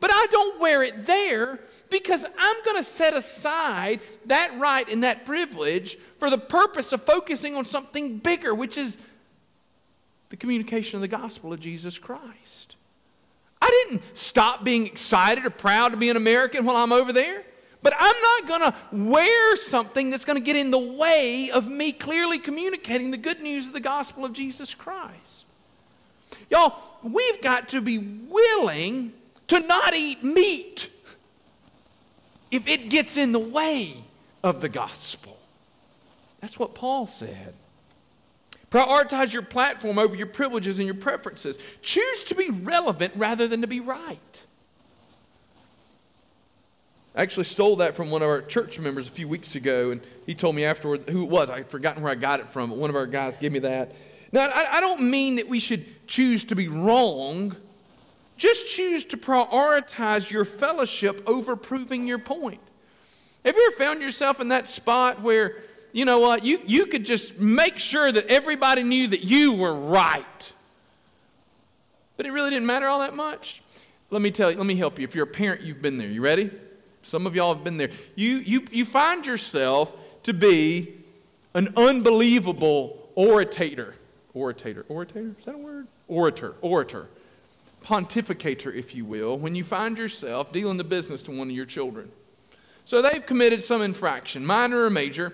But 0.00 0.10
I 0.12 0.26
don't 0.32 0.58
wear 0.60 0.82
it 0.82 1.06
there 1.06 1.60
because 1.90 2.24
I'm 2.36 2.64
going 2.64 2.76
to 2.76 2.82
set 2.82 3.14
aside 3.14 4.00
that 4.24 4.52
right 4.58 4.88
and 4.88 5.04
that 5.04 5.26
privilege 5.26 5.96
for 6.18 6.28
the 6.28 6.38
purpose 6.38 6.92
of 6.92 7.04
focusing 7.04 7.54
on 7.54 7.64
something 7.64 8.18
bigger, 8.18 8.52
which 8.52 8.76
is 8.76 8.98
the 10.30 10.36
communication 10.36 10.96
of 10.96 11.02
the 11.02 11.08
gospel 11.08 11.52
of 11.52 11.60
Jesus 11.60 11.98
Christ. 11.98 12.75
Didn't 13.88 14.02
stop 14.16 14.64
being 14.64 14.86
excited 14.86 15.44
or 15.44 15.50
proud 15.50 15.90
to 15.90 15.96
be 15.96 16.08
an 16.08 16.16
American 16.16 16.64
while 16.64 16.76
I'm 16.76 16.92
over 16.92 17.12
there. 17.12 17.42
But 17.82 17.94
I'm 17.98 18.20
not 18.20 18.48
going 18.48 18.60
to 18.72 18.74
wear 19.10 19.56
something 19.56 20.10
that's 20.10 20.24
going 20.24 20.38
to 20.38 20.44
get 20.44 20.56
in 20.56 20.70
the 20.70 20.78
way 20.78 21.50
of 21.52 21.68
me 21.68 21.92
clearly 21.92 22.38
communicating 22.38 23.10
the 23.10 23.16
good 23.16 23.40
news 23.40 23.68
of 23.68 23.72
the 23.72 23.80
gospel 23.80 24.24
of 24.24 24.32
Jesus 24.32 24.74
Christ. 24.74 25.44
Y'all, 26.50 26.80
we've 27.02 27.40
got 27.40 27.68
to 27.70 27.80
be 27.80 27.98
willing 27.98 29.12
to 29.48 29.60
not 29.60 29.94
eat 29.94 30.24
meat 30.24 30.90
if 32.50 32.66
it 32.66 32.88
gets 32.88 33.16
in 33.16 33.32
the 33.32 33.38
way 33.38 33.94
of 34.42 34.60
the 34.60 34.68
gospel. 34.68 35.38
That's 36.40 36.58
what 36.58 36.74
Paul 36.74 37.06
said. 37.06 37.54
Prioritize 38.70 39.32
your 39.32 39.42
platform 39.42 39.98
over 39.98 40.16
your 40.16 40.26
privileges 40.26 40.78
and 40.78 40.86
your 40.86 40.96
preferences. 40.96 41.58
Choose 41.82 42.24
to 42.24 42.34
be 42.34 42.50
relevant 42.50 43.12
rather 43.16 43.46
than 43.46 43.60
to 43.60 43.66
be 43.66 43.80
right. 43.80 44.42
I 47.14 47.22
actually 47.22 47.44
stole 47.44 47.76
that 47.76 47.94
from 47.94 48.10
one 48.10 48.22
of 48.22 48.28
our 48.28 48.42
church 48.42 48.78
members 48.78 49.06
a 49.06 49.10
few 49.10 49.26
weeks 49.26 49.54
ago, 49.54 49.90
and 49.90 50.02
he 50.26 50.34
told 50.34 50.54
me 50.54 50.64
afterward 50.64 51.08
who 51.08 51.22
it 51.22 51.30
was. 51.30 51.48
I'd 51.48 51.68
forgotten 51.68 52.02
where 52.02 52.12
I 52.12 52.16
got 52.16 52.40
it 52.40 52.48
from, 52.50 52.70
but 52.70 52.78
one 52.78 52.90
of 52.90 52.96
our 52.96 53.06
guys 53.06 53.38
gave 53.38 53.52
me 53.52 53.60
that. 53.60 53.94
Now, 54.32 54.48
I, 54.48 54.76
I 54.76 54.80
don't 54.80 55.10
mean 55.10 55.36
that 55.36 55.48
we 55.48 55.58
should 55.58 56.06
choose 56.06 56.44
to 56.44 56.54
be 56.54 56.68
wrong. 56.68 57.56
Just 58.36 58.68
choose 58.68 59.04
to 59.06 59.16
prioritize 59.16 60.30
your 60.30 60.44
fellowship 60.44 61.22
over 61.26 61.56
proving 61.56 62.06
your 62.06 62.18
point. 62.18 62.60
Have 63.46 63.56
you 63.56 63.66
ever 63.68 63.76
found 63.76 64.02
yourself 64.02 64.40
in 64.40 64.48
that 64.48 64.68
spot 64.68 65.22
where 65.22 65.56
you 65.92 66.04
know 66.04 66.18
what? 66.18 66.44
You, 66.44 66.60
you 66.66 66.86
could 66.86 67.04
just 67.04 67.38
make 67.38 67.78
sure 67.78 68.10
that 68.10 68.26
everybody 68.26 68.82
knew 68.82 69.08
that 69.08 69.22
you 69.22 69.52
were 69.52 69.74
right. 69.74 70.52
But 72.16 72.26
it 72.26 72.32
really 72.32 72.50
didn't 72.50 72.66
matter 72.66 72.86
all 72.86 73.00
that 73.00 73.14
much. 73.14 73.62
Let 74.10 74.22
me 74.22 74.30
tell 74.30 74.50
you, 74.50 74.56
let 74.56 74.66
me 74.66 74.76
help 74.76 74.98
you. 74.98 75.04
If 75.04 75.14
you're 75.14 75.24
a 75.24 75.28
parent, 75.28 75.62
you've 75.62 75.82
been 75.82 75.98
there. 75.98 76.08
You 76.08 76.22
ready? 76.22 76.50
Some 77.02 77.26
of 77.26 77.34
y'all 77.34 77.54
have 77.54 77.64
been 77.64 77.76
there. 77.76 77.90
You, 78.14 78.36
you, 78.36 78.64
you 78.70 78.84
find 78.84 79.26
yourself 79.26 79.94
to 80.24 80.32
be 80.32 80.92
an 81.54 81.72
unbelievable 81.76 83.08
orator. 83.14 83.94
Orator. 84.34 84.84
Orator? 84.88 85.34
Is 85.38 85.44
that 85.44 85.54
a 85.54 85.58
word? 85.58 85.86
Orator. 86.08 86.54
Orator. 86.60 87.08
Pontificator, 87.84 88.74
if 88.74 88.94
you 88.94 89.04
will, 89.04 89.38
when 89.38 89.54
you 89.54 89.62
find 89.62 89.96
yourself 89.96 90.52
dealing 90.52 90.76
the 90.76 90.84
business 90.84 91.22
to 91.24 91.30
one 91.30 91.48
of 91.48 91.54
your 91.54 91.66
children. 91.66 92.10
So 92.84 93.02
they've 93.02 93.24
committed 93.24 93.64
some 93.64 93.82
infraction, 93.82 94.44
minor 94.44 94.84
or 94.84 94.90
major 94.90 95.32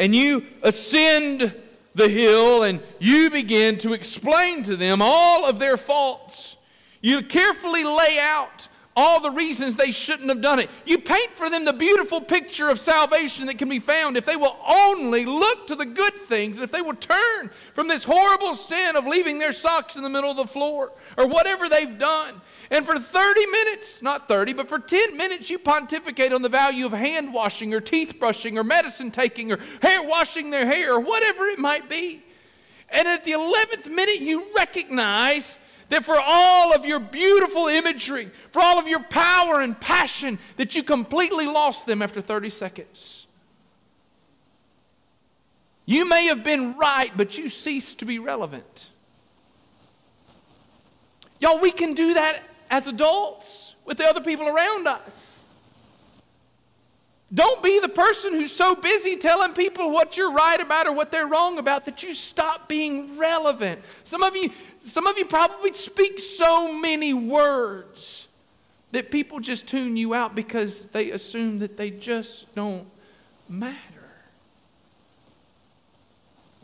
and 0.00 0.14
you 0.14 0.46
ascend 0.62 1.54
the 1.94 2.08
hill 2.08 2.62
and 2.62 2.80
you 2.98 3.30
begin 3.30 3.76
to 3.78 3.92
explain 3.92 4.62
to 4.62 4.74
them 4.74 5.02
all 5.02 5.44
of 5.44 5.58
their 5.58 5.76
faults. 5.76 6.56
You 7.02 7.22
carefully 7.22 7.84
lay 7.84 8.18
out 8.18 8.68
all 8.96 9.20
the 9.20 9.30
reasons 9.30 9.76
they 9.76 9.90
shouldn't 9.90 10.30
have 10.30 10.40
done 10.40 10.58
it. 10.58 10.70
You 10.86 10.98
paint 10.98 11.32
for 11.32 11.50
them 11.50 11.66
the 11.66 11.74
beautiful 11.74 12.20
picture 12.20 12.70
of 12.70 12.80
salvation 12.80 13.46
that 13.46 13.58
can 13.58 13.68
be 13.68 13.78
found 13.78 14.16
if 14.16 14.24
they 14.24 14.36
will 14.36 14.56
only 14.66 15.26
look 15.26 15.66
to 15.66 15.74
the 15.74 15.86
good 15.86 16.14
things, 16.14 16.56
and 16.56 16.64
if 16.64 16.72
they 16.72 16.82
will 16.82 16.96
turn 16.96 17.50
from 17.74 17.86
this 17.86 18.02
horrible 18.02 18.54
sin 18.54 18.96
of 18.96 19.06
leaving 19.06 19.38
their 19.38 19.52
socks 19.52 19.96
in 19.96 20.02
the 20.02 20.08
middle 20.08 20.30
of 20.30 20.36
the 20.38 20.46
floor 20.46 20.92
or 21.18 21.26
whatever 21.26 21.68
they've 21.68 21.98
done. 21.98 22.40
And 22.70 22.86
for 22.86 22.98
30 22.98 23.46
minutes, 23.46 24.00
not 24.00 24.28
30, 24.28 24.52
but 24.52 24.68
for 24.68 24.78
10 24.78 25.16
minutes, 25.16 25.50
you 25.50 25.58
pontificate 25.58 26.32
on 26.32 26.42
the 26.42 26.48
value 26.48 26.86
of 26.86 26.92
hand 26.92 27.34
washing 27.34 27.74
or 27.74 27.80
teeth 27.80 28.20
brushing 28.20 28.56
or 28.56 28.62
medicine 28.62 29.10
taking 29.10 29.50
or 29.50 29.58
hair 29.82 30.02
washing 30.02 30.50
their 30.50 30.66
hair 30.66 30.94
or 30.94 31.00
whatever 31.00 31.46
it 31.46 31.58
might 31.58 31.90
be. 31.90 32.22
And 32.88 33.08
at 33.08 33.24
the 33.24 33.32
11th 33.32 33.90
minute, 33.90 34.20
you 34.20 34.46
recognize 34.54 35.58
that 35.88 36.04
for 36.04 36.16
all 36.20 36.72
of 36.72 36.84
your 36.84 37.00
beautiful 37.00 37.66
imagery, 37.66 38.30
for 38.52 38.62
all 38.62 38.78
of 38.78 38.86
your 38.86 39.02
power 39.02 39.60
and 39.60 39.78
passion, 39.80 40.38
that 40.56 40.76
you 40.76 40.84
completely 40.84 41.46
lost 41.46 41.86
them 41.86 42.00
after 42.00 42.20
30 42.20 42.50
seconds. 42.50 43.26
You 45.86 46.08
may 46.08 46.26
have 46.26 46.44
been 46.44 46.78
right, 46.78 47.10
but 47.16 47.36
you 47.36 47.48
ceased 47.48 47.98
to 47.98 48.04
be 48.04 48.20
relevant. 48.20 48.90
Y'all, 51.40 51.58
we 51.58 51.72
can 51.72 51.94
do 51.94 52.14
that 52.14 52.40
as 52.70 52.86
adults 52.86 53.74
with 53.84 53.98
the 53.98 54.04
other 54.04 54.20
people 54.20 54.46
around 54.48 54.86
us. 54.86 55.44
Don't 57.32 57.62
be 57.62 57.78
the 57.78 57.88
person 57.88 58.32
who's 58.32 58.50
so 58.52 58.74
busy 58.74 59.16
telling 59.16 59.52
people 59.52 59.92
what 59.92 60.16
you're 60.16 60.32
right 60.32 60.60
about 60.60 60.88
or 60.88 60.92
what 60.92 61.12
they're 61.12 61.28
wrong 61.28 61.58
about 61.58 61.84
that 61.84 62.02
you 62.02 62.12
stop 62.12 62.68
being 62.68 63.18
relevant. 63.18 63.80
Some 64.02 64.22
of 64.22 64.34
you, 64.34 64.50
some 64.82 65.06
of 65.06 65.16
you 65.16 65.24
probably 65.24 65.72
speak 65.72 66.18
so 66.18 66.80
many 66.80 67.14
words 67.14 68.26
That 68.92 69.12
people 69.12 69.38
just 69.38 69.68
tune 69.68 69.96
you 69.96 70.14
out 70.14 70.34
because 70.34 70.86
they 70.86 71.12
assume 71.12 71.60
that 71.60 71.76
they 71.76 71.90
just 71.90 72.52
don't 72.56 72.84
matter. 73.48 73.76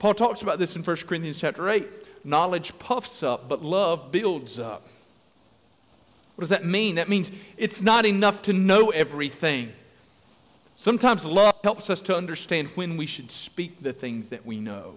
Paul 0.01 0.14
talks 0.14 0.42
about 0.42 0.59
this 0.59 0.75
in 0.75 0.83
1 0.83 0.97
Corinthians 1.07 1.38
chapter 1.38 1.69
8. 1.69 1.87
Knowledge 2.25 2.77
puffs 2.81 3.23
up, 3.23 3.49
but 3.49 3.62
love 3.62 4.11
builds 4.11 4.59
up. 4.59 4.88
What 6.37 6.42
does 6.42 6.51
that 6.51 6.64
mean? 6.64 6.96
That 6.96 7.09
means 7.09 7.31
it's 7.57 7.83
not 7.83 8.05
enough 8.05 8.42
to 8.42 8.53
know 8.53 8.90
everything. 8.90 9.72
Sometimes 10.77 11.25
love 11.25 11.55
helps 11.64 11.88
us 11.88 12.03
to 12.03 12.14
understand 12.14 12.68
when 12.75 12.99
we 12.99 13.07
should 13.07 13.31
speak 13.31 13.83
the 13.83 13.94
things 13.94 14.29
that 14.29 14.44
we 14.44 14.61
know. 14.61 14.96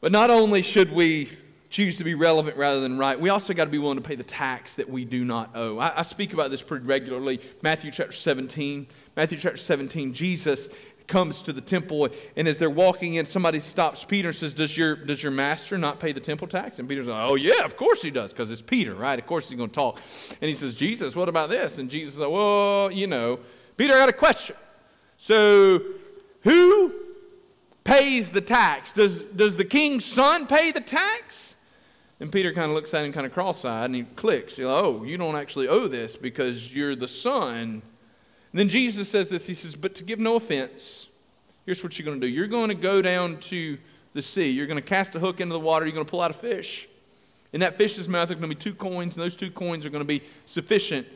But 0.00 0.10
not 0.10 0.30
only 0.30 0.62
should 0.62 0.92
we 0.92 1.30
choose 1.70 1.98
to 1.98 2.04
be 2.04 2.14
relevant 2.14 2.56
rather 2.56 2.80
than 2.80 2.98
right, 2.98 3.20
we 3.20 3.30
also 3.30 3.54
got 3.54 3.66
to 3.66 3.70
be 3.70 3.78
willing 3.78 3.98
to 3.98 4.02
pay 4.02 4.16
the 4.16 4.24
tax 4.24 4.74
that 4.74 4.88
we 4.90 5.04
do 5.04 5.24
not 5.24 5.50
owe. 5.54 5.78
I, 5.78 6.00
I, 6.00 6.02
speak 6.02 6.32
about 6.32 6.50
this 6.50 6.62
pretty 6.62 6.86
regularly. 6.86 7.40
Matthew 7.62 7.90
chapter 7.92 8.12
17. 8.12 8.86
Matthew 9.16 9.38
chapter 9.38 9.58
17, 9.58 10.14
Jesus 10.14 10.68
comes 11.08 11.42
to 11.42 11.52
the 11.52 11.60
temple, 11.60 12.08
and 12.36 12.46
as 12.46 12.58
they're 12.58 12.70
walking 12.70 13.14
in, 13.14 13.26
somebody 13.26 13.60
stops 13.60 14.04
Peter 14.04 14.28
and 14.28 14.36
says, 14.36 14.52
Does 14.52 14.76
your, 14.76 14.94
does 14.94 15.22
your 15.22 15.32
master 15.32 15.76
not 15.76 15.98
pay 15.98 16.12
the 16.12 16.20
temple 16.20 16.46
tax? 16.46 16.78
And 16.78 16.88
Peter's 16.88 17.08
like, 17.08 17.30
Oh, 17.30 17.34
yeah, 17.34 17.64
of 17.64 17.76
course 17.76 18.02
he 18.02 18.10
does, 18.10 18.32
because 18.32 18.50
it's 18.50 18.62
Peter, 18.62 18.94
right? 18.94 19.18
Of 19.18 19.26
course 19.26 19.48
he's 19.48 19.56
going 19.56 19.70
to 19.70 19.74
talk. 19.74 20.00
And 20.40 20.48
he 20.48 20.54
says, 20.54 20.74
Jesus, 20.74 21.16
what 21.16 21.28
about 21.28 21.48
this? 21.48 21.78
And 21.78 21.90
Jesus 21.90 22.14
says, 22.14 22.28
Well, 22.28 22.92
you 22.92 23.06
know, 23.08 23.40
Peter, 23.76 23.94
I 23.94 23.98
got 23.98 24.08
a 24.08 24.12
question. 24.12 24.56
So, 25.16 25.82
who 26.42 26.94
pays 27.82 28.30
the 28.30 28.40
tax? 28.40 28.92
Does, 28.92 29.22
does 29.22 29.56
the 29.56 29.64
king's 29.64 30.04
son 30.04 30.46
pay 30.46 30.70
the 30.70 30.80
tax? 30.80 31.56
And 32.20 32.30
Peter 32.32 32.52
kind 32.52 32.68
of 32.68 32.72
looks 32.72 32.92
at 32.94 33.04
him 33.04 33.12
kind 33.12 33.26
of 33.26 33.32
cross 33.32 33.64
eyed 33.64 33.86
and 33.86 33.94
he 33.94 34.02
clicks. 34.02 34.58
Oh, 34.58 35.04
you 35.04 35.16
don't 35.16 35.36
actually 35.36 35.68
owe 35.68 35.88
this 35.88 36.16
because 36.16 36.74
you're 36.74 36.96
the 36.96 37.08
son 37.08 37.82
and 38.52 38.58
then 38.58 38.68
Jesus 38.68 39.08
says 39.08 39.28
this 39.28 39.46
He 39.46 39.54
says, 39.54 39.76
But 39.76 39.94
to 39.96 40.04
give 40.04 40.18
no 40.18 40.36
offense, 40.36 41.08
here's 41.66 41.82
what 41.82 41.98
you're 41.98 42.06
going 42.06 42.20
to 42.20 42.26
do. 42.26 42.32
You're 42.32 42.46
going 42.46 42.68
to 42.68 42.74
go 42.74 43.02
down 43.02 43.38
to 43.38 43.78
the 44.14 44.22
sea. 44.22 44.50
You're 44.50 44.66
going 44.66 44.80
to 44.80 44.86
cast 44.86 45.14
a 45.14 45.18
hook 45.18 45.40
into 45.40 45.52
the 45.52 45.60
water. 45.60 45.86
You're 45.86 45.94
going 45.94 46.06
to 46.06 46.10
pull 46.10 46.22
out 46.22 46.30
a 46.30 46.34
fish. 46.34 46.88
In 47.52 47.60
that 47.60 47.78
fish's 47.78 48.08
mouth, 48.08 48.28
there's 48.28 48.40
going 48.40 48.50
to 48.50 48.56
be 48.56 48.60
two 48.60 48.74
coins, 48.74 49.16
and 49.16 49.24
those 49.24 49.36
two 49.36 49.50
coins 49.50 49.86
are 49.86 49.90
going 49.90 50.02
to 50.02 50.08
be 50.08 50.22
sufficient 50.44 51.06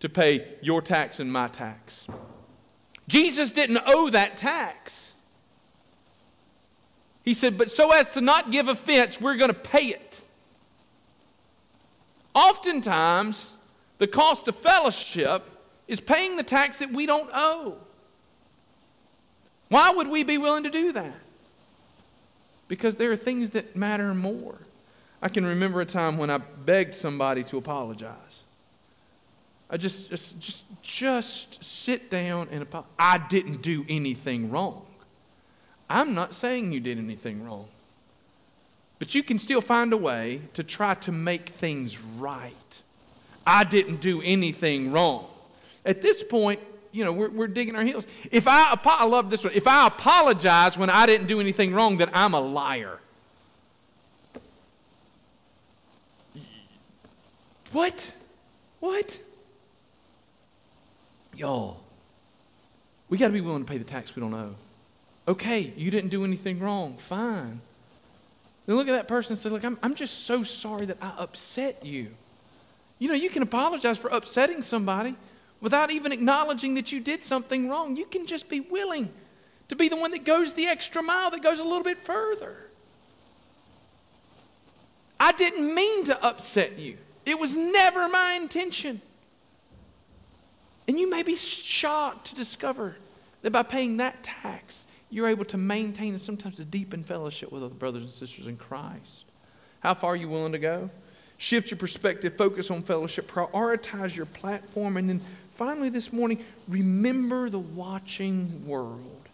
to 0.00 0.08
pay 0.08 0.46
your 0.62 0.80
tax 0.82 1.20
and 1.20 1.32
my 1.32 1.48
tax. 1.48 2.06
Jesus 3.08 3.50
didn't 3.50 3.80
owe 3.86 4.10
that 4.10 4.36
tax. 4.36 5.14
He 7.24 7.34
said, 7.34 7.58
But 7.58 7.70
so 7.70 7.92
as 7.92 8.08
to 8.10 8.20
not 8.20 8.50
give 8.50 8.68
offense, 8.68 9.20
we're 9.20 9.36
going 9.36 9.50
to 9.50 9.54
pay 9.54 9.86
it. 9.86 10.22
Oftentimes, 12.34 13.56
the 13.98 14.06
cost 14.06 14.48
of 14.48 14.56
fellowship 14.56 15.44
is 15.90 16.00
paying 16.00 16.36
the 16.36 16.44
tax 16.44 16.78
that 16.78 16.92
we 16.92 17.04
don't 17.04 17.28
owe. 17.34 17.76
Why 19.68 19.90
would 19.90 20.06
we 20.06 20.22
be 20.22 20.38
willing 20.38 20.62
to 20.62 20.70
do 20.70 20.92
that? 20.92 21.18
Because 22.68 22.94
there 22.94 23.10
are 23.10 23.16
things 23.16 23.50
that 23.50 23.74
matter 23.74 24.14
more. 24.14 24.56
I 25.20 25.28
can 25.28 25.44
remember 25.44 25.80
a 25.80 25.84
time 25.84 26.16
when 26.16 26.30
I 26.30 26.38
begged 26.38 26.94
somebody 26.94 27.42
to 27.44 27.58
apologize. 27.58 28.42
I 29.68 29.76
just, 29.76 30.10
just, 30.10 30.40
just, 30.40 30.64
just 30.80 31.64
sit 31.64 32.08
down 32.08 32.46
and 32.52 32.62
apologize. 32.62 32.92
I 32.96 33.18
didn't 33.28 33.60
do 33.60 33.84
anything 33.88 34.48
wrong. 34.48 34.86
I'm 35.88 36.14
not 36.14 36.34
saying 36.34 36.72
you 36.72 36.78
did 36.78 36.98
anything 36.98 37.44
wrong. 37.44 37.66
But 39.00 39.16
you 39.16 39.24
can 39.24 39.40
still 39.40 39.60
find 39.60 39.92
a 39.92 39.96
way 39.96 40.42
to 40.54 40.62
try 40.62 40.94
to 40.94 41.10
make 41.10 41.48
things 41.48 42.00
right. 42.00 42.80
I 43.44 43.64
didn't 43.64 44.00
do 44.00 44.22
anything 44.22 44.92
wrong. 44.92 45.26
At 45.84 46.00
this 46.00 46.22
point, 46.22 46.60
you 46.92 47.04
know, 47.04 47.12
we're, 47.12 47.30
we're 47.30 47.48
digging 47.48 47.76
our 47.76 47.84
heels. 47.84 48.06
If 48.30 48.48
I, 48.48 48.78
I 48.84 49.04
love 49.06 49.30
this 49.30 49.44
one. 49.44 49.52
If 49.54 49.66
I 49.66 49.86
apologize 49.86 50.76
when 50.76 50.90
I 50.90 51.06
didn't 51.06 51.26
do 51.26 51.40
anything 51.40 51.72
wrong, 51.72 51.98
then 51.98 52.10
I'm 52.12 52.34
a 52.34 52.40
liar. 52.40 52.98
What? 57.72 58.12
What? 58.80 59.20
Y'all, 61.36 61.80
we 63.08 63.16
got 63.16 63.28
to 63.28 63.32
be 63.32 63.40
willing 63.40 63.64
to 63.64 63.70
pay 63.70 63.78
the 63.78 63.84
tax 63.84 64.14
we 64.16 64.20
don't 64.20 64.34
owe. 64.34 64.54
Okay, 65.28 65.72
you 65.76 65.90
didn't 65.90 66.10
do 66.10 66.24
anything 66.24 66.58
wrong. 66.58 66.96
Fine. 66.96 67.60
Then 68.66 68.76
look 68.76 68.88
at 68.88 68.92
that 68.92 69.08
person 69.08 69.32
and 69.32 69.38
say, 69.38 69.48
Look, 69.48 69.64
I'm, 69.64 69.78
I'm 69.82 69.94
just 69.94 70.24
so 70.24 70.42
sorry 70.42 70.86
that 70.86 70.98
I 71.00 71.12
upset 71.18 71.84
you. 71.84 72.08
You 72.98 73.08
know, 73.08 73.14
you 73.14 73.30
can 73.30 73.42
apologize 73.42 73.96
for 73.96 74.08
upsetting 74.08 74.62
somebody 74.62 75.14
without 75.60 75.90
even 75.90 76.12
acknowledging 76.12 76.74
that 76.74 76.92
you 76.92 77.00
did 77.00 77.22
something 77.22 77.68
wrong. 77.68 77.96
You 77.96 78.06
can 78.06 78.26
just 78.26 78.48
be 78.48 78.60
willing 78.60 79.10
to 79.68 79.76
be 79.76 79.88
the 79.88 79.96
one 79.96 80.10
that 80.10 80.24
goes 80.24 80.54
the 80.54 80.66
extra 80.66 81.02
mile, 81.02 81.30
that 81.30 81.42
goes 81.42 81.60
a 81.60 81.64
little 81.64 81.84
bit 81.84 81.98
further. 81.98 82.56
I 85.18 85.32
didn't 85.32 85.74
mean 85.74 86.04
to 86.04 86.24
upset 86.24 86.78
you, 86.78 86.96
it 87.26 87.38
was 87.38 87.54
never 87.54 88.08
my 88.08 88.38
intention. 88.40 89.00
And 90.88 90.98
you 90.98 91.08
may 91.08 91.22
be 91.22 91.36
shocked 91.36 92.28
to 92.28 92.34
discover 92.34 92.96
that 93.42 93.52
by 93.52 93.62
paying 93.62 93.98
that 93.98 94.24
tax, 94.24 94.86
you're 95.08 95.28
able 95.28 95.44
to 95.44 95.56
maintain 95.56 96.14
and 96.14 96.20
sometimes 96.20 96.56
to 96.56 96.64
deepen 96.64 97.04
fellowship 97.04 97.52
with 97.52 97.62
other 97.62 97.74
brothers 97.74 98.02
and 98.02 98.12
sisters 98.12 98.48
in 98.48 98.56
Christ. 98.56 99.26
How 99.80 99.94
far 99.94 100.12
are 100.12 100.16
you 100.16 100.28
willing 100.28 100.50
to 100.50 100.58
go? 100.58 100.90
Shift 101.38 101.70
your 101.70 101.78
perspective, 101.78 102.36
focus 102.36 102.70
on 102.70 102.82
fellowship, 102.82 103.30
prioritize 103.30 104.16
your 104.16 104.26
platform, 104.26 104.96
and 104.96 105.08
then 105.08 105.20
finally, 105.60 105.90
this 105.90 106.10
morning, 106.10 106.42
remember 106.68 107.50
the 107.50 107.58
watching 107.58 108.66
world. 108.66 109.28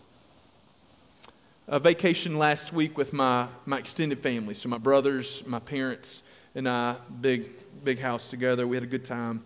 A 1.68 1.78
vacation 1.78 2.36
last 2.36 2.72
week 2.72 2.98
with 2.98 3.12
my, 3.12 3.46
my 3.64 3.78
extended 3.78 4.18
family. 4.18 4.52
So, 4.54 4.68
my 4.68 4.78
brothers, 4.78 5.44
my 5.46 5.60
parents, 5.60 6.24
and 6.56 6.68
I, 6.68 6.96
big, 7.20 7.48
big 7.84 8.00
house 8.00 8.28
together. 8.28 8.66
We 8.66 8.76
had 8.76 8.82
a 8.82 8.88
good 8.88 9.04
time. 9.04 9.44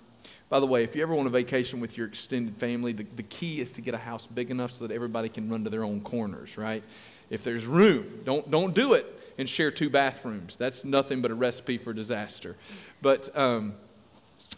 By 0.49 0.59
the 0.59 0.67
way, 0.67 0.83
if 0.83 0.97
you 0.97 1.03
ever 1.03 1.15
want 1.15 1.27
a 1.27 1.31
vacation 1.31 1.81
with 1.81 1.99
your 1.99 2.07
extended 2.07 2.57
family, 2.57 2.95
the, 2.95 3.05
the 3.15 3.25
key 3.25 3.61
is 3.61 3.73
to 3.73 3.83
get 3.83 3.93
a 3.93 3.99
house 3.99 4.27
big 4.27 4.51
enough 4.51 4.73
so 4.73 4.87
that 4.87 4.95
everybody 4.95 5.29
can 5.29 5.51
run 5.51 5.65
to 5.65 5.71
their 5.71 5.85
own 5.85 6.01
corners, 6.01 6.57
right? 6.57 6.83
If 7.29 7.45
there's 7.45 7.67
room, 7.67 8.23
don't, 8.25 8.51
don't 8.51 8.75
do 8.75 8.95
it 8.95 9.05
and 9.37 9.47
share 9.47 9.71
two 9.71 9.91
bathrooms. 9.91 10.57
That's 10.57 10.83
nothing 10.83 11.21
but 11.21 11.31
a 11.31 11.35
recipe 11.35 11.77
for 11.77 11.93
disaster. 11.93 12.57
But, 13.03 13.37
um, 13.37 13.75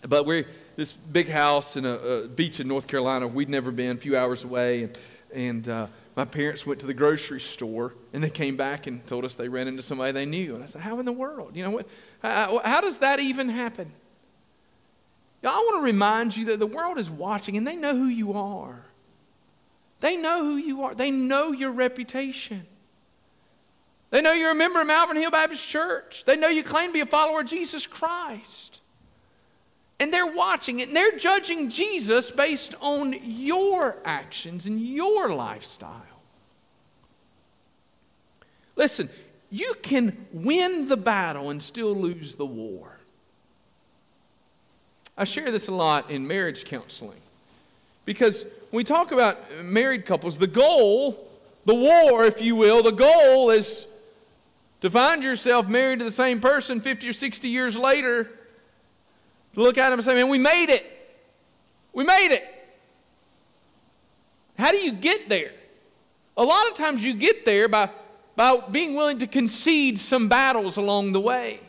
but 0.06 0.24
we're 0.24 0.46
this 0.76 0.92
big 0.92 1.28
house 1.28 1.76
in 1.76 1.84
a, 1.84 1.94
a, 1.94 2.28
beach 2.28 2.60
in 2.60 2.68
North 2.68 2.88
Carolina. 2.88 3.26
We'd 3.26 3.50
never 3.50 3.70
been, 3.70 3.96
a 3.96 4.00
few 4.00 4.16
hours 4.16 4.44
away. 4.44 4.84
And, 4.84 4.98
and 5.34 5.68
uh, 5.68 5.86
my 6.16 6.24
parents 6.24 6.66
went 6.66 6.80
to 6.80 6.86
the 6.86 6.94
grocery 6.94 7.40
store 7.40 7.94
and 8.12 8.22
they 8.22 8.30
came 8.30 8.56
back 8.56 8.86
and 8.86 9.06
told 9.06 9.24
us 9.24 9.34
they 9.34 9.48
ran 9.48 9.68
into 9.68 9.82
somebody 9.82 10.12
they 10.12 10.26
knew. 10.26 10.54
And 10.54 10.64
I 10.64 10.66
said, 10.66 10.82
How 10.82 10.98
in 10.98 11.06
the 11.06 11.12
world? 11.12 11.56
You 11.56 11.64
know 11.64 11.70
what? 11.70 11.88
How, 12.22 12.60
how 12.64 12.80
does 12.80 12.98
that 12.98 13.20
even 13.20 13.48
happen? 13.48 13.92
I 15.44 15.56
want 15.56 15.78
to 15.78 15.84
remind 15.84 16.36
you 16.36 16.46
that 16.46 16.58
the 16.58 16.66
world 16.66 16.98
is 16.98 17.10
watching 17.10 17.56
and 17.56 17.66
they 17.66 17.74
know 17.74 17.94
who 17.96 18.06
you 18.06 18.34
are. 18.34 18.84
They 20.00 20.16
know 20.16 20.44
who 20.44 20.56
you 20.56 20.82
are, 20.82 20.94
they 20.94 21.10
know 21.10 21.52
your 21.52 21.70
reputation. 21.70 22.66
They 24.10 24.20
know 24.20 24.32
you're 24.32 24.50
a 24.50 24.54
member 24.54 24.78
of 24.78 24.86
Malvern 24.86 25.16
Hill 25.16 25.30
Baptist 25.30 25.66
Church. 25.66 26.24
They 26.26 26.36
know 26.36 26.48
you 26.48 26.62
claim 26.62 26.90
to 26.90 26.92
be 26.92 27.00
a 27.00 27.06
follower 27.06 27.40
of 27.40 27.46
Jesus 27.46 27.86
Christ. 27.86 28.81
And 30.02 30.12
they're 30.12 30.26
watching 30.26 30.80
it 30.80 30.88
and 30.88 30.96
they're 30.96 31.16
judging 31.16 31.70
Jesus 31.70 32.32
based 32.32 32.74
on 32.80 33.14
your 33.22 33.98
actions 34.04 34.66
and 34.66 34.80
your 34.80 35.32
lifestyle. 35.32 36.02
Listen, 38.74 39.08
you 39.48 39.74
can 39.80 40.26
win 40.32 40.88
the 40.88 40.96
battle 40.96 41.50
and 41.50 41.62
still 41.62 41.94
lose 41.94 42.34
the 42.34 42.44
war. 42.44 42.98
I 45.16 45.22
share 45.22 45.52
this 45.52 45.68
a 45.68 45.72
lot 45.72 46.10
in 46.10 46.26
marriage 46.26 46.64
counseling 46.64 47.20
because 48.04 48.42
when 48.42 48.78
we 48.78 48.82
talk 48.82 49.12
about 49.12 49.38
married 49.62 50.04
couples, 50.04 50.36
the 50.36 50.48
goal, 50.48 51.28
the 51.64 51.76
war, 51.76 52.24
if 52.24 52.42
you 52.42 52.56
will, 52.56 52.82
the 52.82 52.90
goal 52.90 53.50
is 53.50 53.86
to 54.80 54.90
find 54.90 55.22
yourself 55.22 55.68
married 55.68 56.00
to 56.00 56.04
the 56.04 56.10
same 56.10 56.40
person 56.40 56.80
50 56.80 57.08
or 57.08 57.12
60 57.12 57.46
years 57.46 57.78
later 57.78 58.28
look 59.54 59.78
at 59.78 59.90
them 59.90 59.98
and 59.98 60.04
say, 60.04 60.14
man, 60.14 60.28
we 60.28 60.38
made 60.38 60.70
it. 60.70 60.84
We 61.92 62.04
made 62.04 62.32
it. 62.32 62.44
How 64.58 64.70
do 64.70 64.78
you 64.78 64.92
get 64.92 65.28
there? 65.28 65.50
A 66.36 66.44
lot 66.44 66.70
of 66.70 66.76
times 66.76 67.04
you 67.04 67.14
get 67.14 67.44
there 67.44 67.68
by, 67.68 67.90
by 68.36 68.58
being 68.70 68.94
willing 68.94 69.18
to 69.18 69.26
concede 69.26 69.98
some 69.98 70.28
battles 70.28 70.76
along 70.76 71.12
the 71.12 71.20
way. 71.20 71.60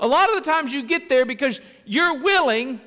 A 0.00 0.06
lot 0.06 0.28
of 0.28 0.36
the 0.36 0.50
times 0.50 0.72
you 0.72 0.84
get 0.84 1.08
there 1.08 1.24
because 1.24 1.60
you're 1.84 2.18
willing 2.18 2.80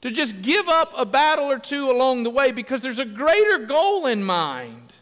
to 0.00 0.10
just 0.10 0.40
give 0.40 0.68
up 0.68 0.94
a 0.96 1.04
battle 1.04 1.50
or 1.50 1.58
two 1.58 1.90
along 1.90 2.22
the 2.22 2.30
way 2.30 2.52
because 2.52 2.80
there's 2.80 2.98
a 2.98 3.04
greater 3.04 3.58
goal 3.58 4.06
in 4.06 4.24
mind. 4.24 4.94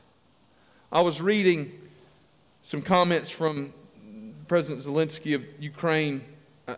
I 0.91 1.03
was 1.03 1.23
reading 1.23 1.71
some 2.63 2.83
comments 2.83 3.31
from 3.31 3.73
President 4.49 4.85
Zelensky 4.85 5.35
of 5.35 5.45
Ukraine 5.61 6.23
I, 6.69 6.75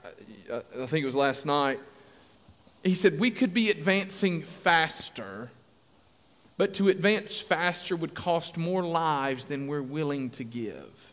I 0.83 0.87
think 0.87 1.03
it 1.03 1.07
was 1.07 1.17
last 1.17 1.45
night. 1.45 1.81
He 2.83 2.95
said, 2.95 3.19
We 3.19 3.31
could 3.31 3.53
be 3.53 3.71
advancing 3.71 4.43
faster, 4.43 5.51
but 6.57 6.75
to 6.75 6.89
advance 6.89 7.41
faster 7.41 7.97
would 7.97 8.15
cost 8.15 8.57
more 8.57 8.83
lives 8.85 9.47
than 9.47 9.67
we're 9.67 9.83
willing 9.83 10.31
to 10.31 10.45
give. 10.45 11.13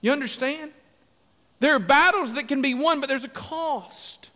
You 0.00 0.12
understand? 0.12 0.72
There 1.60 1.74
are 1.74 1.80
battles 1.80 2.34
that 2.34 2.46
can 2.46 2.62
be 2.62 2.74
won, 2.74 3.00
but 3.00 3.08
there's 3.08 3.24
a 3.24 3.28
cost. 3.28 4.30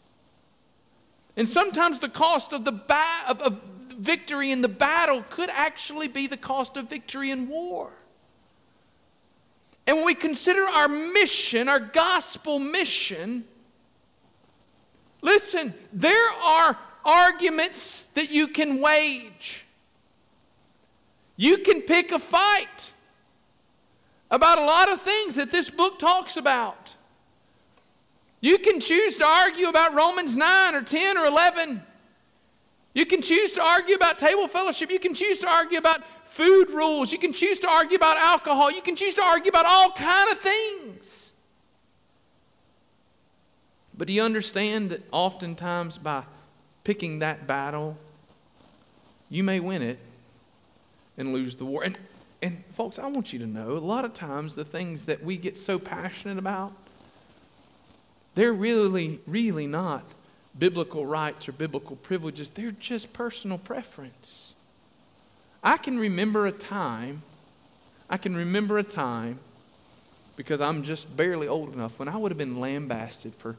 And 1.36 1.48
sometimes 1.48 2.00
the 2.00 2.08
cost 2.08 2.52
of 2.52 2.64
the 2.64 2.72
ba- 2.72 3.24
of, 3.28 3.40
of 3.40 3.62
victory 3.96 4.50
in 4.50 4.60
the 4.60 4.68
battle 4.68 5.24
could 5.30 5.50
actually 5.50 6.08
be 6.08 6.26
the 6.26 6.36
cost 6.36 6.76
of 6.76 6.90
victory 6.90 7.30
in 7.30 7.48
war. 7.48 7.92
And 9.92 9.98
when 9.98 10.06
we 10.06 10.14
consider 10.14 10.62
our 10.62 10.88
mission, 10.88 11.68
our 11.68 11.78
gospel 11.78 12.58
mission, 12.58 13.44
listen, 15.20 15.74
there 15.92 16.30
are 16.30 16.78
arguments 17.04 18.04
that 18.14 18.30
you 18.30 18.48
can 18.48 18.80
wage. 18.80 19.66
You 21.36 21.58
can 21.58 21.82
pick 21.82 22.10
a 22.10 22.18
fight 22.18 22.90
about 24.30 24.56
a 24.56 24.64
lot 24.64 24.90
of 24.90 24.98
things 25.02 25.34
that 25.34 25.50
this 25.50 25.68
book 25.68 25.98
talks 25.98 26.38
about. 26.38 26.96
You 28.40 28.56
can 28.60 28.80
choose 28.80 29.18
to 29.18 29.26
argue 29.26 29.68
about 29.68 29.92
Romans 29.92 30.34
9 30.34 30.74
or 30.74 30.80
10 30.80 31.18
or 31.18 31.26
11. 31.26 31.82
You 32.94 33.06
can 33.06 33.22
choose 33.22 33.52
to 33.54 33.62
argue 33.62 33.94
about 33.94 34.18
table 34.18 34.48
fellowship. 34.48 34.90
You 34.90 34.98
can 34.98 35.14
choose 35.14 35.38
to 35.40 35.48
argue 35.48 35.78
about 35.78 36.02
food 36.26 36.70
rules. 36.70 37.10
You 37.10 37.18
can 37.18 37.32
choose 37.32 37.58
to 37.60 37.68
argue 37.68 37.96
about 37.96 38.18
alcohol. 38.18 38.70
You 38.70 38.82
can 38.82 38.96
choose 38.96 39.14
to 39.14 39.22
argue 39.22 39.48
about 39.48 39.64
all 39.66 39.92
kind 39.92 40.30
of 40.30 40.38
things. 40.38 41.32
But 43.96 44.08
do 44.08 44.12
you 44.12 44.22
understand 44.22 44.90
that 44.90 45.02
oftentimes 45.10 45.98
by 45.98 46.24
picking 46.84 47.20
that 47.20 47.46
battle, 47.46 47.96
you 49.30 49.42
may 49.42 49.60
win 49.60 49.82
it 49.82 49.98
and 51.16 51.32
lose 51.32 51.56
the 51.56 51.64
war? 51.64 51.84
And, 51.84 51.98
and 52.42 52.62
folks, 52.72 52.98
I 52.98 53.06
want 53.06 53.32
you 53.32 53.38
to 53.38 53.46
know 53.46 53.72
a 53.72 53.78
lot 53.78 54.04
of 54.04 54.12
times 54.12 54.54
the 54.54 54.64
things 54.64 55.06
that 55.06 55.22
we 55.22 55.38
get 55.38 55.56
so 55.56 55.78
passionate 55.78 56.38
about, 56.38 56.72
they're 58.34 58.52
really, 58.52 59.20
really 59.26 59.66
not 59.66 60.04
biblical 60.58 61.06
rights 61.06 61.48
or 61.48 61.52
biblical 61.52 61.96
privileges, 61.96 62.50
they're 62.50 62.70
just 62.72 63.12
personal 63.12 63.58
preference. 63.58 64.54
I 65.62 65.76
can 65.76 65.98
remember 65.98 66.46
a 66.46 66.52
time, 66.52 67.22
I 68.10 68.16
can 68.16 68.36
remember 68.36 68.78
a 68.78 68.82
time, 68.82 69.38
because 70.36 70.60
I'm 70.60 70.82
just 70.82 71.16
barely 71.16 71.48
old 71.48 71.72
enough, 71.72 71.98
when 71.98 72.08
I 72.08 72.16
would 72.16 72.30
have 72.30 72.38
been 72.38 72.60
lambasted 72.60 73.34
for 73.34 73.56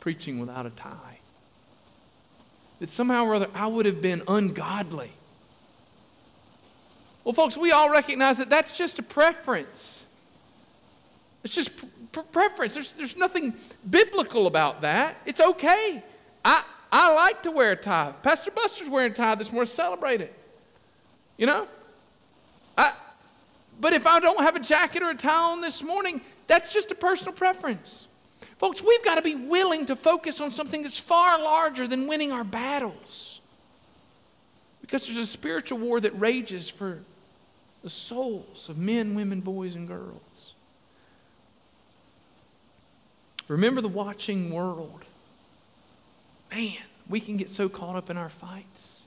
preaching 0.00 0.38
without 0.38 0.66
a 0.66 0.70
tie. 0.70 1.18
That 2.80 2.90
somehow 2.90 3.24
or 3.24 3.34
other 3.34 3.48
I 3.54 3.66
would 3.66 3.86
have 3.86 4.02
been 4.02 4.22
ungodly. 4.28 5.12
Well, 7.24 7.32
folks, 7.32 7.56
we 7.56 7.72
all 7.72 7.90
recognize 7.90 8.38
that 8.38 8.50
that's 8.50 8.76
just 8.76 8.98
a 8.98 9.02
preference. 9.02 10.04
It's 11.42 11.54
just 11.54 11.70
preference. 12.32 12.74
There's, 12.74 12.92
there's 12.92 13.16
nothing 13.16 13.54
biblical 13.88 14.46
about 14.46 14.82
that. 14.82 15.16
It's 15.24 15.40
okay. 15.40 16.02
I, 16.44 16.62
I 16.92 17.14
like 17.14 17.42
to 17.44 17.50
wear 17.50 17.72
a 17.72 17.76
tie. 17.76 18.12
Pastor 18.22 18.50
Buster's 18.50 18.90
wearing 18.90 19.12
a 19.12 19.14
tie 19.14 19.34
this 19.34 19.52
morning. 19.52 19.68
Celebrate 19.68 20.20
it. 20.20 20.34
You 21.36 21.46
know? 21.46 21.66
I, 22.76 22.92
but 23.80 23.92
if 23.92 24.06
I 24.06 24.20
don't 24.20 24.40
have 24.40 24.56
a 24.56 24.60
jacket 24.60 25.02
or 25.02 25.10
a 25.10 25.16
tie 25.16 25.52
on 25.52 25.60
this 25.60 25.82
morning, 25.82 26.20
that's 26.46 26.72
just 26.72 26.90
a 26.90 26.94
personal 26.94 27.32
preference. 27.32 28.06
Folks, 28.58 28.82
we've 28.82 29.04
got 29.04 29.16
to 29.16 29.22
be 29.22 29.34
willing 29.34 29.86
to 29.86 29.96
focus 29.96 30.40
on 30.40 30.50
something 30.50 30.82
that's 30.82 30.98
far 30.98 31.38
larger 31.38 31.86
than 31.86 32.06
winning 32.06 32.30
our 32.30 32.44
battles. 32.44 33.40
Because 34.80 35.06
there's 35.06 35.18
a 35.18 35.26
spiritual 35.26 35.78
war 35.78 35.98
that 36.00 36.18
rages 36.20 36.68
for 36.70 37.00
the 37.82 37.90
souls 37.90 38.68
of 38.68 38.78
men, 38.78 39.14
women, 39.14 39.40
boys, 39.40 39.74
and 39.74 39.88
girls. 39.88 40.54
Remember 43.48 43.80
the 43.80 43.88
watching 43.88 44.50
world. 44.50 45.04
Man, 46.54 46.76
we 47.08 47.18
can 47.18 47.36
get 47.36 47.50
so 47.50 47.68
caught 47.68 47.96
up 47.96 48.10
in 48.10 48.16
our 48.16 48.28
fights, 48.28 49.06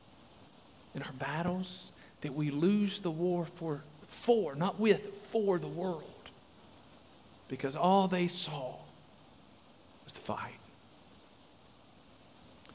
in 0.94 1.02
our 1.02 1.14
battles, 1.14 1.94
that 2.22 2.34
we 2.34 2.52
lose 2.52 3.00
the 3.00 3.12
war 3.12 3.46
for, 3.46 3.84
for, 4.06 4.54
not 4.56 4.80
with, 4.80 5.06
for 5.32 5.58
the 5.58 5.68
world. 5.68 6.04
Because 7.48 7.76
all 7.76 8.10
they 8.10 8.28
saw 8.28 8.76
was 10.04 10.14
the 10.14 10.20
fight. 10.20 10.60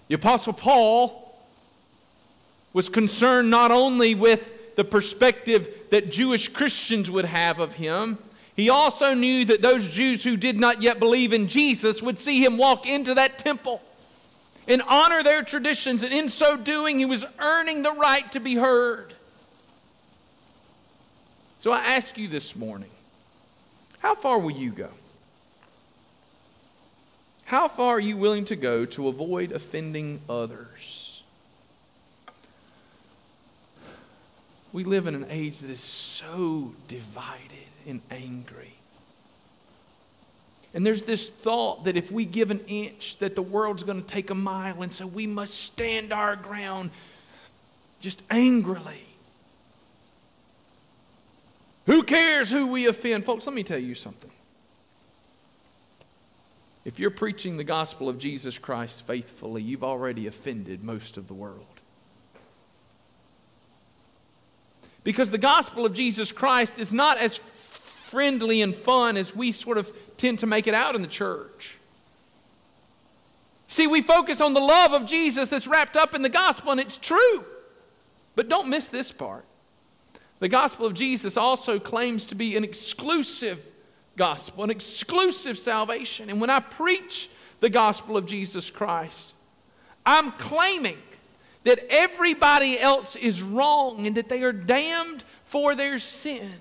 The 0.08 0.14
Apostle 0.14 0.54
Paul 0.54 1.36
was 2.72 2.88
concerned 2.88 3.50
not 3.50 3.70
only 3.70 4.14
with 4.14 4.76
the 4.76 4.84
perspective 4.84 5.68
that 5.90 6.10
Jewish 6.10 6.48
Christians 6.48 7.10
would 7.10 7.26
have 7.26 7.60
of 7.60 7.74
him, 7.74 8.16
he 8.56 8.70
also 8.70 9.12
knew 9.12 9.44
that 9.44 9.60
those 9.60 9.90
Jews 9.90 10.24
who 10.24 10.38
did 10.38 10.58
not 10.58 10.80
yet 10.80 10.98
believe 10.98 11.34
in 11.34 11.48
Jesus 11.48 12.02
would 12.02 12.18
see 12.18 12.42
him 12.42 12.56
walk 12.56 12.86
into 12.86 13.14
that 13.14 13.38
temple 13.38 13.82
and 14.68 14.82
honor 14.82 15.22
their 15.22 15.42
traditions, 15.42 16.02
and 16.02 16.12
in 16.12 16.28
so 16.28 16.56
doing, 16.56 16.98
he 16.98 17.04
was 17.04 17.24
earning 17.38 17.82
the 17.82 17.92
right 17.92 18.30
to 18.32 18.40
be 18.40 18.54
heard. 18.54 19.14
So 21.58 21.72
I 21.72 21.78
ask 21.94 22.18
you 22.18 22.28
this 22.28 22.56
morning 22.56 22.90
how 24.00 24.16
far 24.16 24.38
will 24.38 24.50
you 24.50 24.70
go? 24.70 24.88
How 27.44 27.68
far 27.68 27.96
are 27.96 28.00
you 28.00 28.16
willing 28.16 28.46
to 28.46 28.56
go 28.56 28.84
to 28.86 29.08
avoid 29.08 29.52
offending 29.52 30.20
others? 30.28 31.22
We 34.72 34.84
live 34.84 35.06
in 35.06 35.14
an 35.14 35.26
age 35.28 35.58
that 35.58 35.70
is 35.70 35.80
so 35.80 36.74
divided 36.88 37.68
and 37.86 38.00
angry. 38.10 38.72
And 40.74 40.86
there's 40.86 41.02
this 41.02 41.28
thought 41.28 41.84
that 41.84 41.96
if 41.96 42.10
we 42.10 42.24
give 42.24 42.50
an 42.50 42.60
inch, 42.66 43.18
that 43.18 43.34
the 43.34 43.42
world's 43.42 43.82
going 43.82 44.00
to 44.00 44.06
take 44.06 44.30
a 44.30 44.34
mile, 44.34 44.82
and 44.82 44.92
so 44.92 45.06
we 45.06 45.26
must 45.26 45.54
stand 45.54 46.12
our 46.12 46.34
ground 46.34 46.90
just 48.00 48.22
angrily. 48.30 49.04
Who 51.86 52.02
cares 52.02 52.50
who 52.50 52.68
we 52.68 52.86
offend? 52.86 53.24
Folks, 53.24 53.46
let 53.46 53.54
me 53.54 53.62
tell 53.62 53.78
you 53.78 53.94
something. 53.94 54.30
If 56.84 56.98
you're 56.98 57.10
preaching 57.10 57.56
the 57.56 57.64
gospel 57.64 58.08
of 58.08 58.18
Jesus 58.18 58.58
Christ 58.58 59.06
faithfully, 59.06 59.62
you've 59.62 59.84
already 59.84 60.26
offended 60.26 60.82
most 60.82 61.16
of 61.16 61.28
the 61.28 61.34
world. 61.34 61.66
Because 65.04 65.30
the 65.30 65.38
gospel 65.38 65.84
of 65.84 65.94
Jesus 65.94 66.32
Christ 66.32 66.78
is 66.78 66.92
not 66.92 67.18
as 67.18 67.40
friendly 68.12 68.60
and 68.60 68.74
fun 68.74 69.16
as 69.16 69.34
we 69.34 69.50
sort 69.52 69.78
of 69.78 69.90
tend 70.18 70.38
to 70.38 70.46
make 70.46 70.66
it 70.66 70.74
out 70.74 70.94
in 70.94 71.00
the 71.00 71.08
church. 71.08 71.78
See, 73.68 73.86
we 73.86 74.02
focus 74.02 74.42
on 74.42 74.52
the 74.52 74.60
love 74.60 74.92
of 74.92 75.06
Jesus 75.06 75.48
that's 75.48 75.66
wrapped 75.66 75.96
up 75.96 76.14
in 76.14 76.20
the 76.20 76.28
gospel, 76.28 76.72
and 76.72 76.80
it's 76.80 76.98
true. 76.98 77.42
But 78.36 78.50
don't 78.50 78.68
miss 78.68 78.88
this 78.88 79.10
part. 79.10 79.46
The 80.40 80.48
gospel 80.48 80.84
of 80.84 80.92
Jesus 80.92 81.38
also 81.38 81.78
claims 81.78 82.26
to 82.26 82.34
be 82.34 82.54
an 82.54 82.64
exclusive 82.64 83.64
gospel, 84.18 84.62
an 84.62 84.70
exclusive 84.70 85.56
salvation. 85.56 86.28
And 86.28 86.38
when 86.38 86.50
I 86.50 86.60
preach 86.60 87.30
the 87.60 87.70
gospel 87.70 88.18
of 88.18 88.26
Jesus 88.26 88.68
Christ, 88.68 89.34
I'm 90.04 90.32
claiming 90.32 90.98
that 91.64 91.78
everybody 91.88 92.78
else 92.78 93.16
is 93.16 93.42
wrong 93.42 94.06
and 94.06 94.16
that 94.18 94.28
they 94.28 94.42
are 94.42 94.52
damned 94.52 95.24
for 95.46 95.74
their 95.74 95.98
sin 95.98 96.60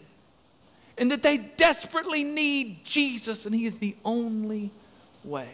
and 1.01 1.09
that 1.09 1.23
they 1.23 1.37
desperately 1.37 2.23
need 2.23 2.85
Jesus, 2.85 3.47
and 3.47 3.55
He 3.55 3.65
is 3.65 3.79
the 3.79 3.95
only 4.05 4.69
way. 5.23 5.49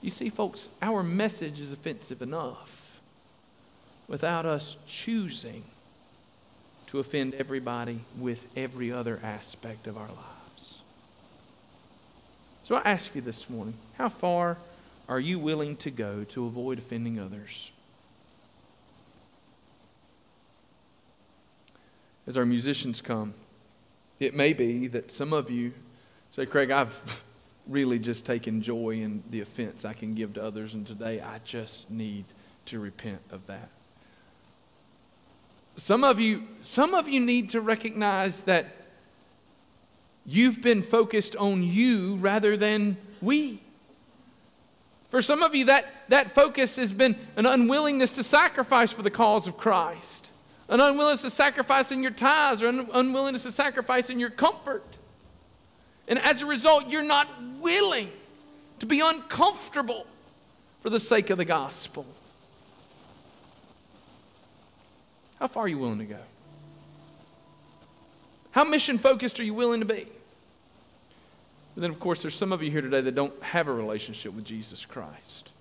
You 0.00 0.08
see, 0.08 0.30
folks, 0.30 0.70
our 0.80 1.02
message 1.02 1.60
is 1.60 1.70
offensive 1.70 2.22
enough 2.22 3.00
without 4.08 4.46
us 4.46 4.78
choosing 4.86 5.62
to 6.86 7.00
offend 7.00 7.34
everybody 7.34 8.00
with 8.18 8.46
every 8.56 8.90
other 8.90 9.20
aspect 9.22 9.86
of 9.86 9.98
our 9.98 10.08
lives. 10.08 10.80
So 12.64 12.76
I 12.76 12.82
ask 12.86 13.14
you 13.14 13.20
this 13.20 13.50
morning 13.50 13.74
how 13.98 14.08
far 14.08 14.56
are 15.06 15.20
you 15.20 15.38
willing 15.38 15.76
to 15.76 15.90
go 15.90 16.24
to 16.30 16.46
avoid 16.46 16.78
offending 16.78 17.20
others? 17.20 17.72
As 22.28 22.36
our 22.36 22.44
musicians 22.44 23.00
come, 23.00 23.32
it 24.20 24.34
may 24.34 24.52
be 24.52 24.86
that 24.86 25.10
some 25.10 25.32
of 25.32 25.50
you 25.50 25.72
say, 26.30 26.44
Craig, 26.44 26.70
I've 26.70 27.24
really 27.66 27.98
just 27.98 28.26
taken 28.26 28.60
joy 28.60 29.00
in 29.00 29.22
the 29.30 29.40
offense 29.40 29.86
I 29.86 29.94
can 29.94 30.14
give 30.14 30.34
to 30.34 30.44
others, 30.44 30.74
and 30.74 30.86
today 30.86 31.22
I 31.22 31.40
just 31.44 31.90
need 31.90 32.26
to 32.66 32.78
repent 32.78 33.22
of 33.30 33.46
that. 33.46 33.70
Some 35.76 36.04
of 36.04 36.20
you, 36.20 36.46
some 36.60 36.92
of 36.92 37.08
you 37.08 37.20
need 37.24 37.48
to 37.50 37.62
recognize 37.62 38.40
that 38.40 38.66
you've 40.26 40.60
been 40.60 40.82
focused 40.82 41.34
on 41.36 41.62
you 41.62 42.16
rather 42.16 42.58
than 42.58 42.98
we. 43.22 43.62
For 45.08 45.22
some 45.22 45.42
of 45.42 45.54
you, 45.54 45.64
that, 45.66 45.86
that 46.08 46.34
focus 46.34 46.76
has 46.76 46.92
been 46.92 47.16
an 47.36 47.46
unwillingness 47.46 48.12
to 48.14 48.22
sacrifice 48.22 48.92
for 48.92 49.00
the 49.00 49.10
cause 49.10 49.46
of 49.46 49.56
Christ, 49.56 50.30
an 50.68 50.80
unwillingness 50.80 51.22
to 51.22 51.30
sacrifice 51.30 51.90
in 51.90 52.02
your 52.02 52.10
tithes, 52.10 52.62
or 52.62 52.68
an 52.68 52.88
unwillingness 52.92 53.44
to 53.44 53.52
sacrifice 53.52 54.10
in 54.10 54.18
your 54.18 54.30
comfort. 54.30 54.84
And 56.06 56.18
as 56.18 56.42
a 56.42 56.46
result, 56.46 56.88
you're 56.88 57.02
not 57.02 57.28
willing 57.60 58.10
to 58.80 58.86
be 58.86 59.00
uncomfortable 59.00 60.06
for 60.80 60.90
the 60.90 61.00
sake 61.00 61.30
of 61.30 61.38
the 61.38 61.44
gospel. 61.44 62.06
How 65.38 65.46
far 65.46 65.64
are 65.64 65.68
you 65.68 65.78
willing 65.78 65.98
to 65.98 66.04
go? 66.04 66.18
How 68.50 68.64
mission 68.64 68.98
focused 68.98 69.38
are 69.38 69.44
you 69.44 69.54
willing 69.54 69.80
to 69.80 69.86
be? 69.86 70.06
And 71.74 71.84
then, 71.84 71.90
of 71.90 72.00
course, 72.00 72.22
there's 72.22 72.34
some 72.34 72.52
of 72.52 72.62
you 72.62 72.70
here 72.70 72.80
today 72.80 73.00
that 73.00 73.14
don't 73.14 73.40
have 73.42 73.68
a 73.68 73.72
relationship 73.72 74.32
with 74.34 74.44
Jesus 74.44 74.84
Christ. 74.84 75.52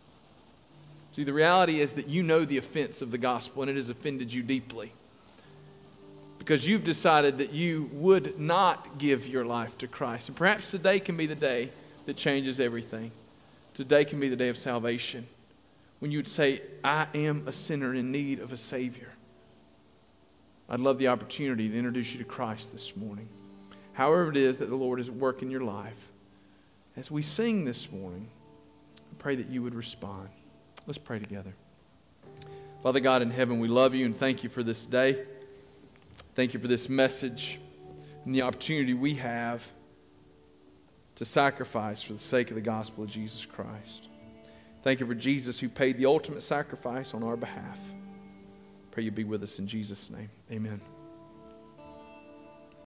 See, 1.17 1.23
the 1.23 1.33
reality 1.33 1.79
is 1.79 1.93
that 1.93 2.07
you 2.07 2.21
know 2.21 2.45
the 2.45 2.59
offense 2.59 3.01
of 3.01 3.09
the 3.09 3.17
gospel 3.17 3.63
and 3.63 3.71
it 3.71 3.75
has 3.75 3.89
offended 3.89 4.31
you 4.31 4.43
deeply 4.43 4.91
because 6.37 6.67
you've 6.67 6.83
decided 6.83 7.39
that 7.39 7.53
you 7.53 7.89
would 7.93 8.39
not 8.39 8.99
give 8.99 9.25
your 9.25 9.43
life 9.43 9.75
to 9.79 9.87
Christ. 9.87 10.27
And 10.27 10.37
perhaps 10.37 10.69
today 10.69 10.99
can 10.99 11.17
be 11.17 11.25
the 11.25 11.33
day 11.33 11.69
that 12.05 12.17
changes 12.17 12.59
everything. 12.59 13.09
Today 13.73 14.05
can 14.05 14.19
be 14.19 14.29
the 14.29 14.35
day 14.35 14.49
of 14.49 14.59
salvation 14.59 15.25
when 16.01 16.11
you 16.11 16.19
would 16.19 16.27
say, 16.27 16.61
I 16.83 17.07
am 17.15 17.47
a 17.47 17.51
sinner 17.51 17.95
in 17.95 18.11
need 18.11 18.39
of 18.39 18.53
a 18.53 18.57
Savior. 18.57 19.09
I'd 20.69 20.81
love 20.81 20.99
the 20.99 21.07
opportunity 21.07 21.67
to 21.67 21.75
introduce 21.75 22.13
you 22.13 22.19
to 22.19 22.25
Christ 22.25 22.73
this 22.73 22.95
morning. 22.95 23.27
However, 23.93 24.29
it 24.29 24.37
is 24.37 24.59
that 24.59 24.69
the 24.69 24.75
Lord 24.75 24.99
is 24.99 25.09
working 25.09 25.47
in 25.47 25.51
your 25.51 25.61
life. 25.61 26.11
As 26.95 27.09
we 27.09 27.23
sing 27.23 27.65
this 27.65 27.91
morning, 27.91 28.27
I 28.99 29.15
pray 29.17 29.35
that 29.35 29.49
you 29.49 29.63
would 29.63 29.73
respond. 29.73 30.29
Let's 30.87 30.97
pray 30.97 31.19
together. 31.19 31.53
Father 32.81 33.01
God 33.01 33.21
in 33.21 33.29
heaven, 33.29 33.59
we 33.59 33.67
love 33.67 33.93
you 33.93 34.05
and 34.05 34.15
thank 34.15 34.43
you 34.43 34.49
for 34.49 34.63
this 34.63 34.85
day. 34.85 35.21
Thank 36.33 36.53
you 36.53 36.59
for 36.59 36.67
this 36.67 36.87
message 36.87 37.59
and 38.23 38.33
the 38.33 38.43
opportunity 38.43 38.93
we 38.93 39.15
have 39.15 39.69
to 41.15 41.25
sacrifice 41.25 42.01
for 42.01 42.13
the 42.13 42.19
sake 42.19 42.49
of 42.49 42.55
the 42.55 42.61
gospel 42.61 43.03
of 43.03 43.09
Jesus 43.09 43.45
Christ. 43.45 44.07
Thank 44.83 45.01
you 45.01 45.05
for 45.05 45.15
Jesus 45.15 45.59
who 45.59 45.67
paid 45.67 45.97
the 45.97 46.05
ultimate 46.05 46.43
sacrifice 46.43 47.13
on 47.13 47.23
our 47.23 47.35
behalf. 47.35 47.79
Pray 48.91 49.03
you 49.03 49.11
be 49.11 49.25
with 49.25 49.43
us 49.43 49.59
in 49.59 49.67
Jesus' 49.67 50.09
name. 50.09 50.29
Amen. 50.51 50.79